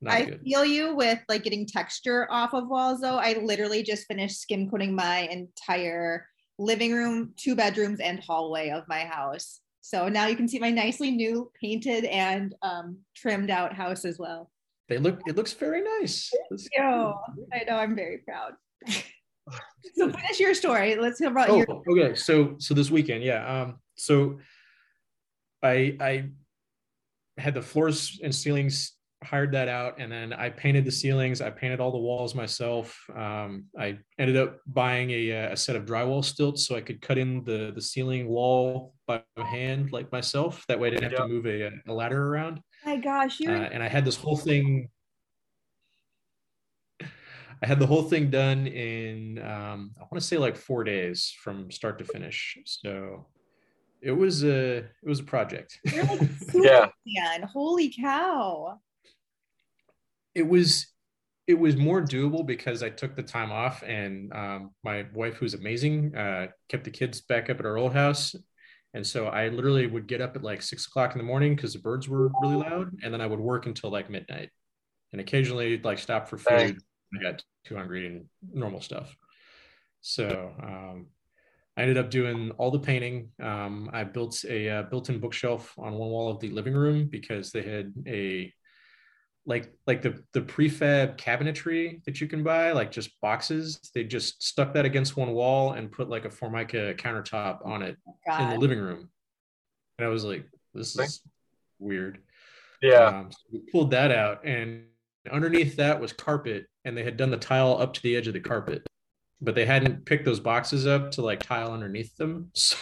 not 0.00 0.14
I 0.14 0.24
good. 0.24 0.42
feel 0.44 0.64
you 0.64 0.94
with 0.94 1.18
like 1.28 1.42
getting 1.42 1.66
texture 1.66 2.28
off 2.30 2.54
of 2.54 2.68
walls 2.68 3.00
though. 3.00 3.16
I 3.16 3.32
literally 3.42 3.82
just 3.82 4.06
finished 4.06 4.40
skim 4.40 4.70
coating 4.70 4.94
my 4.94 5.22
entire 5.22 6.24
living 6.58 6.92
room, 6.92 7.32
two 7.36 7.54
bedrooms, 7.54 8.00
and 8.00 8.20
hallway 8.20 8.70
of 8.70 8.84
my 8.88 9.00
house. 9.00 9.60
So 9.80 10.08
now 10.08 10.26
you 10.26 10.36
can 10.36 10.48
see 10.48 10.58
my 10.58 10.70
nicely 10.70 11.10
new 11.10 11.50
painted 11.58 12.04
and 12.04 12.54
um, 12.62 12.98
trimmed 13.16 13.50
out 13.50 13.72
house 13.72 14.04
as 14.04 14.18
well. 14.18 14.50
They 14.88 14.98
look. 14.98 15.20
It 15.26 15.36
looks 15.36 15.52
very 15.52 15.82
nice. 16.00 16.30
Yo, 16.76 17.14
I 17.52 17.64
know 17.64 17.76
I'm 17.76 17.94
very 17.94 18.18
proud. 18.18 18.54
so 19.94 20.10
finish 20.10 20.40
your 20.40 20.54
story. 20.54 20.96
Let's 20.96 21.18
hear 21.18 21.30
about 21.30 21.50
Oh, 21.50 21.56
your 21.56 21.82
okay. 21.90 22.14
So 22.14 22.56
so 22.58 22.74
this 22.74 22.90
weekend, 22.90 23.22
yeah. 23.22 23.62
Um, 23.62 23.78
so 23.96 24.38
I 25.62 25.96
I 26.00 26.30
had 27.36 27.54
the 27.54 27.62
floors 27.62 28.18
and 28.22 28.34
ceilings 28.34 28.97
hired 29.24 29.50
that 29.52 29.68
out 29.68 29.96
and 29.98 30.12
then 30.12 30.32
I 30.32 30.48
painted 30.48 30.84
the 30.84 30.92
ceilings. 30.92 31.40
I 31.40 31.50
painted 31.50 31.80
all 31.80 31.90
the 31.90 31.98
walls 31.98 32.34
myself. 32.36 32.98
Um, 33.14 33.64
I 33.78 33.98
ended 34.18 34.36
up 34.36 34.58
buying 34.66 35.10
a, 35.10 35.30
a 35.30 35.56
set 35.56 35.74
of 35.74 35.84
drywall 35.84 36.24
stilts 36.24 36.66
so 36.66 36.76
I 36.76 36.80
could 36.80 37.00
cut 37.02 37.18
in 37.18 37.42
the 37.44 37.72
the 37.74 37.82
ceiling 37.82 38.28
wall 38.28 38.94
by 39.06 39.22
hand 39.36 39.90
like 39.92 40.12
myself. 40.12 40.64
That 40.68 40.78
way 40.78 40.88
I 40.88 40.90
didn't 40.92 41.10
have 41.10 41.18
to 41.22 41.28
move 41.28 41.46
a, 41.46 41.70
a 41.88 41.92
ladder 41.92 42.28
around. 42.28 42.60
my 42.84 42.96
gosh, 42.96 43.40
Uh, 43.40 43.44
you're 43.44 43.54
and 43.56 43.82
I 43.82 43.88
had 43.88 44.04
this 44.04 44.16
whole 44.16 44.36
thing. 44.36 44.88
I 47.00 47.66
had 47.66 47.80
the 47.80 47.86
whole 47.86 48.04
thing 48.04 48.30
done 48.30 48.68
in 48.68 49.38
um, 49.40 49.90
I 49.98 50.02
want 50.02 50.14
to 50.14 50.20
say 50.20 50.38
like 50.38 50.56
four 50.56 50.84
days 50.84 51.34
from 51.42 51.72
start 51.72 51.98
to 51.98 52.04
finish. 52.04 52.56
So 52.66 53.26
it 54.00 54.12
was 54.12 54.44
a 54.44 54.76
it 54.76 54.84
was 55.02 55.18
a 55.18 55.24
project. 55.24 55.80
you're 55.92 56.04
like 56.04 56.20
super 56.38 56.64
Yeah. 56.64 56.86
man. 57.04 57.42
Holy 57.42 57.90
cow. 57.92 58.78
It 60.38 60.46
was 60.46 60.86
it 61.46 61.58
was 61.58 61.76
more 61.76 62.02
doable 62.02 62.46
because 62.46 62.82
I 62.82 62.90
took 62.90 63.16
the 63.16 63.22
time 63.22 63.50
off 63.50 63.82
and 63.82 64.30
um, 64.34 64.70
my 64.84 65.06
wife, 65.14 65.36
who's 65.36 65.54
amazing, 65.54 66.14
uh, 66.14 66.48
kept 66.68 66.84
the 66.84 66.90
kids 66.90 67.22
back 67.22 67.48
up 67.48 67.58
at 67.58 67.64
our 67.64 67.78
old 67.78 67.94
house. 67.94 68.34
And 68.92 69.06
so 69.06 69.28
I 69.28 69.48
literally 69.48 69.86
would 69.86 70.06
get 70.06 70.20
up 70.20 70.36
at 70.36 70.42
like 70.42 70.60
six 70.60 70.86
o'clock 70.86 71.12
in 71.12 71.18
the 71.18 71.24
morning 71.24 71.56
because 71.56 71.72
the 71.72 71.78
birds 71.78 72.06
were 72.08 72.30
really 72.42 72.56
loud, 72.56 72.90
and 73.02 73.12
then 73.12 73.20
I 73.20 73.26
would 73.26 73.40
work 73.40 73.66
until 73.66 73.90
like 73.90 74.10
midnight, 74.10 74.50
and 75.12 75.20
occasionally 75.20 75.80
like 75.82 75.98
stop 75.98 76.28
for 76.28 76.38
food. 76.38 76.78
I 77.18 77.22
got 77.22 77.42
too 77.64 77.76
hungry 77.76 78.06
and 78.06 78.26
normal 78.52 78.80
stuff. 78.80 79.14
So 80.00 80.52
um, 80.62 81.06
I 81.76 81.82
ended 81.82 81.98
up 81.98 82.10
doing 82.10 82.50
all 82.58 82.70
the 82.70 82.78
painting. 82.78 83.30
Um, 83.40 83.90
I 83.92 84.04
built 84.04 84.44
a 84.44 84.68
uh, 84.68 84.82
built-in 84.84 85.20
bookshelf 85.20 85.74
on 85.78 85.94
one 85.94 86.10
wall 86.10 86.30
of 86.30 86.40
the 86.40 86.50
living 86.50 86.74
room 86.74 87.08
because 87.10 87.52
they 87.52 87.62
had 87.62 87.92
a 88.06 88.52
like 89.48 89.72
like 89.86 90.02
the 90.02 90.22
the 90.34 90.42
prefab 90.42 91.16
cabinetry 91.16 92.04
that 92.04 92.20
you 92.20 92.28
can 92.28 92.44
buy, 92.44 92.70
like 92.72 92.92
just 92.92 93.18
boxes. 93.20 93.80
They 93.94 94.04
just 94.04 94.42
stuck 94.42 94.74
that 94.74 94.84
against 94.84 95.16
one 95.16 95.32
wall 95.32 95.72
and 95.72 95.90
put 95.90 96.08
like 96.10 96.26
a 96.26 96.30
formica 96.30 96.94
countertop 96.94 97.66
on 97.66 97.82
it 97.82 97.96
in 98.38 98.48
the 98.50 98.58
living 98.58 98.78
room. 98.78 99.08
And 99.98 100.06
I 100.06 100.10
was 100.10 100.22
like, 100.24 100.44
this 100.74 100.94
is 100.96 101.22
weird. 101.80 102.18
Yeah. 102.82 103.06
Um, 103.06 103.32
so 103.32 103.38
we 103.50 103.60
pulled 103.72 103.90
that 103.92 104.12
out, 104.12 104.44
and 104.44 104.84
underneath 105.32 105.76
that 105.76 105.98
was 105.98 106.12
carpet, 106.12 106.66
and 106.84 106.96
they 106.96 107.02
had 107.02 107.16
done 107.16 107.30
the 107.30 107.36
tile 107.38 107.76
up 107.80 107.94
to 107.94 108.02
the 108.02 108.16
edge 108.16 108.28
of 108.28 108.34
the 108.34 108.40
carpet, 108.40 108.86
but 109.40 109.54
they 109.54 109.64
hadn't 109.64 110.04
picked 110.04 110.26
those 110.26 110.40
boxes 110.40 110.86
up 110.86 111.10
to 111.12 111.22
like 111.22 111.40
tile 111.40 111.72
underneath 111.72 112.14
them. 112.16 112.50
So 112.54 112.76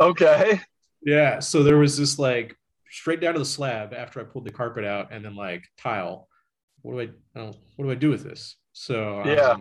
Okay. 0.00 0.60
yeah, 1.02 1.40
so 1.40 1.62
there 1.64 1.76
was 1.76 1.98
this 1.98 2.18
like 2.20 2.56
straight 2.94 3.20
down 3.20 3.32
to 3.34 3.38
the 3.38 3.44
slab 3.44 3.92
after 3.92 4.20
I 4.20 4.24
pulled 4.24 4.44
the 4.46 4.52
carpet 4.52 4.84
out, 4.84 5.12
and 5.12 5.24
then 5.24 5.34
like 5.36 5.64
tile. 5.78 6.28
What 6.82 6.92
do 6.94 7.12
I? 7.36 7.40
What 7.76 7.84
do 7.86 7.90
I 7.90 7.94
do 7.94 8.10
with 8.10 8.22
this? 8.24 8.56
So 8.72 9.20
um, 9.20 9.28
Yeah. 9.28 9.56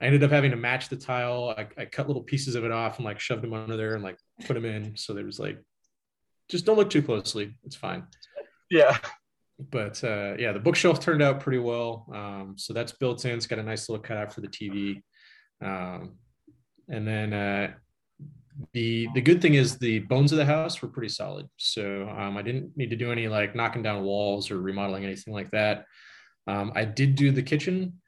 I 0.00 0.04
ended 0.04 0.22
up 0.22 0.30
having 0.30 0.50
to 0.50 0.56
match 0.58 0.90
the 0.90 0.96
tile. 0.96 1.54
I, 1.56 1.66
I 1.78 1.84
cut 1.86 2.06
little 2.06 2.22
pieces 2.22 2.54
of 2.54 2.64
it 2.64 2.70
off 2.70 2.96
and 2.98 3.06
like 3.06 3.18
shoved 3.18 3.42
them 3.42 3.54
under 3.54 3.78
there 3.78 3.94
and 3.94 4.02
like 4.04 4.18
put 4.46 4.52
them 4.52 4.66
in. 4.66 4.94
So 4.96 5.14
there 5.14 5.24
was 5.24 5.38
like, 5.38 5.58
just 6.50 6.66
don't 6.66 6.76
look 6.76 6.90
too 6.90 7.00
closely. 7.02 7.54
It's 7.64 7.76
fine 7.76 8.04
Yeah. 8.70 8.98
but 9.58 10.04
uh, 10.04 10.34
yeah, 10.38 10.52
the 10.52 10.58
bookshelf 10.60 11.00
turned 11.00 11.22
out 11.22 11.40
pretty 11.40 11.60
well. 11.60 12.06
Um, 12.14 12.54
so 12.58 12.74
that's 12.74 12.92
built 12.92 13.24
in. 13.24 13.36
It's 13.38 13.46
got 13.46 13.58
a 13.58 13.62
nice 13.62 13.88
little 13.88 14.02
cutout 14.02 14.34
for 14.34 14.42
the 14.42 14.48
TV. 14.48 15.00
Um, 15.64 16.18
and 16.90 17.08
then 17.08 17.32
uh, 17.32 17.72
the 18.72 19.08
the 19.14 19.20
good 19.20 19.42
thing 19.42 19.54
is 19.54 19.78
the 19.78 20.00
bones 20.00 20.32
of 20.32 20.38
the 20.38 20.44
house 20.44 20.80
were 20.80 20.88
pretty 20.88 21.08
solid. 21.08 21.48
So 21.56 22.08
um, 22.08 22.36
I 22.36 22.42
didn't 22.42 22.76
need 22.76 22.90
to 22.90 22.96
do 22.96 23.12
any 23.12 23.28
like 23.28 23.54
knocking 23.54 23.82
down 23.82 24.02
walls 24.02 24.50
or 24.50 24.60
remodeling 24.60 25.04
anything 25.04 25.34
like 25.34 25.50
that. 25.50 25.84
Um, 26.46 26.72
I 26.74 26.84
did 26.84 27.16
do 27.16 27.32
the 27.32 27.42
kitchen, 27.42 28.00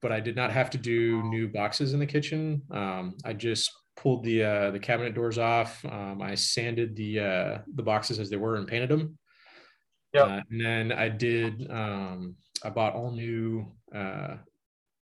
but 0.00 0.12
I 0.12 0.20
did 0.20 0.36
not 0.36 0.52
have 0.52 0.70
to 0.70 0.78
do 0.78 1.22
new 1.24 1.48
boxes 1.48 1.94
in 1.94 2.00
the 2.00 2.06
kitchen. 2.06 2.62
Um, 2.70 3.16
I 3.24 3.32
just 3.32 3.70
pulled 3.96 4.24
the 4.24 4.42
uh, 4.42 4.70
the 4.70 4.78
cabinet 4.78 5.14
doors 5.14 5.38
off. 5.38 5.84
Um, 5.84 6.22
I 6.22 6.34
sanded 6.34 6.96
the 6.96 7.20
uh, 7.20 7.58
the 7.74 7.82
boxes 7.82 8.18
as 8.18 8.30
they 8.30 8.36
were 8.36 8.56
and 8.56 8.66
painted 8.66 8.88
them. 8.88 9.18
Yep. 10.14 10.26
Uh, 10.26 10.40
and 10.50 10.60
then 10.60 10.92
I 10.92 11.08
did. 11.08 11.70
Um, 11.70 12.36
I 12.64 12.70
bought 12.70 12.94
all 12.94 13.10
new 13.10 13.72
uh, 13.94 14.36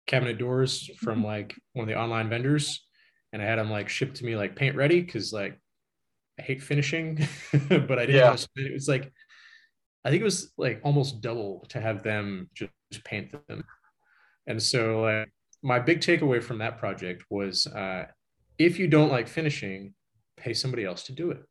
cabinet 0.07 0.38
doors 0.38 0.91
from 0.99 1.24
like 1.24 1.55
one 1.74 1.84
of 1.84 1.88
the 1.88 2.01
online 2.01 2.28
vendors, 2.28 2.86
and 3.33 3.41
I 3.43 3.45
had 3.45 3.59
them 3.59 3.70
like 3.70 3.89
shipped 3.89 4.16
to 4.16 4.24
me 4.24 4.37
like 4.37 4.57
paint 4.57 4.76
ready 4.76 5.01
because 5.01 5.33
like 5.33 5.59
I 6.39 6.43
hate 6.43 6.62
finishing, 6.62 7.16
but 7.68 7.99
I 7.99 8.07
didn't. 8.07 8.16
Yeah. 8.16 8.28
want 8.31 8.49
It 8.57 8.72
was 8.72 8.89
like 8.89 9.12
I 10.05 10.11
think 10.11 10.22
it 10.22 10.24
was 10.24 10.53
like 10.57 10.81
almost 10.85 11.20
double 11.20 11.66
to 11.68 11.81
have 11.81 12.03
them 12.03 12.49
just 12.55 12.70
paint 13.05 13.33
them, 13.33 13.64
and 14.47 14.62
so 14.62 15.03
like 15.03 15.33
my 15.62 15.78
big 15.78 16.01
takeaway 16.01 16.43
from 16.43 16.59
that 16.59 16.78
project 16.78 17.24
was 17.31 17.66
uh, 17.66 18.07
if 18.59 18.78
you 18.78 18.89
don't 18.89 19.11
like 19.11 19.28
finishing, 19.28 19.95
pay 20.37 20.55
somebody 20.55 20.85
else 20.85 21.05
to 21.05 21.12
do 21.12 21.31
it. 21.31 21.43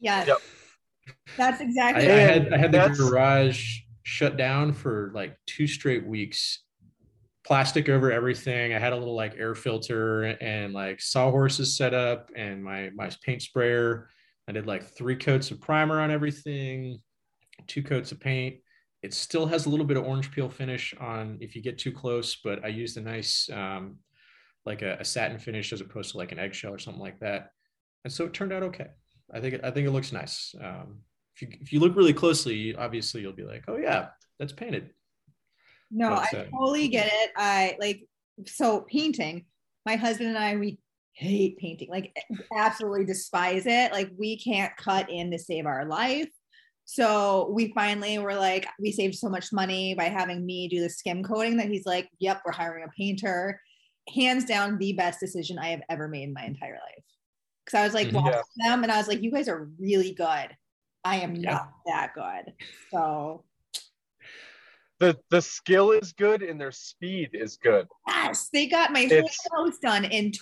Yeah. 0.00 0.24
Yep. 0.24 0.38
That's 1.36 1.60
I, 1.60 1.64
I 1.64 1.66
exactly 1.66 2.06
had 2.06 2.52
I 2.54 2.58
had 2.58 2.72
the 2.72 2.78
That's- 2.78 2.98
garage 2.98 3.80
shut 4.02 4.36
down 4.36 4.72
for 4.72 5.12
like 5.14 5.36
two 5.46 5.66
straight 5.66 6.06
weeks. 6.06 6.62
Plastic 7.50 7.88
over 7.88 8.12
everything. 8.12 8.72
I 8.72 8.78
had 8.78 8.92
a 8.92 8.96
little 8.96 9.16
like 9.16 9.34
air 9.36 9.56
filter 9.56 10.22
and 10.22 10.72
like 10.72 11.00
sawhorses 11.00 11.76
set 11.76 11.94
up 11.94 12.30
and 12.36 12.62
my 12.62 12.90
my 12.94 13.10
paint 13.24 13.42
sprayer. 13.42 14.08
I 14.46 14.52
did 14.52 14.66
like 14.66 14.84
three 14.84 15.16
coats 15.16 15.50
of 15.50 15.60
primer 15.60 16.00
on 16.00 16.12
everything, 16.12 17.00
two 17.66 17.82
coats 17.82 18.12
of 18.12 18.20
paint, 18.20 18.56
it 19.02 19.14
still 19.14 19.46
has 19.46 19.66
a 19.66 19.70
little 19.70 19.86
bit 19.86 19.96
of 19.96 20.04
orange 20.04 20.30
peel 20.30 20.48
finish 20.48 20.94
on 21.00 21.38
if 21.40 21.56
you 21.56 21.62
get 21.62 21.78
too 21.78 21.92
close, 21.92 22.36
but 22.36 22.64
I 22.64 22.68
used 22.68 22.96
a 22.96 23.00
nice 23.00 23.48
um, 23.50 23.96
like 24.66 24.82
a, 24.82 24.98
a, 25.00 25.04
satin 25.04 25.38
finish 25.38 25.72
as 25.72 25.80
opposed 25.80 26.12
to 26.12 26.18
like 26.18 26.32
an 26.32 26.38
eggshell 26.38 26.74
or 26.74 26.78
something 26.78 27.00
like 27.00 27.18
that, 27.20 27.50
and 28.04 28.12
so 28.12 28.26
it 28.26 28.34
turned 28.34 28.52
out 28.52 28.62
okay. 28.64 28.88
I 29.32 29.40
think 29.40 29.54
it, 29.54 29.60
I 29.64 29.70
think 29.70 29.86
it 29.86 29.92
looks 29.92 30.12
nice. 30.12 30.54
Um, 30.62 30.98
if 31.34 31.42
you 31.42 31.48
if 31.60 31.72
you 31.72 31.80
look 31.80 31.96
really 31.96 32.12
closely, 32.12 32.74
obviously 32.74 33.22
you'll 33.22 33.32
be 33.32 33.44
like, 33.44 33.64
oh 33.68 33.76
yeah, 33.76 34.08
that's 34.38 34.52
painted. 34.52 34.90
No, 35.90 36.14
I 36.14 36.48
totally 36.52 36.88
get 36.88 37.08
it. 37.12 37.30
I 37.36 37.76
like 37.80 38.06
so 38.46 38.82
painting. 38.82 39.46
My 39.86 39.96
husband 39.96 40.28
and 40.28 40.38
I 40.38 40.56
we 40.56 40.78
hate 41.14 41.58
painting, 41.58 41.88
like 41.90 42.16
absolutely 42.56 43.04
despise 43.04 43.66
it. 43.66 43.92
Like 43.92 44.10
we 44.16 44.38
can't 44.38 44.76
cut 44.76 45.10
in 45.10 45.30
to 45.30 45.38
save 45.38 45.66
our 45.66 45.84
life. 45.84 46.28
So 46.84 47.50
we 47.52 47.72
finally 47.72 48.18
were 48.18 48.34
like, 48.34 48.66
we 48.80 48.90
saved 48.90 49.14
so 49.14 49.28
much 49.28 49.52
money 49.52 49.94
by 49.94 50.04
having 50.04 50.44
me 50.44 50.66
do 50.68 50.80
the 50.80 50.90
skim 50.90 51.22
coating 51.22 51.56
that 51.58 51.68
he's 51.68 51.86
like, 51.86 52.08
yep, 52.18 52.42
we're 52.44 52.52
hiring 52.52 52.84
a 52.84 52.88
painter. 52.88 53.60
Hands 54.12 54.44
down, 54.44 54.78
the 54.78 54.94
best 54.94 55.20
decision 55.20 55.58
I 55.58 55.68
have 55.68 55.82
ever 55.88 56.08
made 56.08 56.24
in 56.24 56.32
my 56.32 56.42
entire 56.42 56.72
life. 56.72 57.04
Because 57.64 57.78
I 57.78 57.84
was 57.84 57.94
like, 57.94 58.08
mm-hmm. 58.08 58.16
watching 58.16 58.40
yeah. 58.56 58.70
them 58.70 58.82
and 58.82 58.90
I 58.90 58.96
was 58.96 59.06
like, 59.06 59.22
you 59.22 59.30
guys 59.30 59.48
are 59.48 59.70
really 59.78 60.12
good. 60.12 60.56
I 61.04 61.16
am 61.16 61.36
yeah. 61.36 61.50
not 61.50 61.70
that 61.86 62.12
good. 62.14 62.54
So 62.92 63.44
the 65.00 65.18
the 65.30 65.40
skill 65.40 65.90
is 65.90 66.12
good 66.12 66.42
and 66.42 66.60
their 66.60 66.70
speed 66.70 67.30
is 67.32 67.56
good. 67.56 67.88
Yes, 68.06 68.50
they 68.52 68.66
got 68.66 68.92
my 68.92 69.08
whole 69.10 69.64
house 69.66 69.78
done 69.78 70.04
in 70.04 70.32
t- 70.32 70.38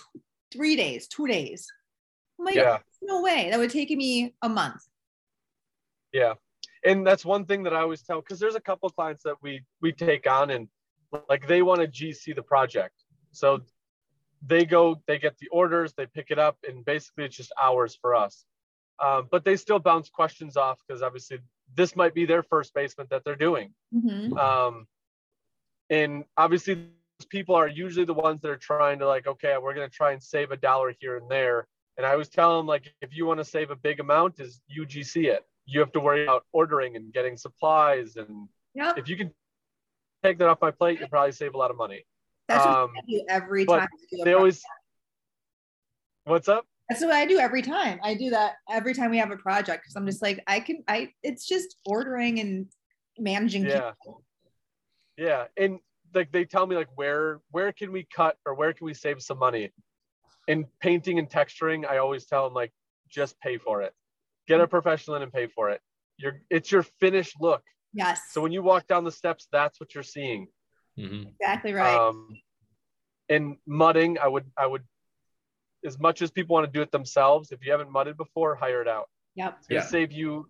three 0.51 0.75
days, 0.75 1.07
two 1.07 1.27
days. 1.27 1.65
Like, 2.37 2.55
yeah. 2.55 2.79
no 3.01 3.21
way. 3.21 3.49
That 3.49 3.59
would 3.59 3.71
take 3.71 3.89
me 3.89 4.35
a 4.41 4.49
month. 4.49 4.81
Yeah. 6.13 6.33
And 6.85 7.05
that's 7.07 7.25
one 7.25 7.45
thing 7.45 7.63
that 7.63 7.73
I 7.73 7.81
always 7.81 8.03
tell 8.03 8.21
because 8.21 8.39
there's 8.39 8.55
a 8.55 8.61
couple 8.61 8.89
clients 8.89 9.23
that 9.23 9.35
we 9.41 9.63
we 9.81 9.91
take 9.91 10.29
on 10.29 10.49
and 10.51 10.67
like 11.29 11.47
they 11.47 11.61
want 11.61 11.81
to 11.81 11.87
GC 11.87 12.35
the 12.35 12.43
project. 12.43 12.95
So 13.31 13.61
they 14.45 14.65
go, 14.65 15.01
they 15.07 15.19
get 15.19 15.37
the 15.37 15.47
orders, 15.49 15.93
they 15.93 16.05
pick 16.05 16.27
it 16.31 16.39
up, 16.39 16.57
and 16.67 16.85
basically 16.85 17.25
it's 17.25 17.35
just 17.35 17.51
hours 17.61 17.97
for 17.99 18.15
us. 18.15 18.45
Um, 19.03 19.27
but 19.31 19.45
they 19.45 19.55
still 19.55 19.79
bounce 19.79 20.09
questions 20.09 20.57
off 20.57 20.79
because 20.85 21.01
obviously 21.01 21.39
this 21.75 21.95
might 21.95 22.13
be 22.13 22.25
their 22.25 22.43
first 22.43 22.73
basement 22.73 23.09
that 23.11 23.23
they're 23.23 23.35
doing. 23.35 23.73
Mm-hmm. 23.93 24.37
Um, 24.37 24.87
and 25.89 26.25
obviously 26.37 26.87
people 27.29 27.55
are 27.55 27.67
usually 27.67 28.05
the 28.05 28.13
ones 28.13 28.41
that 28.41 28.49
are 28.49 28.57
trying 28.57 28.99
to 28.99 29.07
like, 29.07 29.27
okay, 29.27 29.55
we're 29.61 29.73
going 29.73 29.89
to 29.89 29.95
try 29.95 30.11
and 30.11 30.21
save 30.21 30.51
a 30.51 30.57
dollar 30.57 30.93
here 30.99 31.17
and 31.17 31.29
there. 31.29 31.67
And 31.97 32.05
I 32.05 32.11
always 32.11 32.29
tell 32.29 32.57
them 32.57 32.65
like, 32.65 32.93
if 33.01 33.15
you 33.15 33.25
want 33.25 33.39
to 33.39 33.45
save 33.45 33.71
a 33.71 33.75
big 33.75 33.99
amount, 33.99 34.39
is 34.39 34.61
UGC 34.75 35.25
it 35.25 35.45
you 35.69 35.79
have 35.79 35.91
to 35.91 35.99
worry 35.99 36.23
about 36.23 36.45
ordering 36.51 36.95
and 36.95 37.13
getting 37.13 37.37
supplies. 37.37 38.15
And 38.15 38.49
yep. 38.73 38.97
if 38.97 39.07
you 39.07 39.15
can 39.15 39.31
take 40.23 40.39
that 40.39 40.47
off 40.47 40.59
my 40.61 40.71
plate, 40.71 40.99
you 40.99 41.07
probably 41.07 41.31
save 41.31 41.53
a 41.53 41.57
lot 41.57 41.71
of 41.71 41.77
money. 41.77 42.05
That's 42.47 42.65
what 42.65 42.75
um, 42.75 42.91
I 42.97 43.01
do 43.07 43.23
every 43.29 43.65
time. 43.65 43.87
They 44.23 44.33
always. 44.33 44.61
What's 46.25 46.49
up? 46.49 46.65
That's 46.89 47.01
what 47.01 47.11
I 47.11 47.25
do 47.25 47.37
every 47.37 47.61
time. 47.61 47.99
I 48.03 48.15
do 48.15 48.31
that 48.31 48.53
every 48.69 48.93
time 48.93 49.11
we 49.11 49.17
have 49.19 49.31
a 49.31 49.37
project 49.37 49.83
because 49.83 49.95
I'm 49.95 50.05
just 50.05 50.21
like 50.21 50.41
I 50.47 50.59
can. 50.59 50.83
I 50.87 51.11
it's 51.23 51.47
just 51.47 51.75
ordering 51.85 52.39
and 52.39 52.65
managing. 53.17 53.65
Yeah. 53.65 53.91
People. 54.03 54.23
Yeah, 55.17 55.45
and 55.57 55.79
like 56.15 56.31
they 56.31 56.45
tell 56.45 56.65
me 56.65 56.75
like 56.75 56.89
where 56.95 57.41
where 57.51 57.71
can 57.71 57.91
we 57.91 58.07
cut 58.13 58.37
or 58.45 58.55
where 58.55 58.73
can 58.73 58.85
we 58.85 58.93
save 58.93 59.21
some 59.21 59.37
money? 59.37 59.71
In 60.47 60.65
painting 60.79 61.19
and 61.19 61.29
texturing, 61.29 61.87
I 61.87 61.97
always 61.97 62.25
tell 62.25 62.45
them 62.45 62.53
like 62.53 62.71
just 63.09 63.39
pay 63.39 63.57
for 63.57 63.83
it 63.83 63.93
get 64.49 64.59
a 64.59 64.67
professional 64.67 65.15
in 65.15 65.21
and 65.21 65.31
pay 65.31 65.47
for 65.47 65.69
it. 65.69 65.79
You're 66.17 66.41
it's 66.49 66.71
your 66.71 66.83
finished 66.99 67.35
look. 67.39 67.61
Yes. 67.93 68.19
So 68.31 68.41
when 68.41 68.51
you 68.51 68.61
walk 68.61 68.87
down 68.87 69.05
the 69.05 69.11
steps, 69.11 69.47
that's 69.51 69.79
what 69.79 69.93
you're 69.93 70.03
seeing. 70.03 70.47
Mm-hmm. 70.97 71.29
Exactly 71.39 71.73
right. 71.73 71.95
Um, 71.95 72.35
and 73.29 73.57
mudding, 73.65 74.17
I 74.19 74.27
would 74.27 74.45
I 74.57 74.65
would 74.65 74.83
as 75.85 75.99
much 75.99 76.21
as 76.21 76.31
people 76.31 76.53
want 76.53 76.65
to 76.65 76.71
do 76.71 76.81
it 76.81 76.91
themselves, 76.91 77.51
if 77.51 77.65
you 77.65 77.71
haven't 77.71 77.91
mudded 77.91 78.17
before, 78.17 78.55
hire 78.55 78.81
it 78.81 78.87
out. 78.87 79.09
Yep. 79.35 79.55
It's 79.59 79.67
gonna 79.67 79.81
yeah. 79.81 79.87
save 79.87 80.11
you 80.11 80.49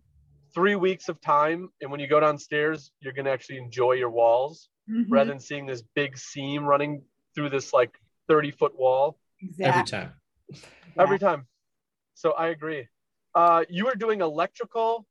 three 0.54 0.76
weeks 0.76 1.10
of 1.10 1.22
time. 1.22 1.70
And 1.82 1.92
when 1.92 2.00
you 2.00 2.08
go 2.08 2.20
downstairs, 2.20 2.92
you're 3.00 3.14
gonna 3.14 3.30
actually 3.30 3.58
enjoy 3.58 3.94
your 3.94 4.10
walls 4.10 4.70
mm-hmm. 4.90 5.12
rather 5.12 5.30
than 5.30 5.40
seeing 5.40 5.66
this 5.66 5.84
big 5.96 6.18
seam 6.18 6.64
running 6.64 7.04
through 7.36 7.50
this 7.50 7.74
like 7.74 7.96
30 8.28 8.52
foot 8.52 8.78
wall. 8.78 9.18
Exactly. 9.42 9.66
Every 9.66 9.84
time. 9.86 10.14
Every 10.98 11.20
time. 11.20 11.48
So 12.16 12.32
I 12.32 12.48
agree. 12.48 12.88
Uh, 13.36 13.64
you 13.70 13.86
were 13.86 13.96
doing 13.96 14.22
electrical, 14.22 15.06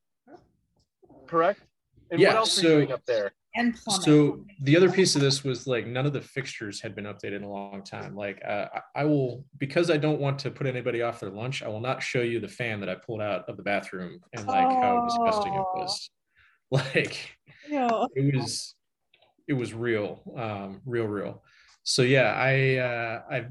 correct? 1.27 1.61
And 2.11 2.21
yeah, 2.21 2.29
what 2.29 2.37
else 2.39 2.53
so, 2.53 2.62
were 2.62 2.69
you 2.69 2.75
doing 2.77 2.93
up 2.93 3.05
there? 3.07 3.33
And 3.55 3.75
plumbing. 3.75 4.05
So 4.05 4.45
the 4.63 4.77
other 4.77 4.91
piece 4.91 5.17
of 5.17 5.23
this 5.23 5.43
was 5.43 5.67
like 5.67 5.87
none 5.87 6.07
of 6.07 6.13
the 6.13 6.21
fixtures 6.21 6.81
had 6.81 6.95
been 6.95 7.07
updated 7.07 7.37
in 7.37 7.45
a 7.45 7.51
long 7.51 7.83
time. 7.83 8.15
Like 8.15 8.43
uh, 8.47 8.67
I 8.95 9.05
will 9.05 9.45
because 9.57 9.91
I 9.91 9.97
don't 9.97 10.21
want 10.21 10.39
to 10.41 10.51
put 10.51 10.67
anybody 10.67 11.03
off 11.03 11.21
their 11.21 11.31
lunch. 11.31 11.63
I 11.63 11.69
will 11.69 11.81
not 11.81 12.03
show 12.03 12.21
you 12.21 12.41
the 12.41 12.49
fan 12.49 12.81
that 12.81 12.89
I 12.89 12.95
pulled 12.95 13.23
out 13.23 13.49
of 13.49 13.57
the 13.57 13.63
bathroom 13.63 14.21
and 14.35 14.47
like 14.47 14.67
oh. 14.67 14.81
how 14.81 15.05
disgusting 15.05 15.55
it 15.55 15.67
was. 15.75 16.11
Like 16.71 17.17
it 17.73 18.37
was 18.37 18.75
it 19.49 19.55
was 19.55 19.73
real, 19.73 20.21
um, 20.37 20.83
real, 20.85 21.07
real. 21.07 21.43
So 21.83 22.03
yeah, 22.03 22.35
I 22.35 22.77
uh, 22.77 23.23
I've 23.31 23.51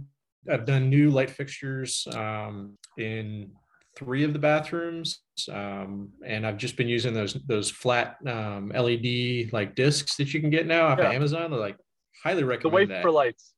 I've 0.49 0.65
done 0.65 0.89
new 0.89 1.09
light 1.09 1.31
fixtures 1.31 2.07
um, 2.13 2.77
in 2.97 3.51
three 3.97 4.23
of 4.23 4.31
the 4.33 4.39
bathrooms, 4.39 5.21
um, 5.51 6.09
and 6.25 6.45
I've 6.45 6.57
just 6.57 6.77
been 6.77 6.87
using 6.87 7.13
those 7.13 7.33
those 7.47 7.71
flat 7.71 8.17
um, 8.27 8.71
LED 8.73 9.51
like 9.51 9.75
discs 9.75 10.15
that 10.17 10.33
you 10.33 10.39
can 10.39 10.49
get 10.49 10.67
now 10.67 10.87
off 10.87 10.99
yeah. 10.99 11.07
of 11.07 11.13
Amazon. 11.13 11.49
They're 11.49 11.59
like 11.59 11.77
highly 12.23 12.43
recommend 12.43 12.89
the 12.89 12.95
wafer 12.95 13.11
lights. 13.11 13.53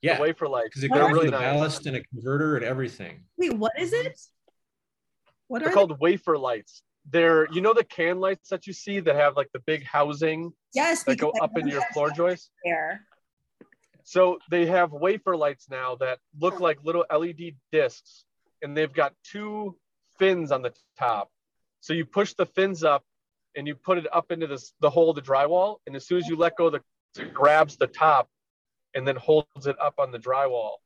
Yeah, 0.00 0.16
the 0.16 0.22
wafer 0.22 0.48
lights 0.48 0.68
because 0.70 0.84
it 0.84 0.88
goes 0.88 1.10
really 1.10 1.24
with 1.26 1.32
nice. 1.32 1.40
ballast 1.40 1.86
and 1.86 1.96
a 1.96 2.02
converter 2.04 2.56
and 2.56 2.64
everything. 2.64 3.24
Wait, 3.36 3.52
what 3.52 3.72
is 3.78 3.92
it? 3.92 4.18
What 5.48 5.60
They're 5.60 5.68
are 5.68 5.72
called 5.72 5.90
they? 5.90 5.96
wafer 6.00 6.38
lights. 6.38 6.82
They're 7.10 7.46
you 7.52 7.60
know 7.60 7.74
the 7.74 7.84
can 7.84 8.18
lights 8.20 8.48
that 8.48 8.66
you 8.66 8.72
see 8.72 9.00
that 9.00 9.14
have 9.14 9.36
like 9.36 9.50
the 9.52 9.60
big 9.60 9.84
housing. 9.84 10.52
Yes, 10.72 11.04
that 11.04 11.18
go 11.18 11.30
up 11.42 11.56
in 11.58 11.68
your 11.68 11.82
floor 11.92 12.10
joist. 12.10 12.50
There. 12.64 13.02
So 14.04 14.38
they 14.50 14.66
have 14.66 14.92
wafer 14.92 15.36
lights 15.36 15.68
now 15.70 15.96
that 15.96 16.18
look 16.38 16.60
like 16.60 16.78
little 16.84 17.04
LED 17.10 17.56
discs 17.72 18.24
and 18.64 18.76
they've 18.76 18.92
got 18.92 19.12
two 19.22 19.76
fins 20.18 20.50
on 20.50 20.62
the 20.62 20.72
top. 20.98 21.30
So 21.80 21.92
you 21.92 22.04
push 22.06 22.32
the 22.32 22.46
fins 22.46 22.82
up 22.82 23.04
and 23.54 23.68
you 23.68 23.74
put 23.76 23.98
it 23.98 24.06
up 24.12 24.32
into 24.32 24.46
this, 24.46 24.72
the 24.80 24.90
hole 24.90 25.10
of 25.10 25.16
the 25.16 25.22
drywall. 25.22 25.76
And 25.86 25.94
as 25.94 26.06
soon 26.06 26.18
as 26.18 26.26
you 26.26 26.36
let 26.36 26.56
go, 26.56 26.70
the, 26.70 26.80
it 27.16 27.32
grabs 27.32 27.76
the 27.76 27.86
top 27.86 28.28
and 28.94 29.06
then 29.06 29.16
holds 29.16 29.66
it 29.66 29.76
up 29.80 29.94
on 29.98 30.10
the 30.10 30.18
drywall. 30.18 30.76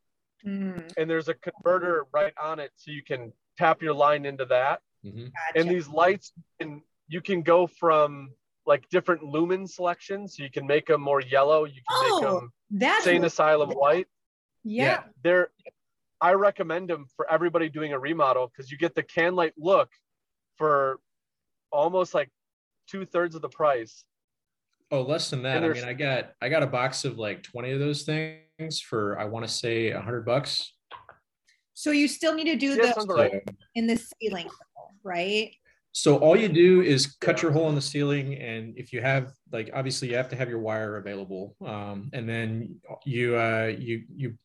Mm. 0.45 0.93
And 0.99 1.09
there's 1.09 1.29
a 1.29 1.35
converter 1.35 2.07
right 2.13 2.35
on 2.43 2.59
it. 2.59 2.73
So 2.77 2.91
you 2.91 3.03
can 3.03 3.33
tap 3.57 3.81
your 3.81 3.95
line 3.95 4.27
into 4.27 4.45
that. 4.47 4.81
Mm-hmm. 5.05 5.27
Gotcha. 5.27 5.61
And 5.61 5.71
these 5.71 5.89
lights, 5.89 6.33
and 6.59 6.83
you 7.07 7.21
can 7.21 7.43
go 7.43 7.69
from 7.69 8.33
like 8.67 8.89
different 8.91 9.23
lumen 9.23 9.67
selections. 9.67 10.37
So 10.37 10.43
you 10.43 10.51
can 10.51 10.67
make 10.67 10.87
them 10.87 11.01
more 11.01 11.21
yellow. 11.21 11.65
You 11.65 11.75
can 11.75 11.83
oh, 11.91 12.21
make 12.21 12.29
them 12.29 12.53
that's 12.71 13.05
Sane 13.05 13.25
Asylum 13.25 13.71
white. 13.71 14.09
Yeah. 14.65 14.85
yeah. 14.85 15.03
They're 15.23 15.49
I 16.21 16.33
recommend 16.33 16.91
them 16.91 17.07
for 17.17 17.31
everybody 17.31 17.69
doing 17.69 17.93
a 17.93 17.99
remodel 17.99 18.51
because 18.51 18.71
you 18.71 18.79
get 18.79 18.95
the 18.95 19.03
can 19.03 19.35
light 19.35 19.53
look 19.57 19.89
for 20.57 20.99
almost 21.71 22.15
like 22.15 22.29
two 22.89 23.05
thirds 23.05 23.35
of 23.35 23.43
the 23.43 23.49
price. 23.49 24.05
Oh, 24.91 25.03
less 25.03 25.31
than 25.31 25.43
that. 25.43 25.63
I 25.63 25.69
mean, 25.69 25.85
I 25.85 25.93
got 25.93 26.33
I 26.41 26.49
got 26.49 26.63
a 26.63 26.67
box 26.67 27.05
of 27.05 27.19
like 27.19 27.43
20 27.43 27.73
of 27.73 27.79
those 27.79 28.03
things 28.03 28.81
for 28.81 29.19
I 29.19 29.27
want 29.27 29.47
to 29.47 29.53
say 29.53 29.91
a 29.91 30.01
hundred 30.01 30.25
bucks. 30.25 30.73
So 31.75 31.91
you 31.91 32.09
still 32.09 32.35
need 32.35 32.47
to 32.47 32.57
do 32.57 32.75
yeah, 32.75 32.93
the 32.93 33.07
right. 33.07 33.43
in 33.77 33.87
the 33.87 33.97
ceiling, 33.97 34.49
right? 35.05 35.53
So 35.93 36.17
all 36.19 36.37
you 36.37 36.49
do 36.49 36.83
is 36.83 37.17
cut 37.21 37.43
your 37.43 37.53
hole 37.53 37.69
in 37.69 37.75
the 37.75 37.81
ceiling, 37.81 38.35
and 38.35 38.77
if 38.77 38.93
you 38.93 39.01
have 39.01 39.33
like 39.53 39.71
obviously 39.75 40.09
you 40.09 40.17
have 40.17 40.29
to 40.31 40.37
have 40.37 40.49
your 40.49 40.59
wire 40.59 40.97
available, 40.97 41.55
um, 41.65 42.11
and 42.13 42.29
then 42.29 42.81
you 43.05 43.37
uh, 43.37 43.73
you 43.79 44.05
you 44.15 44.39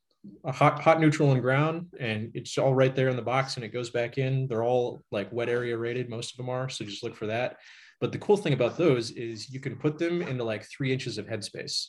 a 0.45 0.51
hot 0.51 0.81
hot 0.81 0.99
neutral 0.99 1.31
and 1.31 1.41
ground 1.41 1.87
and 1.99 2.31
it's 2.33 2.57
all 2.57 2.73
right 2.73 2.95
there 2.95 3.09
in 3.09 3.15
the 3.15 3.21
box 3.21 3.55
and 3.55 3.65
it 3.65 3.69
goes 3.69 3.89
back 3.89 4.17
in. 4.17 4.47
They're 4.47 4.63
all 4.63 5.03
like 5.11 5.31
wet 5.31 5.49
area 5.49 5.77
rated 5.77 6.09
most 6.09 6.31
of 6.33 6.37
them 6.37 6.49
are 6.49 6.69
so 6.69 6.85
just 6.85 7.03
look 7.03 7.15
for 7.15 7.27
that. 7.27 7.57
But 7.99 8.11
the 8.11 8.17
cool 8.17 8.37
thing 8.37 8.53
about 8.53 8.77
those 8.77 9.11
is 9.11 9.49
you 9.49 9.59
can 9.59 9.75
put 9.77 9.97
them 9.97 10.21
into 10.21 10.43
like 10.43 10.65
three 10.69 10.91
inches 10.91 11.17
of 11.17 11.27
headspace. 11.27 11.87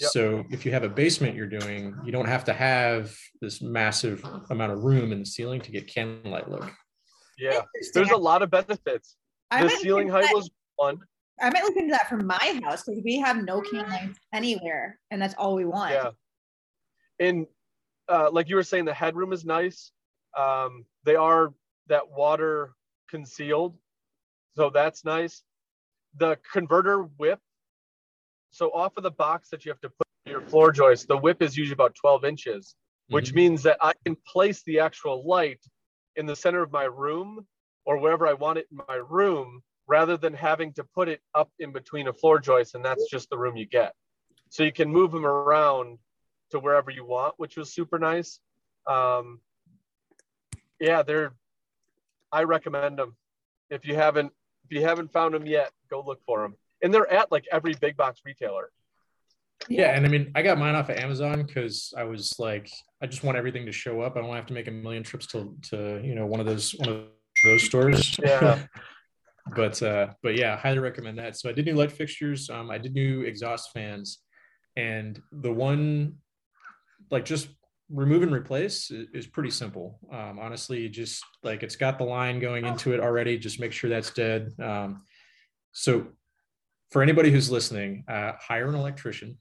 Yep. 0.00 0.10
so 0.10 0.44
if 0.50 0.64
you 0.64 0.72
have 0.72 0.82
a 0.82 0.88
basement 0.88 1.36
you're 1.36 1.46
doing 1.46 1.94
you 2.04 2.10
don't 2.10 2.26
have 2.26 2.44
to 2.44 2.54
have 2.54 3.14
this 3.42 3.60
massive 3.60 4.24
amount 4.48 4.72
of 4.72 4.82
room 4.82 5.12
in 5.12 5.20
the 5.20 5.26
ceiling 5.26 5.60
to 5.60 5.70
get 5.70 5.92
candlelight 5.92 6.48
light 6.48 6.62
look. 6.62 6.72
Yeah. 7.38 7.60
There's 7.92 8.10
a 8.10 8.16
lot 8.16 8.42
of 8.42 8.50
benefits. 8.50 9.16
The 9.50 9.68
ceiling 9.68 10.08
height 10.08 10.32
was 10.32 10.50
one. 10.76 10.98
I 11.40 11.50
might 11.50 11.64
look 11.64 11.76
into 11.76 11.92
that 11.92 12.08
for 12.08 12.16
my 12.16 12.60
house 12.64 12.84
because 12.84 13.02
we 13.04 13.18
have 13.18 13.42
no 13.42 13.60
can 13.60 13.88
lights 13.88 14.18
anywhere, 14.32 14.98
and 15.10 15.20
that's 15.20 15.34
all 15.34 15.54
we 15.54 15.64
want. 15.64 15.92
Yeah, 15.92 16.10
and 17.18 17.46
uh, 18.08 18.30
like 18.30 18.48
you 18.48 18.56
were 18.56 18.62
saying, 18.62 18.84
the 18.84 18.94
headroom 18.94 19.32
is 19.32 19.44
nice. 19.44 19.92
Um, 20.36 20.84
they 21.04 21.16
are 21.16 21.52
that 21.88 22.10
water 22.10 22.74
concealed, 23.08 23.76
so 24.56 24.70
that's 24.70 25.04
nice. 25.04 25.42
the 26.16 26.38
converter 26.52 27.02
whip. 27.02 27.40
So 28.50 28.70
off 28.70 28.96
of 28.96 29.02
the 29.02 29.10
box 29.10 29.48
that 29.50 29.64
you 29.64 29.70
have 29.72 29.80
to 29.80 29.88
put 29.88 30.06
your 30.26 30.42
floor 30.42 30.70
joist, 30.70 31.08
the 31.08 31.16
whip 31.16 31.42
is 31.42 31.56
usually 31.56 31.72
about 31.72 31.96
12 31.96 32.24
inches, 32.24 32.76
which 33.08 33.32
Mhm. 33.32 33.34
means 33.34 33.62
that 33.64 33.78
I 33.80 33.94
can 34.04 34.14
place 34.14 34.62
the 34.62 34.78
actual 34.78 35.26
light 35.26 35.60
in 36.14 36.24
the 36.26 36.36
center 36.36 36.62
of 36.62 36.70
my 36.70 36.84
room 36.84 37.48
or 37.84 37.98
wherever 37.98 38.28
I 38.28 38.34
want 38.34 38.58
it 38.58 38.68
in 38.70 38.80
my 38.86 38.94
room 38.94 39.64
rather 39.88 40.16
than 40.16 40.32
having 40.34 40.72
to 40.74 40.84
put 40.84 41.08
it 41.08 41.20
up 41.34 41.50
in 41.58 41.72
between 41.72 42.06
a 42.06 42.12
floor 42.12 42.38
joist 42.38 42.76
and 42.76 42.84
that's 42.84 43.10
just 43.10 43.28
the 43.28 43.36
room 43.36 43.56
you 43.56 43.66
get. 43.66 43.96
So 44.50 44.62
you 44.62 44.72
can 44.72 44.88
move 44.88 45.10
them 45.10 45.26
around 45.26 45.98
to 46.54 46.60
wherever 46.60 46.90
you 46.90 47.04
want, 47.04 47.34
which 47.36 47.56
was 47.56 47.72
super 47.72 47.98
nice. 47.98 48.40
Um, 48.86 49.40
yeah, 50.80 51.02
they're 51.02 51.32
I 52.32 52.42
recommend 52.44 52.98
them. 52.98 53.16
If 53.70 53.86
you 53.86 53.94
haven't 53.94 54.32
if 54.64 54.72
you 54.76 54.82
haven't 54.82 55.12
found 55.12 55.34
them 55.34 55.46
yet, 55.46 55.70
go 55.90 56.02
look 56.04 56.20
for 56.24 56.42
them. 56.42 56.56
And 56.82 56.92
they're 56.92 57.10
at 57.12 57.30
like 57.30 57.44
every 57.52 57.74
big 57.74 57.96
box 57.96 58.20
retailer. 58.24 58.70
Yeah, 59.68 59.96
and 59.96 60.04
I 60.04 60.08
mean, 60.08 60.30
I 60.34 60.42
got 60.42 60.58
mine 60.58 60.74
off 60.74 60.90
of 60.90 60.96
Amazon 60.96 61.42
because 61.42 61.94
I 61.96 62.04
was 62.04 62.34
like, 62.38 62.70
I 63.02 63.06
just 63.06 63.24
want 63.24 63.38
everything 63.38 63.64
to 63.66 63.72
show 63.72 64.00
up. 64.02 64.16
I 64.16 64.20
don't 64.20 64.34
have 64.34 64.46
to 64.46 64.54
make 64.54 64.68
a 64.68 64.72
million 64.72 65.02
trips 65.02 65.26
to 65.28 65.56
to 65.70 66.00
you 66.02 66.14
know 66.14 66.26
one 66.26 66.40
of 66.40 66.46
those 66.46 66.72
one 66.72 66.88
of 66.88 67.04
those 67.44 67.62
stores. 67.62 68.16
Yeah. 68.22 68.62
but 69.56 69.82
uh, 69.82 70.08
but 70.22 70.36
yeah, 70.36 70.56
highly 70.56 70.78
recommend 70.78 71.18
that. 71.18 71.36
So 71.36 71.48
I 71.48 71.52
did 71.52 71.66
new 71.66 71.74
light 71.74 71.92
fixtures. 71.92 72.50
Um, 72.50 72.70
I 72.70 72.78
did 72.78 72.94
new 72.94 73.22
exhaust 73.22 73.70
fans, 73.72 74.18
and 74.76 75.20
the 75.32 75.52
one 75.52 76.16
like 77.10 77.24
just 77.24 77.48
remove 77.90 78.22
and 78.22 78.32
replace 78.32 78.90
is, 78.90 79.08
is 79.12 79.26
pretty 79.26 79.50
simple. 79.50 79.98
Um, 80.12 80.38
honestly, 80.40 80.88
just 80.88 81.22
like 81.42 81.62
it's 81.62 81.76
got 81.76 81.98
the 81.98 82.04
line 82.04 82.40
going 82.40 82.64
into 82.64 82.92
it 82.92 83.00
already. 83.00 83.38
Just 83.38 83.60
make 83.60 83.72
sure 83.72 83.90
that's 83.90 84.10
dead. 84.10 84.52
Um, 84.60 85.02
so 85.72 86.06
for 86.90 87.02
anybody 87.02 87.30
who's 87.30 87.50
listening, 87.50 88.04
uh, 88.08 88.32
hire 88.40 88.68
an 88.68 88.74
electrician. 88.74 89.38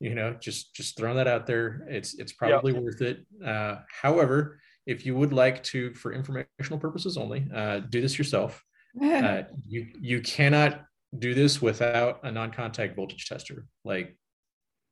You 0.00 0.14
know, 0.14 0.36
just 0.40 0.74
just 0.74 0.96
throwing 0.96 1.16
that 1.16 1.26
out 1.26 1.46
there. 1.46 1.86
It's 1.88 2.14
it's 2.14 2.32
probably 2.32 2.72
worth 2.72 3.00
it. 3.00 3.26
Uh, 3.44 3.78
however, 3.90 4.60
if 4.86 5.04
you 5.04 5.16
would 5.16 5.32
like 5.32 5.62
to, 5.64 5.92
for 5.94 6.12
informational 6.12 6.78
purposes 6.78 7.16
only, 7.16 7.46
uh, 7.54 7.80
do 7.80 8.00
this 8.00 8.18
yourself. 8.18 8.64
Uh, 9.00 9.42
you 9.68 9.86
you 10.00 10.20
cannot 10.20 10.82
do 11.16 11.32
this 11.32 11.62
without 11.62 12.20
a 12.24 12.32
non-contact 12.32 12.96
voltage 12.96 13.28
tester, 13.28 13.66
like 13.84 14.16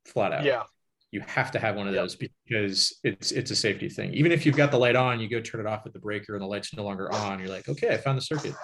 flat 0.04 0.32
out 0.32 0.44
Yeah. 0.44 0.62
You 1.12 1.20
have 1.20 1.50
to 1.52 1.58
have 1.58 1.76
one 1.76 1.86
of 1.88 1.94
Yep. 1.94 2.02
those 2.02 2.16
because 2.16 2.98
it's 3.04 3.30
it's 3.32 3.50
a 3.50 3.56
safety 3.56 3.88
thing. 3.88 4.12
Even 4.14 4.32
if 4.32 4.44
you've 4.44 4.56
got 4.56 4.70
the 4.70 4.78
light 4.78 4.96
on, 4.96 5.20
you 5.20 5.28
go 5.28 5.40
turn 5.40 5.60
it 5.60 5.66
off 5.66 5.86
at 5.86 5.92
the 5.92 5.98
breaker 5.98 6.34
and 6.34 6.42
the 6.42 6.46
light's 6.46 6.74
no 6.74 6.84
longer 6.84 7.10
on. 7.12 7.38
You're 7.38 7.48
like, 7.48 7.68
okay, 7.68 7.94
I 7.94 7.96
found 7.96 8.18
the 8.18 8.22
circuit. 8.22 8.54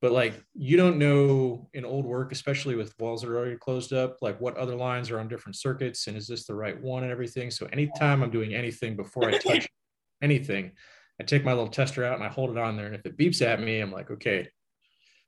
But 0.00 0.12
like 0.12 0.34
you 0.54 0.76
don't 0.76 0.98
know 0.98 1.68
in 1.72 1.84
old 1.84 2.04
work, 2.04 2.32
especially 2.32 2.74
with 2.74 2.94
walls 2.98 3.22
that 3.22 3.28
are 3.30 3.36
already 3.38 3.56
closed 3.56 3.92
up, 3.92 4.16
like 4.22 4.40
what 4.40 4.56
other 4.56 4.74
lines 4.74 5.10
are 5.10 5.18
on 5.20 5.28
different 5.28 5.56
circuits 5.56 6.06
and 6.08 6.16
is 6.16 6.26
this 6.26 6.46
the 6.46 6.54
right 6.54 6.78
one 6.80 7.02
and 7.04 7.12
everything. 7.12 7.50
So 7.50 7.66
anytime 7.66 8.22
I'm 8.22 8.30
doing 8.30 8.54
anything 8.54 8.96
before 8.96 9.28
I 9.28 9.32
touch 9.38 9.66
anything, 10.22 10.72
I 11.20 11.24
take 11.24 11.44
my 11.44 11.52
little 11.52 11.68
tester 11.68 12.04
out 12.04 12.16
and 12.16 12.24
I 12.24 12.28
hold 12.28 12.50
it 12.50 12.58
on 12.58 12.76
there. 12.76 12.86
And 12.86 12.94
if 12.94 13.06
it 13.06 13.16
beeps 13.16 13.40
at 13.40 13.60
me, 13.60 13.80
I'm 13.80 13.92
like, 13.92 14.10
okay, 14.10 14.48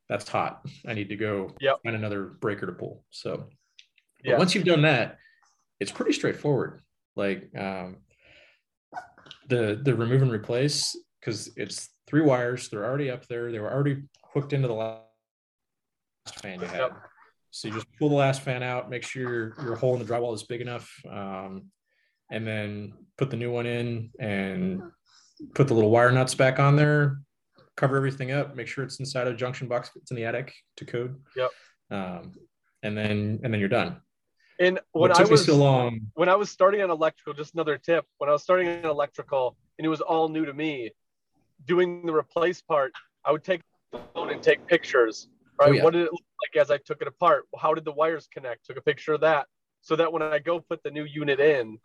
that's 0.08 0.28
hot. 0.28 0.66
I 0.86 0.94
need 0.94 1.08
to 1.10 1.16
go 1.16 1.54
Yep. 1.60 1.76
find 1.84 1.96
another 1.96 2.24
breaker 2.24 2.66
to 2.66 2.72
pull. 2.72 3.04
So 3.10 3.48
Yeah. 4.24 4.36
once 4.38 4.54
you've 4.54 4.64
done 4.64 4.82
that, 4.82 5.18
it's 5.80 5.92
pretty 5.92 6.12
straightforward. 6.12 6.80
Like 7.14 7.50
um, 7.56 7.98
the 9.48 9.80
the 9.82 9.94
remove 9.94 10.22
and 10.22 10.32
replace 10.32 10.96
because 11.20 11.50
it's 11.56 11.88
three 12.06 12.22
wires. 12.22 12.68
They're 12.68 12.84
already 12.84 13.10
up 13.10 13.26
there. 13.26 13.50
They 13.50 13.58
were 13.58 13.72
already 13.72 14.02
hooked 14.32 14.52
into 14.52 14.68
the 14.68 14.74
last 14.74 15.02
fan 16.40 16.60
you 16.60 16.66
had. 16.66 16.92
So 17.50 17.68
you 17.68 17.74
just 17.74 17.86
pull 17.98 18.10
the 18.10 18.14
last 18.14 18.42
fan 18.42 18.62
out, 18.62 18.90
make 18.90 19.02
sure 19.02 19.22
your, 19.22 19.64
your 19.64 19.76
hole 19.76 19.94
in 19.94 20.04
the 20.04 20.04
drywall 20.04 20.34
is 20.34 20.42
big 20.42 20.60
enough, 20.60 20.92
um, 21.10 21.70
and 22.30 22.46
then 22.46 22.92
put 23.16 23.30
the 23.30 23.36
new 23.36 23.50
one 23.50 23.64
in 23.64 24.10
and 24.20 24.82
put 25.54 25.66
the 25.66 25.74
little 25.74 25.90
wire 25.90 26.12
nuts 26.12 26.34
back 26.34 26.58
on 26.58 26.76
there. 26.76 27.20
Cover 27.76 27.96
everything 27.96 28.30
up. 28.30 28.54
Make 28.56 28.66
sure 28.66 28.84
it's 28.84 29.00
inside 29.00 29.26
a 29.26 29.34
junction 29.34 29.68
box. 29.68 29.90
It's 29.96 30.10
in 30.10 30.16
the 30.16 30.24
attic 30.24 30.54
to 30.76 30.84
code. 30.84 31.16
Yep. 31.34 31.50
Um, 31.90 32.32
and 32.82 32.96
then 32.96 33.40
and 33.42 33.52
then 33.52 33.60
you're 33.60 33.68
done. 33.68 34.00
And 34.58 34.80
when 34.92 35.12
I 35.12 35.22
was 35.24 35.44
so 35.44 35.90
when 36.14 36.28
I 36.28 36.34
was 36.34 36.50
starting 36.50 36.82
on 36.82 36.90
electrical, 36.90 37.34
just 37.34 37.54
another 37.54 37.76
tip, 37.76 38.06
when 38.18 38.30
I 38.30 38.32
was 38.32 38.42
starting 38.42 38.68
on 38.68 38.84
electrical 38.86 39.56
and 39.78 39.84
it 39.84 39.88
was 39.88 40.00
all 40.00 40.28
new 40.28 40.46
to 40.46 40.54
me, 40.54 40.92
doing 41.66 42.06
the 42.06 42.12
replace 42.12 42.62
part, 42.62 42.92
I 43.24 43.32
would 43.32 43.44
take 43.44 43.60
the 43.92 44.00
phone 44.14 44.30
and 44.30 44.42
take 44.42 44.66
pictures. 44.66 45.28
Right. 45.60 45.70
Oh, 45.70 45.72
yeah. 45.72 45.84
What 45.84 45.92
did 45.92 46.02
it 46.02 46.12
look 46.12 46.22
like 46.54 46.62
as 46.62 46.70
I 46.70 46.78
took 46.78 47.02
it 47.02 47.08
apart? 47.08 47.44
How 47.58 47.74
did 47.74 47.84
the 47.84 47.92
wires 47.92 48.28
connect? 48.32 48.66
Took 48.66 48.78
a 48.78 48.82
picture 48.82 49.12
of 49.14 49.20
that. 49.22 49.46
So 49.82 49.96
that 49.96 50.12
when 50.12 50.22
I 50.22 50.38
go 50.38 50.60
put 50.60 50.82
the 50.82 50.90
new 50.90 51.04
unit 51.04 51.38
in, 51.38 51.78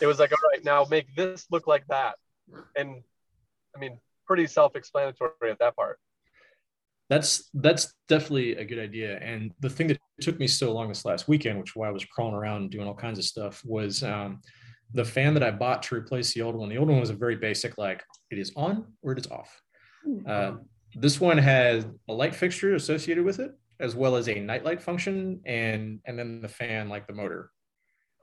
it 0.00 0.06
was 0.06 0.18
like, 0.18 0.32
all 0.32 0.38
right, 0.52 0.64
now 0.64 0.86
make 0.90 1.14
this 1.14 1.46
look 1.50 1.66
like 1.66 1.86
that. 1.88 2.16
And 2.76 3.02
I 3.76 3.78
mean, 3.78 3.98
pretty 4.26 4.46
self-explanatory 4.46 5.50
at 5.50 5.58
that 5.58 5.76
part. 5.76 5.98
That's 7.12 7.50
that's 7.52 7.92
definitely 8.08 8.56
a 8.56 8.64
good 8.64 8.78
idea. 8.78 9.18
And 9.18 9.52
the 9.60 9.68
thing 9.68 9.88
that 9.88 9.98
took 10.22 10.38
me 10.38 10.46
so 10.46 10.72
long 10.72 10.88
this 10.88 11.04
last 11.04 11.28
weekend 11.28 11.58
which 11.58 11.76
why 11.76 11.88
i 11.88 11.90
was 11.90 12.04
crawling 12.04 12.34
around 12.34 12.70
doing 12.70 12.86
all 12.86 12.94
kinds 12.94 13.18
of 13.18 13.24
stuff 13.24 13.60
was 13.64 14.02
um, 14.02 14.40
the 14.94 15.04
fan 15.04 15.34
that 15.34 15.42
i 15.42 15.50
bought 15.50 15.82
to 15.82 15.94
replace 15.94 16.32
the 16.32 16.40
old 16.40 16.54
one. 16.54 16.70
The 16.70 16.78
old 16.78 16.88
one 16.88 17.00
was 17.00 17.10
a 17.10 17.14
very 17.24 17.36
basic 17.36 17.76
like 17.76 18.02
it 18.30 18.38
is 18.38 18.50
on 18.56 18.86
or 19.02 19.12
it 19.12 19.18
is 19.18 19.30
off. 19.30 19.60
Uh, 20.26 20.52
this 20.94 21.20
one 21.20 21.38
has 21.38 21.86
a 22.08 22.12
light 22.12 22.34
fixture 22.34 22.74
associated 22.74 23.24
with 23.24 23.40
it 23.40 23.52
as 23.78 23.94
well 23.94 24.16
as 24.16 24.28
a 24.28 24.40
nightlight 24.40 24.80
function 24.80 25.40
and 25.44 26.00
and 26.06 26.18
then 26.18 26.40
the 26.40 26.48
fan 26.48 26.88
like 26.88 27.06
the 27.06 27.12
motor. 27.12 27.50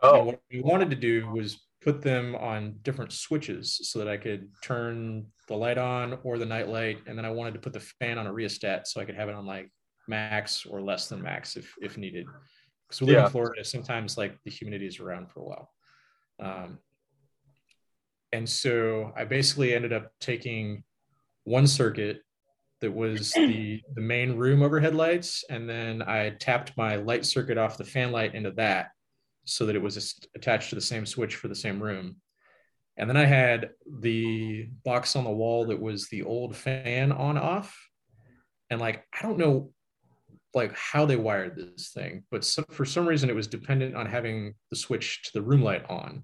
And 0.01 0.11
Oh, 0.11 0.23
what 0.23 0.41
we 0.51 0.61
wanted 0.61 0.89
to 0.89 0.95
do 0.95 1.29
was 1.29 1.59
put 1.81 2.01
them 2.01 2.35
on 2.35 2.75
different 2.81 3.11
switches 3.11 3.79
so 3.89 3.99
that 3.99 4.07
I 4.07 4.17
could 4.17 4.49
turn 4.61 5.25
the 5.47 5.55
light 5.55 5.77
on 5.77 6.17
or 6.23 6.37
the 6.37 6.45
night 6.45 6.67
light. 6.67 6.99
And 7.07 7.17
then 7.17 7.25
I 7.25 7.31
wanted 7.31 7.53
to 7.53 7.59
put 7.59 7.73
the 7.73 7.79
fan 7.79 8.17
on 8.17 8.27
a 8.27 8.33
rheostat 8.33 8.87
so 8.87 8.99
I 8.99 9.05
could 9.05 9.15
have 9.15 9.29
it 9.29 9.35
on 9.35 9.45
like 9.45 9.71
max 10.07 10.65
or 10.65 10.81
less 10.81 11.07
than 11.07 11.21
max 11.21 11.55
if, 11.55 11.73
if 11.81 11.97
needed. 11.97 12.25
Because 12.87 13.01
we 13.01 13.07
live 13.07 13.15
Yeah. 13.17 13.25
in 13.25 13.31
Florida, 13.31 13.63
sometimes 13.63 14.17
like 14.17 14.37
the 14.43 14.51
humidity 14.51 14.87
is 14.87 14.99
around 14.99 15.31
for 15.31 15.39
a 15.39 15.43
while. 15.43 15.71
Um, 16.39 16.79
and 18.33 18.47
so 18.47 19.13
I 19.15 19.23
basically 19.23 19.73
ended 19.73 19.93
up 19.93 20.11
taking 20.19 20.83
one 21.45 21.65
circuit 21.65 22.21
that 22.81 22.93
was 22.93 23.31
the, 23.35 23.81
the 23.95 24.01
main 24.01 24.35
room 24.35 24.63
overhead 24.63 24.95
lights. 24.95 25.45
And 25.49 25.69
then 25.69 26.01
I 26.01 26.31
tapped 26.31 26.75
my 26.75 26.97
light 26.97 27.25
circuit 27.25 27.57
off 27.57 27.77
the 27.77 27.85
fan 27.85 28.11
light 28.11 28.35
into 28.35 28.51
that 28.51 28.89
so 29.49 29.65
that 29.65 29.75
it 29.75 29.81
was 29.81 30.19
attached 30.35 30.69
to 30.69 30.75
the 30.75 30.81
same 30.81 31.05
switch 31.05 31.35
for 31.35 31.47
the 31.47 31.55
same 31.55 31.81
room. 31.81 32.17
And 32.97 33.09
then 33.09 33.17
I 33.17 33.25
had 33.25 33.71
the 33.99 34.69
box 34.83 35.15
on 35.15 35.23
the 35.23 35.29
wall 35.31 35.65
that 35.67 35.79
was 35.79 36.07
the 36.09 36.23
old 36.23 36.55
fan 36.55 37.11
on 37.11 37.37
off. 37.37 37.75
And 38.69 38.79
like, 38.79 39.05
I 39.17 39.23
don't 39.23 39.37
know 39.37 39.71
like 40.53 40.75
how 40.75 41.05
they 41.05 41.15
wired 41.15 41.55
this 41.55 41.91
thing, 41.91 42.23
but 42.31 42.43
some, 42.43 42.65
for 42.69 42.83
some 42.83 43.07
reason 43.07 43.29
it 43.29 43.35
was 43.35 43.47
dependent 43.47 43.95
on 43.95 44.05
having 44.05 44.53
the 44.69 44.75
switch 44.75 45.23
to 45.23 45.31
the 45.33 45.41
room 45.41 45.61
light 45.61 45.89
on. 45.89 46.23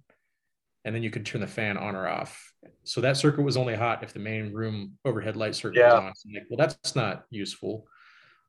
And 0.84 0.94
then 0.94 1.02
you 1.02 1.10
could 1.10 1.26
turn 1.26 1.42
the 1.42 1.48
fan 1.48 1.78
on 1.78 1.96
or 1.96 2.08
off. 2.08 2.52
So 2.84 3.02
that 3.02 3.18
circuit 3.18 3.42
was 3.42 3.58
only 3.58 3.76
hot 3.76 4.04
if 4.04 4.14
the 4.14 4.20
main 4.20 4.54
room 4.54 4.98
overhead 5.06 5.36
light 5.36 5.56
circuit 5.56 5.84
was 5.84 5.94
Yeah. 5.94 6.00
on. 6.00 6.14
So 6.16 6.30
I'm 6.30 6.36
like, 6.36 6.46
well, 6.50 6.58
that's 6.58 6.96
not 6.96 7.26
useful. 7.32 7.88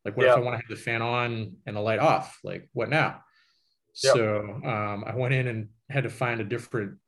Like, 0.05 0.16
what 0.16 0.27
Yeah. 0.27 0.33
if 0.33 0.39
I 0.39 0.41
want 0.41 0.55
to 0.55 0.66
have 0.66 0.77
the 0.79 0.83
fan 0.83 1.01
on 1.01 1.57
and 1.66 1.77
the 1.77 1.81
light 1.81 1.99
off? 1.99 2.39
Like, 2.45 2.68
what 2.72 2.91
now? 2.91 3.22
Yep. 4.03 4.14
So 4.14 4.61
um, 4.64 5.05
I 5.07 5.14
went 5.14 5.34
in 5.34 5.49
and 5.49 5.68
had 5.88 6.05
to 6.05 6.11
find 6.11 6.40
a 6.40 6.44
different 6.44 6.99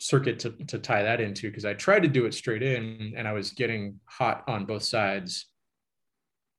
circuit 0.00 0.38
to, 0.40 0.50
to 0.66 0.78
tie 0.78 1.02
that 1.02 1.20
into 1.20 1.48
because 1.48 1.64
I 1.64 1.74
tried 1.74 2.02
to 2.02 2.08
do 2.08 2.26
it 2.26 2.34
straight 2.34 2.62
in 2.62 3.14
and 3.16 3.28
I 3.28 3.32
was 3.32 3.50
getting 3.50 4.00
hot 4.06 4.44
on 4.48 4.64
both 4.64 4.82
sides, 4.82 5.46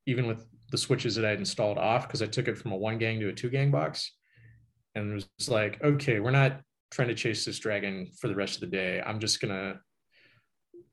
even 0.05 0.27
with 0.27 0.45
the 0.71 0.77
switches 0.77 1.15
that 1.15 1.25
I 1.25 1.29
had 1.29 1.39
installed 1.39 1.77
off 1.77 2.07
because 2.07 2.21
I 2.21 2.27
took 2.27 2.47
it 2.47 2.57
from 2.57 2.71
a 2.71 2.77
one 2.77 2.97
gang 2.97 3.19
to 3.19 3.29
a 3.29 3.33
two 3.33 3.49
gang 3.49 3.71
box. 3.71 4.11
And 4.93 5.11
it 5.11 5.25
was 5.39 5.49
like, 5.49 5.83
okay, 5.83 6.19
we're 6.19 6.31
not 6.31 6.61
trying 6.91 7.09
to 7.09 7.15
chase 7.15 7.43
this 7.43 7.59
dragon 7.59 8.09
for 8.19 8.27
the 8.27 8.35
rest 8.35 8.55
of 8.55 8.61
the 8.61 8.67
day. 8.67 9.01
I'm 9.05 9.19
just 9.19 9.41
gonna, 9.41 9.79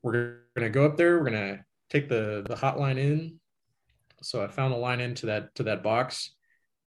we're 0.01 0.39
gonna 0.55 0.69
go 0.69 0.85
up 0.85 0.97
there, 0.97 1.17
we're 1.19 1.29
gonna 1.29 1.63
take 1.89 2.09
the 2.09 2.43
the 2.47 2.55
hot 2.55 2.79
line 2.79 2.97
in. 2.97 3.39
So 4.21 4.43
I 4.43 4.47
found 4.47 4.73
the 4.73 4.77
line 4.77 4.99
into 4.99 5.27
that 5.27 5.53
to 5.55 5.63
that 5.63 5.83
box 5.83 6.31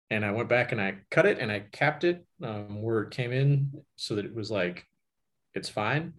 and 0.10 0.26
I 0.26 0.32
went 0.32 0.50
back 0.50 0.72
and 0.72 0.82
I 0.82 0.96
cut 1.12 1.26
it 1.26 1.40
and 1.40 1.52
I 1.52 1.62
capped 1.72 2.04
it 2.04 2.26
um, 2.44 2.82
where 2.82 3.02
it 3.02 3.12
came 3.12 3.32
in 3.32 3.72
so 3.96 4.16
that 4.16 4.26
it 4.26 4.36
was 4.36 4.52
like 4.52 4.86
it's 5.54 5.70
fine. 5.70 6.14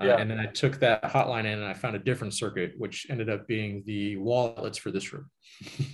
Uh, 0.00 0.08
and 0.08 0.30
then 0.30 0.38
I 0.38 0.46
took 0.46 0.78
that 0.80 1.02
hotline 1.04 1.46
in 1.46 1.58
and 1.58 1.64
I 1.64 1.72
found 1.72 1.96
a 1.96 1.98
different 1.98 2.34
circuit, 2.34 2.74
which 2.76 3.06
ended 3.08 3.30
up 3.30 3.46
being 3.46 3.82
the 3.86 4.18
wall 4.18 4.54
outlets 4.56 4.76
for 4.76 4.90
this 4.90 5.12
room. 5.12 5.30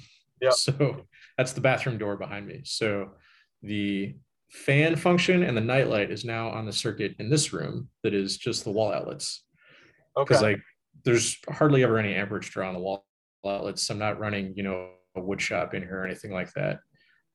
Yeah. 0.42 0.50
So 0.50 1.06
that's 1.38 1.52
the 1.52 1.60
bathroom 1.60 1.98
door 1.98 2.16
behind 2.16 2.48
me. 2.48 2.62
So 2.64 3.12
the 3.62 4.16
fan 4.50 4.96
function 4.96 5.44
and 5.44 5.56
the 5.56 5.60
nightlight 5.60 6.10
is 6.10 6.24
now 6.24 6.50
on 6.50 6.66
the 6.66 6.72
circuit 6.72 7.14
in 7.20 7.30
this 7.30 7.52
room 7.52 7.88
that 8.02 8.12
is 8.12 8.36
just 8.36 8.64
the 8.64 8.70
wall 8.70 8.92
outlets 8.92 9.44
okay. 10.18 10.24
because 10.24 10.42
like 10.42 10.60
there's 11.04 11.38
hardly 11.48 11.84
ever 11.84 11.96
any 11.96 12.14
amperage 12.14 12.50
draw 12.50 12.66
on 12.66 12.74
the 12.74 12.80
wall 12.80 13.06
outlets. 13.46 13.88
I'm 13.88 13.98
not 13.98 14.18
running, 14.18 14.52
you 14.56 14.64
know, 14.64 14.88
a 15.14 15.20
wood 15.20 15.40
shop 15.40 15.74
in 15.74 15.82
here 15.82 16.00
or 16.00 16.04
anything 16.04 16.32
like 16.32 16.52
that. 16.54 16.80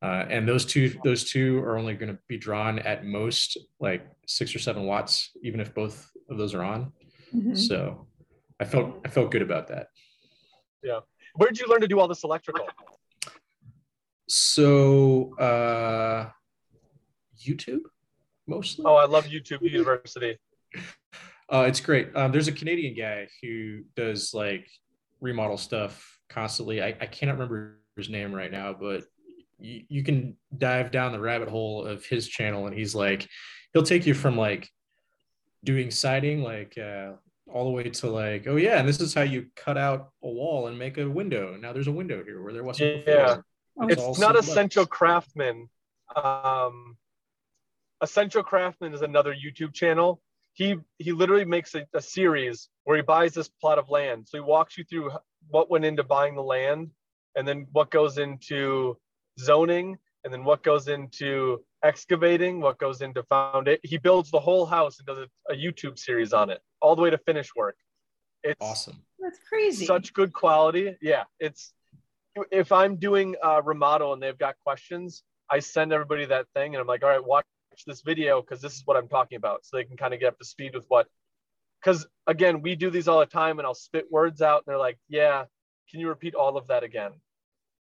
Uh, 0.02 0.26
and 0.30 0.48
those 0.48 0.66
two 0.66 0.96
those 1.04 1.24
two 1.24 1.60
are 1.60 1.78
only 1.78 1.96
going 1.96 2.12
to 2.12 2.20
be 2.28 2.38
drawn 2.38 2.78
at 2.80 3.04
most 3.06 3.58
like 3.80 4.08
six 4.28 4.56
or 4.56 4.60
seven 4.60 4.84
watts, 4.84 5.32
even 5.44 5.60
if 5.60 5.74
both 5.74 6.10
of 6.30 6.38
those 6.38 6.54
are 6.54 6.64
on. 6.64 6.92
Mm-hmm. 7.34 7.56
So 7.56 8.08
I 8.60 8.66
felt 8.66 9.02
I 9.06 9.10
felt 9.10 9.32
good 9.32 9.42
about 9.42 9.68
that. 9.70 9.88
Yeah. 10.84 11.00
Where 11.36 11.50
did 11.50 11.60
you 11.60 11.68
learn 11.68 11.82
to 11.82 11.88
do 11.88 12.00
all 12.00 12.08
this 12.08 12.24
electrical? 12.24 12.68
So 14.28 15.36
uh, 15.38 16.30
YouTube 17.40 17.82
mostly. 18.48 18.86
Oh, 18.86 18.96
I 18.96 19.06
love 19.06 19.26
YouTube 19.26 19.62
University. 19.62 20.38
Uh, 21.50 21.64
it's 21.66 21.80
great. 21.80 22.14
Um, 22.14 22.30
there's 22.34 22.50
a 22.50 22.52
Canadian 22.52 22.94
guy 22.94 23.30
who 23.42 23.80
does 23.96 24.34
like 24.34 24.68
remodel 25.22 25.56
stuff 25.56 26.20
constantly. 26.28 26.84
I, 26.84 26.88
I 27.00 27.06
cannot 27.06 27.36
remember 27.36 27.80
his 27.96 28.10
name 28.10 28.34
right 28.34 28.52
now, 28.52 28.76
but 28.78 29.06
you, 29.60 29.84
you 29.90 30.04
can 30.04 30.36
dive 30.58 30.92
down 30.92 31.12
the 31.12 31.20
rabbit 31.20 31.50
hole 31.50 31.86
of 31.86 32.06
his 32.06 32.28
channel 32.28 32.68
and 32.68 32.76
he's 32.76 32.96
like, 32.96 33.28
he'll 33.74 33.84
take 33.84 34.06
you 34.06 34.14
from 34.14 34.38
like 34.38 34.70
doing 35.64 35.92
siding, 35.92 36.42
like 36.42 36.78
uh, 36.78 37.14
all 37.52 37.66
the 37.66 37.72
way 37.72 37.84
to 37.84 38.10
like, 38.10 38.48
oh 38.48 38.56
yeah, 38.56 38.80
and 38.80 38.88
this 38.88 39.00
is 39.00 39.14
how 39.14 39.22
you 39.22 39.48
cut 39.56 39.78
out 39.78 40.10
a 40.24 40.30
wall 40.30 40.68
and 40.68 40.78
make 40.78 40.98
a 40.98 41.10
window. 41.10 41.58
Now 41.60 41.74
there's 41.74 41.88
a 41.88 41.92
window 41.92 42.24
here 42.24 42.42
where 42.42 42.54
there 42.54 42.64
wasn't 42.64 43.06
before. 43.06 43.20
Yeah, 43.20 43.38
it's, 43.90 44.02
it's 44.02 44.20
not 44.20 44.36
Essential 44.38 44.86
Craftsman. 44.86 45.70
Um, 46.16 46.98
Essential 48.02 48.44
Craftsman 48.44 48.94
is 48.94 49.02
another 49.02 49.34
YouTube 49.34 49.74
channel 49.74 50.22
he 50.58 50.76
he 50.98 51.12
literally 51.12 51.46
makes 51.46 51.76
a, 51.76 51.86
a, 51.94 52.02
series 52.02 52.70
where 52.84 52.98
he 52.98 53.04
buys 53.04 53.34
this 53.36 53.48
plot 53.48 53.78
of 53.78 53.90
land. 53.90 54.28
So 54.28 54.40
he 54.40 54.42
walks 54.42 54.76
you 54.76 54.84
through 54.86 55.12
what 55.50 55.70
went 55.70 55.86
into 55.86 56.04
buying 56.04 56.34
the 56.34 56.42
land, 56.42 56.90
and 57.36 57.48
then 57.48 57.68
what 57.74 57.92
goes 57.92 58.18
into 58.18 58.98
zoning, 59.40 59.98
and 60.24 60.34
then 60.34 60.44
what 60.44 60.64
goes 60.64 60.88
into 60.88 61.64
excavating, 61.84 62.60
what 62.60 62.78
goes 62.78 63.02
into 63.02 63.24
found 63.24 63.68
it. 63.68 63.80
He 63.84 63.98
builds 63.98 64.32
the 64.32 64.40
whole 64.40 64.66
house 64.66 65.00
and 65.00 65.08
does 65.08 65.20
a, 65.20 65.54
a 65.54 65.56
YouTube 65.56 65.98
series 65.98 66.34
on 66.34 66.50
it, 66.50 66.60
all 66.82 66.96
the 66.96 67.02
way 67.02 67.10
to 67.10 67.18
finish 67.20 67.50
work. 67.56 67.78
It's 68.44 68.62
awesome. 68.62 69.02
That's 69.20 69.40
crazy. 69.48 69.86
Such 69.86 70.14
good 70.14 70.34
quality. 70.34 70.96
Yeah, 71.02 71.24
it's 71.40 71.74
if 72.52 72.72
I'm 72.72 72.98
doing 72.98 73.36
a 73.44 73.62
remodel 73.62 74.14
and 74.14 74.22
they've 74.22 74.38
got 74.38 74.56
questions, 74.64 75.24
I 75.50 75.60
send 75.60 75.94
everybody 75.94 76.26
that 76.26 76.48
thing, 76.56 76.76
and 76.76 76.82
I'm 76.82 76.88
like, 76.88 77.04
all 77.04 77.10
right, 77.10 77.24
watch 77.24 77.46
this 77.86 78.02
video 78.02 78.42
because 78.42 78.60
this 78.60 78.74
is 78.74 78.82
what 78.86 78.98
I'm 78.98 79.08
talking 79.08 79.38
about. 79.38 79.66
So 79.66 79.78
they 79.78 79.84
can 79.84 79.98
kind 79.98 80.14
of 80.14 80.20
get 80.20 80.30
up 80.30 80.40
to 80.40 80.46
speed 80.46 80.74
with 80.74 80.86
what, 80.88 81.08
because 81.80 82.08
again, 82.26 82.62
we 82.62 82.76
do 82.76 82.90
these 82.90 83.08
all 83.08 83.20
the 83.20 83.28
time 83.28 83.60
and 83.60 83.68
I'll 83.68 83.76
spit 83.76 84.12
words 84.12 84.42
out 84.42 84.64
and 84.66 84.72
they're 84.72 84.80
like, 84.80 84.98
yeah, 85.08 85.46
can 85.90 86.00
you 86.00 86.10
repeat 86.10 86.34
all 86.34 86.58
of 86.58 86.68
that 86.68 86.84
again? 86.84 87.12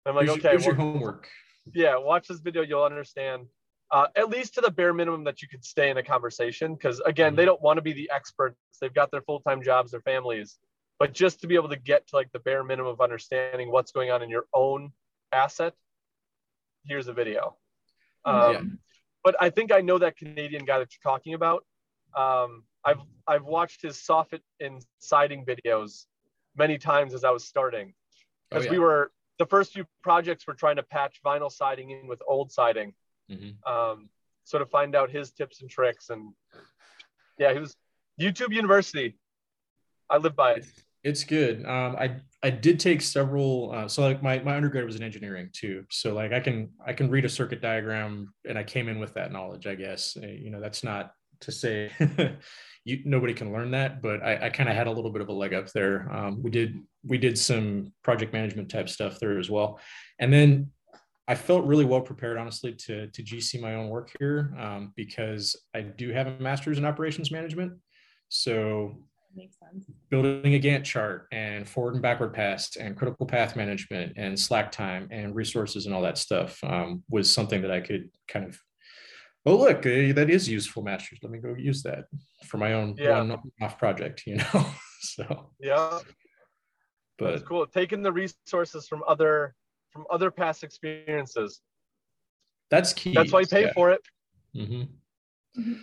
I'm 0.06 0.14
like, 0.14 0.26
here's 0.26 0.38
okay. 0.38 0.50
Here's 0.50 0.66
your 0.66 0.74
homework. 0.74 1.28
Yeah, 1.72 1.96
watch 1.96 2.28
this 2.28 2.40
video. 2.40 2.62
You'll 2.62 2.84
understand. 2.84 3.46
Uh, 3.90 4.06
at 4.16 4.28
least 4.28 4.54
to 4.54 4.60
the 4.60 4.70
bare 4.70 4.92
minimum 4.92 5.24
that 5.24 5.40
you 5.40 5.48
could 5.48 5.64
stay 5.64 5.90
in 5.90 5.96
a 5.96 6.02
conversation. 6.02 6.74
Because 6.74 7.00
again, 7.00 7.30
mm-hmm. 7.30 7.36
they 7.36 7.44
don't 7.44 7.62
want 7.62 7.76
to 7.76 7.82
be 7.82 7.92
the 7.92 8.10
experts. 8.12 8.56
They've 8.80 8.92
got 8.92 9.10
their 9.10 9.22
full 9.22 9.40
time 9.40 9.62
jobs, 9.62 9.92
their 9.92 10.00
families. 10.00 10.58
But 10.98 11.12
just 11.12 11.40
to 11.40 11.46
be 11.46 11.54
able 11.54 11.68
to 11.70 11.76
get 11.76 12.06
to 12.08 12.16
like 12.16 12.30
the 12.32 12.38
bare 12.38 12.64
minimum 12.64 12.92
of 12.92 13.00
understanding 13.00 13.70
what's 13.70 13.92
going 13.92 14.10
on 14.10 14.22
in 14.22 14.30
your 14.30 14.46
own 14.52 14.92
asset, 15.32 15.74
here's 16.84 17.08
a 17.08 17.12
video. 17.12 17.56
Um, 18.24 18.52
yeah 18.52 18.60
but 19.24 19.34
I 19.40 19.50
think 19.50 19.72
I 19.72 19.80
know 19.80 19.98
that 19.98 20.16
Canadian 20.16 20.66
guy 20.66 20.78
that 20.78 20.88
you're 20.92 21.12
talking 21.12 21.34
about. 21.34 21.64
Um, 22.14 22.64
I've 22.84 23.00
I've 23.26 23.44
watched 23.44 23.82
his 23.82 23.96
soffit 23.96 24.42
and 24.60 24.84
siding 24.98 25.46
videos 25.46 26.04
many 26.54 26.78
times 26.78 27.14
as 27.14 27.24
I 27.24 27.30
was 27.30 27.44
starting, 27.44 27.94
because 28.50 28.64
oh, 28.64 28.66
yeah. 28.66 28.72
we 28.72 28.78
were 28.78 29.10
the 29.38 29.46
first 29.46 29.72
few 29.72 29.84
projects 30.02 30.46
were 30.46 30.54
trying 30.54 30.76
to 30.76 30.82
patch 30.82 31.20
vinyl 31.24 31.50
siding 31.50 31.90
in 31.90 32.06
with 32.06 32.20
old 32.26 32.52
siding, 32.52 32.94
mm-hmm. 33.30 33.72
um, 33.72 34.08
so 34.44 34.58
to 34.58 34.66
find 34.66 34.94
out 34.94 35.10
his 35.10 35.32
tips 35.32 35.60
and 35.60 35.70
tricks 35.70 36.10
and 36.10 36.32
yeah, 37.38 37.52
he 37.52 37.58
was 37.58 37.76
YouTube 38.20 38.52
University. 38.52 39.18
I 40.08 40.18
live 40.18 40.36
by 40.36 40.52
it. 40.52 40.66
It's 41.02 41.24
good. 41.24 41.66
Um, 41.66 41.96
I 41.96 42.16
I 42.42 42.50
did 42.50 42.80
take 42.80 43.02
several. 43.02 43.72
Uh, 43.74 43.88
so 43.88 44.02
like 44.02 44.22
my 44.22 44.38
my 44.38 44.56
undergrad 44.56 44.84
was 44.84 44.96
in 44.96 45.02
engineering 45.02 45.50
too. 45.52 45.84
So 45.90 46.14
like 46.14 46.32
I 46.32 46.40
can 46.40 46.70
I 46.84 46.92
can 46.92 47.10
read 47.10 47.24
a 47.24 47.28
circuit 47.28 47.60
diagram, 47.60 48.32
and 48.48 48.56
I 48.56 48.62
came 48.62 48.88
in 48.88 48.98
with 49.00 49.14
that 49.14 49.32
knowledge. 49.32 49.66
I 49.66 49.74
guess 49.74 50.16
uh, 50.22 50.26
you 50.26 50.50
know 50.50 50.60
that's 50.60 50.82
not 50.82 51.12
to 51.40 51.52
say 51.52 51.90
you 52.84 53.00
nobody 53.04 53.34
can 53.34 53.52
learn 53.52 53.70
that, 53.72 54.02
but 54.02 54.22
I, 54.22 54.46
I 54.46 54.50
kind 54.50 54.68
of 54.68 54.76
had 54.76 54.86
a 54.86 54.90
little 54.90 55.10
bit 55.10 55.22
of 55.22 55.28
a 55.28 55.32
leg 55.32 55.54
up 55.54 55.70
there. 55.72 56.10
Um, 56.12 56.42
we 56.42 56.50
did 56.50 56.80
we 57.04 57.18
did 57.18 57.38
some 57.38 57.92
project 58.02 58.32
management 58.32 58.70
type 58.70 58.88
stuff 58.88 59.18
there 59.18 59.38
as 59.38 59.50
well, 59.50 59.80
and 60.18 60.32
then 60.32 60.70
I 61.26 61.34
felt 61.34 61.64
really 61.64 61.86
well 61.86 62.02
prepared, 62.02 62.36
honestly, 62.36 62.72
to 62.72 63.06
to 63.08 63.22
GC 63.22 63.60
my 63.60 63.74
own 63.74 63.88
work 63.88 64.10
here 64.18 64.54
um, 64.58 64.92
because 64.96 65.56
I 65.74 65.82
do 65.82 66.10
have 66.10 66.26
a 66.26 66.38
master's 66.38 66.78
in 66.78 66.84
operations 66.84 67.30
management. 67.30 67.72
So 68.28 68.96
makes 69.36 69.56
sense. 69.58 69.86
Building 70.10 70.54
a 70.54 70.60
Gantt 70.60 70.84
chart 70.84 71.28
and 71.32 71.68
forward 71.68 71.94
and 71.94 72.02
backward 72.02 72.34
pass 72.34 72.76
and 72.76 72.96
critical 72.96 73.26
path 73.26 73.56
management 73.56 74.14
and 74.16 74.38
slack 74.38 74.72
time 74.72 75.08
and 75.10 75.34
resources 75.34 75.86
and 75.86 75.94
all 75.94 76.02
that 76.02 76.18
stuff 76.18 76.62
um, 76.64 77.02
was 77.08 77.32
something 77.32 77.62
that 77.62 77.70
I 77.70 77.80
could 77.80 78.10
kind 78.28 78.46
of, 78.46 78.58
oh, 79.46 79.56
look, 79.56 79.78
uh, 79.78 80.12
that 80.14 80.26
is 80.30 80.48
useful 80.48 80.82
masters. 80.82 81.18
Let 81.22 81.32
me 81.32 81.38
go 81.38 81.54
use 81.54 81.82
that 81.82 82.04
for 82.44 82.58
my 82.58 82.74
own 82.74 82.96
yeah. 82.98 83.18
one 83.18 83.38
off 83.60 83.78
project, 83.78 84.22
you 84.26 84.36
know? 84.36 84.66
so, 85.00 85.50
yeah. 85.60 85.98
But 87.18 87.30
That's 87.30 87.42
cool. 87.42 87.66
Taking 87.66 88.02
the 88.02 88.12
resources 88.12 88.88
from 88.88 89.02
other 89.06 89.54
from 89.90 90.04
other 90.10 90.30
past 90.30 90.64
experiences. 90.64 91.60
That's 92.70 92.92
key. 92.92 93.14
That's 93.14 93.32
why 93.32 93.40
you 93.40 93.46
pay 93.46 93.62
yeah. 93.66 93.72
for 93.72 93.90
it. 93.90 94.00
Mm-hmm. 94.56 94.82
Mm-hmm. 95.60 95.74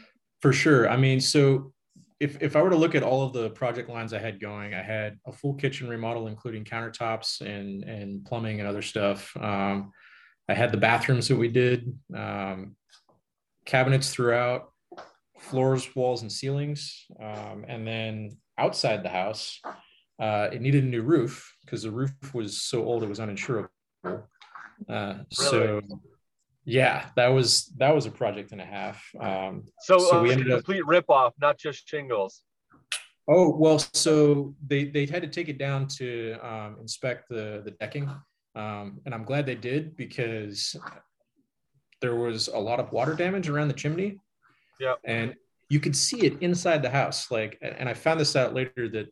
For 0.42 0.52
sure. 0.52 0.90
I 0.90 0.98
mean, 0.98 1.22
so 1.22 1.72
if, 2.20 2.42
if 2.42 2.56
I 2.56 2.62
were 2.62 2.70
to 2.70 2.76
look 2.76 2.94
at 2.94 3.04
all 3.04 3.24
of 3.24 3.34
the 3.34 3.50
project 3.52 3.90
lines 3.90 4.14
I 4.14 4.20
had 4.20 4.40
going, 4.40 4.74
I 4.74 4.82
had 4.82 5.18
a 5.26 5.32
full 5.32 5.54
kitchen 5.54 5.88
remodel, 5.88 6.28
including 6.28 6.66
countertops 6.66 7.42
and, 7.42 7.84
and 7.84 8.26
plumbing 8.26 8.60
and 8.60 8.68
other 8.68 8.82
stuff. 8.82 9.36
Um, 9.38 9.92
I 10.50 10.54
had 10.54 10.72
the 10.72 10.78
bathrooms 10.78 11.28
that 11.30 11.38
we 11.38 11.48
did, 11.48 11.98
um, 12.16 12.76
cabinets 13.66 14.14
throughout, 14.14 14.72
floors, 15.40 15.96
walls, 15.96 16.22
and 16.22 16.32
ceilings. 16.32 17.06
Um, 17.20 17.66
and 17.68 17.86
then 17.88 18.38
outside 18.58 19.04
the 19.04 19.10
house, 19.10 19.60
uh, 20.20 20.50
it 20.52 20.62
needed 20.62 20.84
a 20.84 20.88
new 20.88 21.02
roof 21.02 21.56
because 21.66 21.84
the 21.84 21.92
roof 21.92 22.12
was 22.34 22.62
so 22.62 22.84
old 22.86 23.04
it 23.04 23.10
was 23.10 23.20
uninsurable. 23.20 23.70
Uh, 24.06 24.20
really? 24.90 25.26
So 25.30 25.82
yeah, 26.64 27.08
that 27.16 27.28
was 27.28 27.74
that 27.78 27.94
was 27.94 28.06
a 28.06 28.12
project 28.12 28.52
and 28.52 28.62
a 28.62 28.66
half. 28.66 29.04
Um, 29.20 29.64
so, 29.80 29.98
so 29.98 30.20
uh, 30.20 30.22
we 30.22 30.32
ended 30.32 30.48
complete 30.48 30.82
up, 30.82 30.88
rip 30.88 31.10
off, 31.10 31.34
not 31.42 31.58
just 31.58 31.88
shingles. 31.88 32.42
Oh 33.28 33.56
well, 33.56 33.80
so 33.80 34.54
they 34.66 34.86
they 34.86 35.06
had 35.06 35.22
to 35.24 35.28
take 35.28 35.50
it 35.50 35.58
down 35.58 35.88
to 36.00 36.38
um, 36.44 36.78
inspect 36.80 37.30
the 37.30 37.62
the 37.66 37.72
decking, 37.72 38.10
um, 38.56 39.00
and 39.06 39.14
I'm 39.14 39.24
glad 39.24 39.46
they 39.46 39.56
did 39.56 39.96
because 39.96 40.76
there 42.02 42.16
was 42.16 42.48
a 42.48 42.58
lot 42.58 42.80
of 42.80 42.92
water 42.92 43.14
damage 43.14 43.50
around 43.50 43.68
the 43.68 43.74
chimney. 43.74 44.18
Yeah, 44.80 44.96
and 45.04 45.36
you 45.70 45.80
could 45.80 45.96
see 45.96 46.26
it 46.26 46.42
inside 46.42 46.82
the 46.82 46.90
house. 46.90 47.32
Like, 47.32 47.58
and 47.62 47.88
I 47.88 47.94
found 47.94 48.20
this 48.20 48.36
out 48.36 48.54
later 48.54 48.90
that 48.90 49.08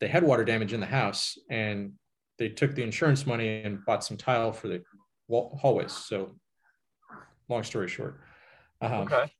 they 0.00 0.08
had 0.08 0.22
water 0.22 0.44
damage 0.44 0.72
in 0.72 0.80
the 0.80 0.86
house, 0.86 1.38
and 1.50 1.92
they 2.38 2.48
took 2.48 2.74
the 2.74 2.82
insurance 2.82 3.26
money 3.26 3.62
and 3.62 3.84
bought 3.84 4.04
some 4.04 4.16
tile 4.16 4.52
for 4.52 4.68
the 4.68 4.82
wall, 5.28 5.58
hallways. 5.60 5.92
So 5.92 6.36
long 7.48 7.62
story 7.62 7.88
short. 7.88 8.20
Um, 8.80 8.92
okay. 8.92 9.32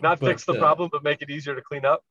Not 0.00 0.20
but, 0.20 0.28
fix 0.28 0.44
the 0.44 0.52
uh, 0.52 0.58
problem, 0.58 0.88
but 0.92 1.02
make 1.02 1.22
it 1.22 1.30
easier 1.30 1.54
to 1.54 1.62
clean 1.62 1.84
up. 1.84 2.02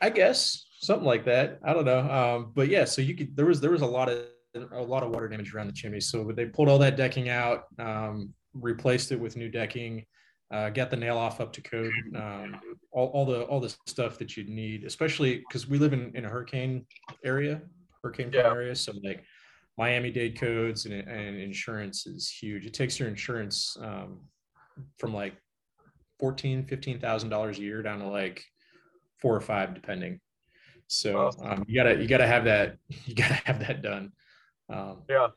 I 0.00 0.10
guess 0.10 0.66
something 0.80 1.06
like 1.06 1.24
that. 1.24 1.58
I 1.64 1.72
don't 1.72 1.84
know. 1.84 2.00
Um, 2.10 2.52
but 2.54 2.68
yeah, 2.68 2.84
so 2.84 3.00
you 3.00 3.14
could 3.14 3.34
there 3.36 3.46
was 3.46 3.60
there 3.60 3.70
was 3.70 3.82
a 3.82 3.86
lot 3.86 4.08
of 4.08 4.24
a 4.72 4.82
lot 4.82 5.02
of 5.02 5.10
water 5.10 5.28
damage 5.28 5.54
around 5.54 5.68
the 5.68 5.72
chimney. 5.72 6.00
So 6.00 6.30
they 6.32 6.46
pulled 6.46 6.68
all 6.68 6.78
that 6.78 6.96
decking 6.96 7.28
out, 7.28 7.64
um, 7.78 8.34
replaced 8.54 9.12
it 9.12 9.20
with 9.20 9.36
new 9.36 9.48
decking, 9.48 10.04
uh, 10.52 10.70
got 10.70 10.90
the 10.90 10.96
nail 10.96 11.16
off 11.16 11.40
up 11.40 11.52
to 11.54 11.62
code, 11.62 11.92
um, 12.14 12.60
all, 12.90 13.08
all 13.08 13.24
the 13.24 13.42
all 13.44 13.60
the 13.60 13.74
stuff 13.86 14.18
that 14.18 14.36
you'd 14.36 14.48
need, 14.48 14.84
especially 14.84 15.38
because 15.38 15.66
we 15.66 15.78
live 15.78 15.92
in, 15.92 16.14
in 16.14 16.24
a 16.26 16.28
hurricane 16.28 16.84
area, 17.24 17.62
hurricane 18.02 18.30
yeah. 18.32 18.42
area. 18.42 18.74
So 18.74 18.92
like 19.02 19.24
Miami-Dade 19.78 20.38
codes 20.38 20.84
and, 20.84 20.94
and 20.94 21.36
insurance 21.36 22.06
is 22.06 22.30
huge. 22.30 22.66
It 22.66 22.74
takes 22.74 22.98
your 22.98 23.08
insurance 23.08 23.76
um, 23.80 24.20
from 24.98 25.14
like 25.14 25.34
fourteen, 26.20 26.66
fifteen 26.66 27.00
thousand 27.00 27.30
dollars 27.30 27.58
a 27.58 27.62
year 27.62 27.82
down 27.82 28.00
to 28.00 28.08
like 28.08 28.44
four 29.18 29.34
or 29.34 29.40
five, 29.40 29.74
depending. 29.74 30.20
So 30.88 31.30
um, 31.42 31.64
you 31.66 31.74
gotta 31.74 31.96
you 31.96 32.06
gotta 32.06 32.26
have 32.26 32.44
that 32.44 32.76
you 33.06 33.14
gotta 33.14 33.40
have 33.46 33.60
that 33.60 33.80
done. 33.80 34.12
Um, 34.68 35.02
yeah. 35.08 35.28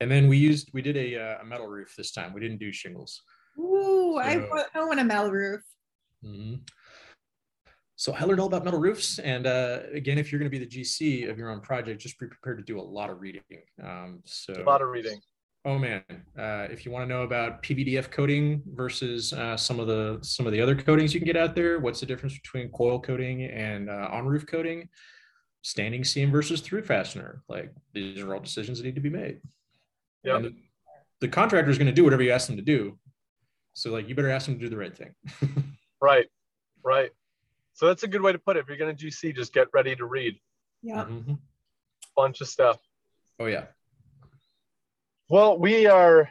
And 0.00 0.10
then 0.10 0.28
we 0.28 0.36
used 0.36 0.70
we 0.72 0.82
did 0.82 0.96
a, 0.96 1.16
uh, 1.16 1.42
a 1.42 1.44
metal 1.44 1.66
roof 1.66 1.94
this 1.96 2.12
time. 2.12 2.32
We 2.32 2.40
didn't 2.40 2.58
do 2.58 2.72
shingles. 2.72 3.22
Ooh, 3.58 4.14
so, 4.14 4.20
I, 4.20 4.64
I 4.74 4.84
want 4.84 5.00
a 5.00 5.04
metal 5.04 5.30
roof. 5.30 5.62
Mm-hmm. 6.24 6.56
So 7.96 8.14
I 8.14 8.22
learned 8.22 8.38
all 8.38 8.46
about 8.46 8.64
metal 8.64 8.78
roofs. 8.78 9.18
And 9.18 9.46
uh, 9.46 9.80
again, 9.92 10.18
if 10.18 10.30
you're 10.30 10.38
going 10.38 10.50
to 10.50 10.56
be 10.56 10.64
the 10.64 10.70
GC 10.70 11.28
of 11.28 11.36
your 11.36 11.50
own 11.50 11.60
project, 11.60 12.00
just 12.00 12.16
be 12.20 12.28
prepared 12.28 12.58
to 12.58 12.64
do 12.64 12.78
a 12.78 12.82
lot 12.82 13.10
of 13.10 13.20
reading. 13.20 13.42
Um, 13.82 14.20
so 14.24 14.52
A 14.52 14.62
lot 14.62 14.82
of 14.82 14.88
reading. 14.88 15.20
Oh 15.64 15.76
man, 15.76 16.02
uh, 16.38 16.68
if 16.70 16.86
you 16.86 16.92
want 16.92 17.02
to 17.02 17.08
know 17.12 17.22
about 17.22 17.62
PVDF 17.64 18.10
coating 18.10 18.62
versus 18.74 19.32
uh, 19.32 19.56
some 19.56 19.80
of 19.80 19.88
the 19.88 20.18
some 20.22 20.46
of 20.46 20.52
the 20.52 20.60
other 20.60 20.76
coatings 20.76 21.12
you 21.12 21.20
can 21.20 21.26
get 21.26 21.36
out 21.36 21.56
there, 21.56 21.80
what's 21.80 21.98
the 21.98 22.06
difference 22.06 22.34
between 22.38 22.68
coil 22.70 23.00
coating 23.00 23.42
and 23.44 23.90
uh, 23.90 24.08
on 24.12 24.26
roof 24.26 24.46
coating, 24.46 24.88
standing 25.62 26.04
seam 26.04 26.30
versus 26.30 26.60
through 26.60 26.84
fastener? 26.84 27.42
Like 27.48 27.74
these 27.92 28.20
are 28.20 28.32
all 28.32 28.40
decisions 28.40 28.78
that 28.78 28.84
need 28.84 28.94
to 28.94 29.00
be 29.00 29.10
made. 29.10 29.40
Yeah. 30.28 30.38
The, 30.40 30.54
the 31.20 31.28
contractor 31.28 31.70
is 31.70 31.78
going 31.78 31.86
to 31.86 31.92
do 31.92 32.04
whatever 32.04 32.22
you 32.22 32.30
ask 32.32 32.46
them 32.46 32.56
to 32.56 32.62
do, 32.62 32.98
so 33.74 33.90
like 33.90 34.08
you 34.08 34.14
better 34.14 34.30
ask 34.30 34.46
them 34.46 34.54
to 34.56 34.60
do 34.60 34.68
the 34.68 34.76
right 34.76 34.96
thing. 34.96 35.14
Right. 36.00 36.26
Right. 36.84 37.10
So 37.74 37.86
that's 37.88 38.04
a 38.04 38.06
good 38.08 38.22
way 38.22 38.30
to 38.30 38.38
put 38.38 38.56
it. 38.56 38.60
If 38.60 38.68
you're 38.68 38.76
going 38.76 38.94
to 38.96 39.06
GC, 39.06 39.34
just 39.34 39.52
get 39.52 39.66
ready 39.74 39.96
to 39.96 40.04
read. 40.04 40.38
Yeah. 40.80 41.04
Mhm. 41.06 41.38
Bunch 42.16 42.40
of 42.40 42.46
stuff. 42.46 42.78
Oh 43.40 43.46
yeah. 43.46 43.64
Well, 45.28 45.58
we 45.58 45.86
are 45.86 46.30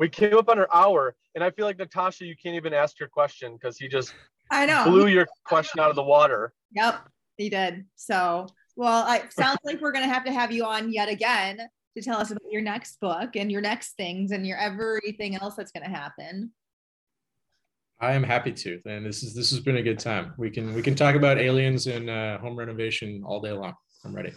we 0.00 0.08
came 0.08 0.36
up 0.36 0.48
on 0.48 0.58
our 0.58 0.68
hour, 0.72 1.14
and 1.36 1.44
I 1.44 1.50
feel 1.52 1.64
like 1.64 1.78
Natasha, 1.78 2.24
you 2.24 2.34
can't 2.36 2.56
even 2.56 2.74
ask 2.74 2.98
your 2.98 3.08
question 3.08 3.52
because 3.54 3.78
he 3.78 3.86
just 3.88 4.12
I 4.50 4.66
know. 4.66 4.84
blew 4.84 5.06
your 5.06 5.26
question 5.44 5.78
out 5.80 5.90
of 5.90 5.96
the 5.96 6.02
water. 6.02 6.52
Yep, 6.72 7.08
he 7.36 7.48
did. 7.48 7.86
So, 7.94 8.48
well, 8.76 9.10
it 9.12 9.32
sounds 9.32 9.58
like 9.64 9.80
we're 9.80 9.92
going 9.92 10.06
to 10.08 10.12
have 10.12 10.24
to 10.24 10.32
have 10.32 10.50
you 10.50 10.64
on 10.64 10.92
yet 10.92 11.08
again 11.08 11.60
to 11.96 12.02
tell 12.02 12.18
us 12.18 12.30
about 12.30 12.50
your 12.50 12.62
next 12.62 13.00
book 13.00 13.36
and 13.36 13.50
your 13.50 13.60
next 13.60 13.96
things 13.96 14.32
and 14.32 14.46
your 14.46 14.58
everything 14.58 15.36
else 15.36 15.54
that's 15.54 15.70
going 15.70 15.84
to 15.84 15.90
happen. 15.90 16.52
I 18.00 18.12
am 18.12 18.24
happy 18.24 18.52
to, 18.52 18.80
and 18.86 19.06
this 19.06 19.22
is 19.22 19.34
this 19.34 19.50
has 19.50 19.60
been 19.60 19.76
a 19.76 19.82
good 19.82 19.98
time. 19.98 20.34
We 20.36 20.50
can 20.50 20.74
we 20.74 20.82
can 20.82 20.94
talk 20.94 21.14
about 21.14 21.38
aliens 21.38 21.86
and 21.86 22.10
uh, 22.10 22.38
home 22.38 22.56
renovation 22.56 23.22
all 23.24 23.40
day 23.40 23.52
long. 23.52 23.74
I'm 24.04 24.14
ready. 24.14 24.32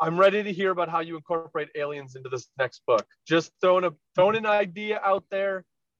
I'm 0.00 0.18
ready 0.18 0.42
to 0.42 0.52
hear 0.52 0.70
about 0.70 0.88
how 0.88 1.00
you 1.00 1.16
incorporate 1.16 1.68
aliens 1.76 2.16
into 2.16 2.28
this 2.28 2.48
next 2.58 2.82
book. 2.86 3.06
Just 3.26 3.52
throwing 3.60 3.84
a 3.84 3.90
throwing 4.14 4.36
an 4.36 4.46
idea 4.46 5.00
out 5.04 5.24
there. 5.30 5.58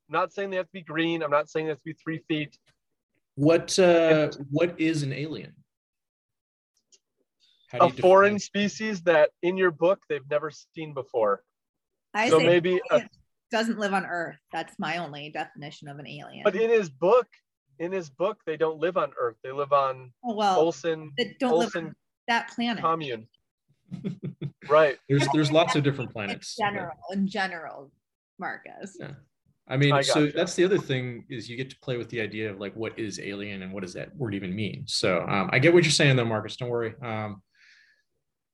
I'm 0.09 0.13
not 0.13 0.33
saying 0.33 0.51
they 0.51 0.57
have 0.57 0.67
to 0.67 0.73
be 0.73 0.83
green. 0.83 1.23
I'm 1.23 1.31
not 1.31 1.51
saying 1.51 1.67
they 1.67 1.71
have 1.71 1.79
to 1.79 1.85
be 1.85 1.97
three 2.03 2.25
feet. 2.29 2.59
What 3.35 3.79
uh, 3.79 4.31
what 4.51 4.75
is 4.81 5.03
an 5.03 5.13
alien? 5.13 5.53
How 7.73 7.79
do 7.79 7.85
A 7.87 7.89
you 7.89 8.03
foreign 8.03 8.39
species 8.39 9.01
that 9.03 9.31
in 9.43 9.57
your 9.57 9.71
book 9.71 10.01
they've 10.09 10.29
never 10.31 10.51
seen 10.51 10.93
before. 10.93 11.43
I 12.13 12.29
So 12.29 12.39
maybe 12.39 12.81
a- 12.91 12.97
it 12.97 13.09
doesn't 13.51 13.79
live 13.79 13.95
on 13.95 14.05
Earth. 14.05 14.37
That's 14.53 14.79
my 14.79 14.99
only 14.99 15.31
definition 15.31 15.89
of 15.89 15.99
an 15.99 16.07
alien. 16.07 16.43
But 16.45 16.55
in 16.55 16.69
his 16.69 16.91
book, 16.91 17.27
in 17.79 17.91
his 17.91 18.11
book, 18.11 18.39
they 18.45 18.59
don't 18.59 18.79
live 18.79 18.99
on 18.99 19.13
Earth. 19.19 19.37
They 19.43 19.53
live 19.53 19.73
on 19.73 20.13
oh, 20.23 20.35
well, 20.35 20.67
Ollson 20.67 21.11
they 21.17 21.35
don't 21.41 21.59
live 21.59 21.75
on 21.75 21.95
that 22.29 22.51
planet. 22.51 22.83
commune. 22.83 23.27
right. 24.69 24.99
There's 25.09 25.27
there's 25.33 25.51
lots 25.51 25.75
of 25.75 25.83
different 25.83 26.11
in 26.11 26.13
planets. 26.13 26.55
but- 26.59 26.67
general, 26.67 26.97
in 27.11 27.27
general, 27.27 27.91
Marcus. 28.39 28.99
Yeah. 29.01 29.13
I 29.69 29.77
mean, 29.79 29.93
I 29.93 30.03
so 30.03 30.27
gotcha. 30.27 30.37
that's 30.37 30.55
the 30.55 30.65
other 30.65 30.77
thing 30.77 31.25
is 31.31 31.49
you 31.49 31.57
get 31.57 31.71
to 31.71 31.79
play 31.79 31.97
with 31.97 32.11
the 32.11 32.21
idea 32.21 32.51
of 32.51 32.61
like 32.61 32.75
what 32.75 32.99
is 32.99 33.19
alien 33.21 33.63
and 33.63 33.73
what 33.73 33.83
does 33.83 33.95
that 33.95 34.15
word 34.17 34.35
even 34.35 34.55
mean. 34.55 34.85
So 34.87 35.25
um, 35.27 35.49
I 35.53 35.61
get 35.61 35.73
what 35.73 35.85
you're 35.85 35.93
saying 35.93 36.17
though, 36.17 36.25
Marcus. 36.25 36.57
Don't 36.57 36.69
worry. 36.69 36.95
Um, 37.01 37.41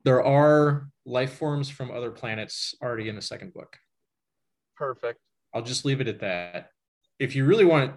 there 0.05 0.23
are 0.25 0.89
life 1.05 1.35
forms 1.35 1.69
from 1.69 1.91
other 1.91 2.11
planets 2.11 2.75
already 2.83 3.09
in 3.09 3.17
the 3.17 3.23
second 3.23 3.53
book. 3.53 3.77
Perfect. 4.77 5.19
I'll 5.55 5.63
just 5.63 5.85
leave 5.85 6.01
it 6.01 6.09
at 6.09 6.21
that. 6.21 6.71
If 7.19 7.35
you 7.35 7.45
really 7.45 7.65
want, 7.65 7.95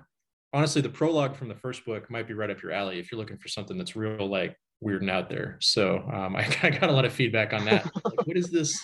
honestly, 0.53 0.81
the 0.81 0.89
prologue 0.89 1.35
from 1.35 1.47
the 1.47 1.55
first 1.55 1.85
book 1.85 2.09
might 2.09 2.27
be 2.27 2.33
right 2.33 2.49
up 2.49 2.61
your 2.61 2.71
alley 2.71 2.99
if 2.99 3.11
you're 3.11 3.19
looking 3.19 3.37
for 3.37 3.49
something 3.49 3.77
that's 3.77 3.95
real, 3.95 4.27
like 4.27 4.55
weird 4.79 5.01
and 5.01 5.11
out 5.11 5.29
there. 5.29 5.57
So 5.61 5.97
um, 6.11 6.35
I, 6.35 6.47
I 6.63 6.69
got 6.71 6.89
a 6.89 6.93
lot 6.93 7.05
of 7.05 7.13
feedback 7.13 7.53
on 7.53 7.65
that. 7.65 7.85
Like, 8.03 8.25
what 8.25 8.37
is 8.37 8.49
this? 8.49 8.79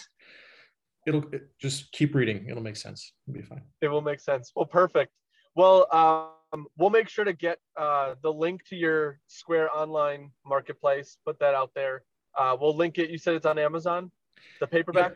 It'll 1.08 1.24
it- 1.34 1.50
just 1.60 1.92
keep 1.92 2.14
reading. 2.14 2.48
It'll 2.50 2.64
make 2.64 2.78
sense. 2.78 3.14
It'll 3.28 3.40
be 3.40 3.46
fine. 3.46 3.64
It 3.82 3.88
will 3.88 4.02
make 4.02 4.20
sense. 4.20 4.52
Well, 4.56 4.66
perfect. 4.66 5.12
Well, 5.56 5.88
um, 5.92 6.68
we'll 6.78 6.92
make 6.92 7.10
sure 7.10 7.26
to 7.26 7.34
get 7.34 7.58
uh, 7.76 8.14
the 8.22 8.32
link 8.32 8.64
to 8.66 8.76
your 8.76 9.20
Square 9.28 9.76
online 9.76 10.32
marketplace. 10.46 11.18
Put 11.26 11.40
that 11.40 11.56
out 11.56 11.72
there. 11.74 12.04
Uh, 12.38 12.56
we'll 12.60 12.76
link 12.76 12.98
it. 13.00 13.10
You 13.10 13.18
said 13.18 13.36
it's 13.36 13.46
on 13.46 13.58
Amazon, 13.58 14.12
the 14.60 14.68
paperback. 14.68 15.14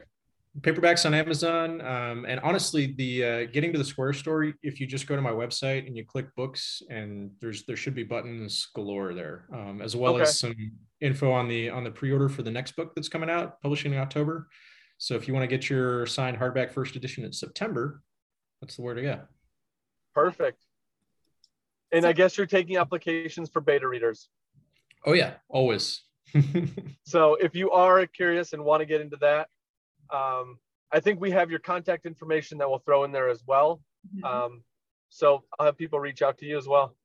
paperbacks 0.61 1.05
on 1.05 1.13
Amazon. 1.13 1.79
Um, 1.81 2.25
and 2.25 2.39
honestly, 2.39 2.93
the 2.97 3.23
uh, 3.25 3.45
getting 3.53 3.71
to 3.73 3.77
the 3.77 3.85
Square 3.85 4.13
story, 4.13 4.53
if 4.63 4.79
you 4.79 4.87
just 4.87 5.05
go 5.07 5.15
to 5.15 5.21
my 5.21 5.31
website 5.31 5.85
and 5.85 5.95
you 5.95 6.03
click 6.03 6.33
books, 6.35 6.81
and 6.89 7.31
there's 7.39 7.63
there 7.65 7.75
should 7.75 7.93
be 7.93 8.03
buttons 8.03 8.67
galore 8.75 9.13
there, 9.13 9.45
um, 9.53 9.81
as 9.81 9.95
well 9.95 10.15
Okay. 10.15 10.23
as 10.23 10.39
some 10.39 10.55
info 10.99 11.31
on 11.31 11.47
the 11.47 11.69
on 11.69 11.83
the 11.83 11.91
pre-order 11.91 12.27
for 12.27 12.41
the 12.41 12.51
next 12.51 12.75
book 12.75 12.93
that's 12.95 13.09
coming 13.09 13.29
out, 13.29 13.61
publishing 13.61 13.93
in 13.93 13.99
October. 13.99 14.47
So 14.97 15.15
if 15.15 15.27
you 15.27 15.33
want 15.33 15.43
to 15.43 15.47
get 15.47 15.69
your 15.69 16.05
signed 16.07 16.37
hardback 16.37 16.71
first 16.71 16.95
edition 16.95 17.23
in 17.23 17.31
September, 17.33 18.01
that's 18.61 18.75
the 18.75 18.81
word 18.83 18.95
to 18.95 19.01
go. 19.03 19.19
Perfect. 20.13 20.59
And 21.91 22.05
I 22.05 22.13
guess 22.13 22.37
you're 22.37 22.47
taking 22.47 22.77
applications 22.77 23.49
for 23.49 23.61
beta 23.61 23.87
readers. 23.87 24.29
Oh 25.05 25.13
yeah, 25.13 25.33
always. 25.49 26.01
So 27.03 27.35
if 27.35 27.55
you 27.55 27.71
are 27.71 28.05
curious 28.05 28.53
and 28.53 28.63
want 28.63 28.79
to 28.81 28.85
get 28.85 29.01
into 29.01 29.17
that, 29.17 29.49
um, 30.13 30.57
I 30.91 30.99
think 31.01 31.19
we 31.19 31.31
have 31.31 31.49
your 31.51 31.59
contact 31.59 32.05
information 32.05 32.57
that 32.59 32.69
we'll 32.69 32.79
throw 32.79 33.03
in 33.03 33.11
there 33.11 33.27
as 33.29 33.43
well. 33.45 33.81
Mhm. 34.15 34.23
Um, 34.23 34.63
so 35.09 35.43
I'll 35.59 35.65
have 35.65 35.77
people 35.77 35.99
reach 35.99 36.21
out 36.21 36.37
to 36.39 36.45
you 36.45 36.57
as 36.57 36.67
well. 36.67 36.95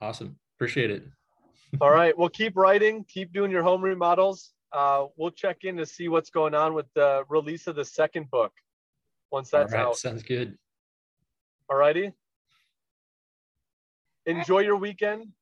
awesome, 0.00 0.38
appreciate 0.56 0.90
it. 0.90 1.04
All 1.80 1.90
right. 1.90 2.16
Well, 2.16 2.28
keep 2.28 2.56
writing, 2.56 3.04
keep 3.04 3.32
doing 3.32 3.50
your 3.50 3.62
home 3.62 3.82
remodels. 3.82 4.52
Uh, 4.72 5.06
we'll 5.16 5.30
check 5.30 5.64
in 5.64 5.76
to 5.78 5.86
see 5.86 6.08
what's 6.08 6.30
going 6.30 6.54
on 6.54 6.74
with 6.74 6.86
the 6.94 7.24
release 7.28 7.66
of 7.66 7.74
the 7.74 7.84
second 7.84 8.30
book 8.30 8.52
once 9.32 9.50
that's 9.50 9.72
All 9.72 9.78
right, 9.78 9.86
out. 9.88 9.96
sounds 9.96 10.22
good. 10.22 10.56
All 11.68 11.76
righty. 11.76 12.12
Enjoy 14.26 14.60
your 14.60 14.76
weekend. 14.76 15.32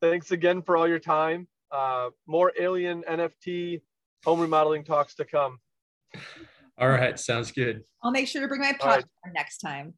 Thanks 0.00 0.30
again 0.32 0.62
for 0.62 0.76
all 0.76 0.88
your 0.88 0.98
time. 0.98 1.48
Uh, 1.72 2.10
more 2.26 2.52
alien 2.60 3.02
NFT 3.08 3.80
home 4.24 4.40
remodeling 4.40 4.84
talks 4.84 5.14
to 5.16 5.24
come. 5.24 5.58
All 6.78 6.88
right, 6.88 7.18
sounds 7.18 7.50
good. 7.50 7.82
I'll 8.02 8.10
make 8.10 8.28
sure 8.28 8.42
to 8.42 8.48
bring 8.48 8.60
my 8.60 8.76
All 8.80 8.88
right. 8.88 9.04
popcorn 9.04 9.32
next 9.34 9.58
time. 9.58 9.94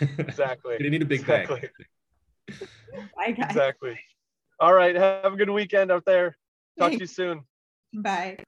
Exactly. 0.18 0.78
Gonna 0.78 0.90
need 0.90 1.02
a 1.02 1.04
big 1.04 1.20
Exactly. 1.20 1.60
bag. 1.60 2.68
Bye, 3.16 3.32
guys. 3.32 3.50
Exactly. 3.50 3.98
All 4.58 4.72
right. 4.72 4.94
Have 4.94 5.32
a 5.32 5.36
good 5.36 5.50
weekend 5.50 5.92
out 5.92 6.04
there. 6.06 6.36
Talk 6.78 6.92
to 6.92 6.98
you 6.98 7.06
soon. 7.06 7.42
Bye. 7.92 8.38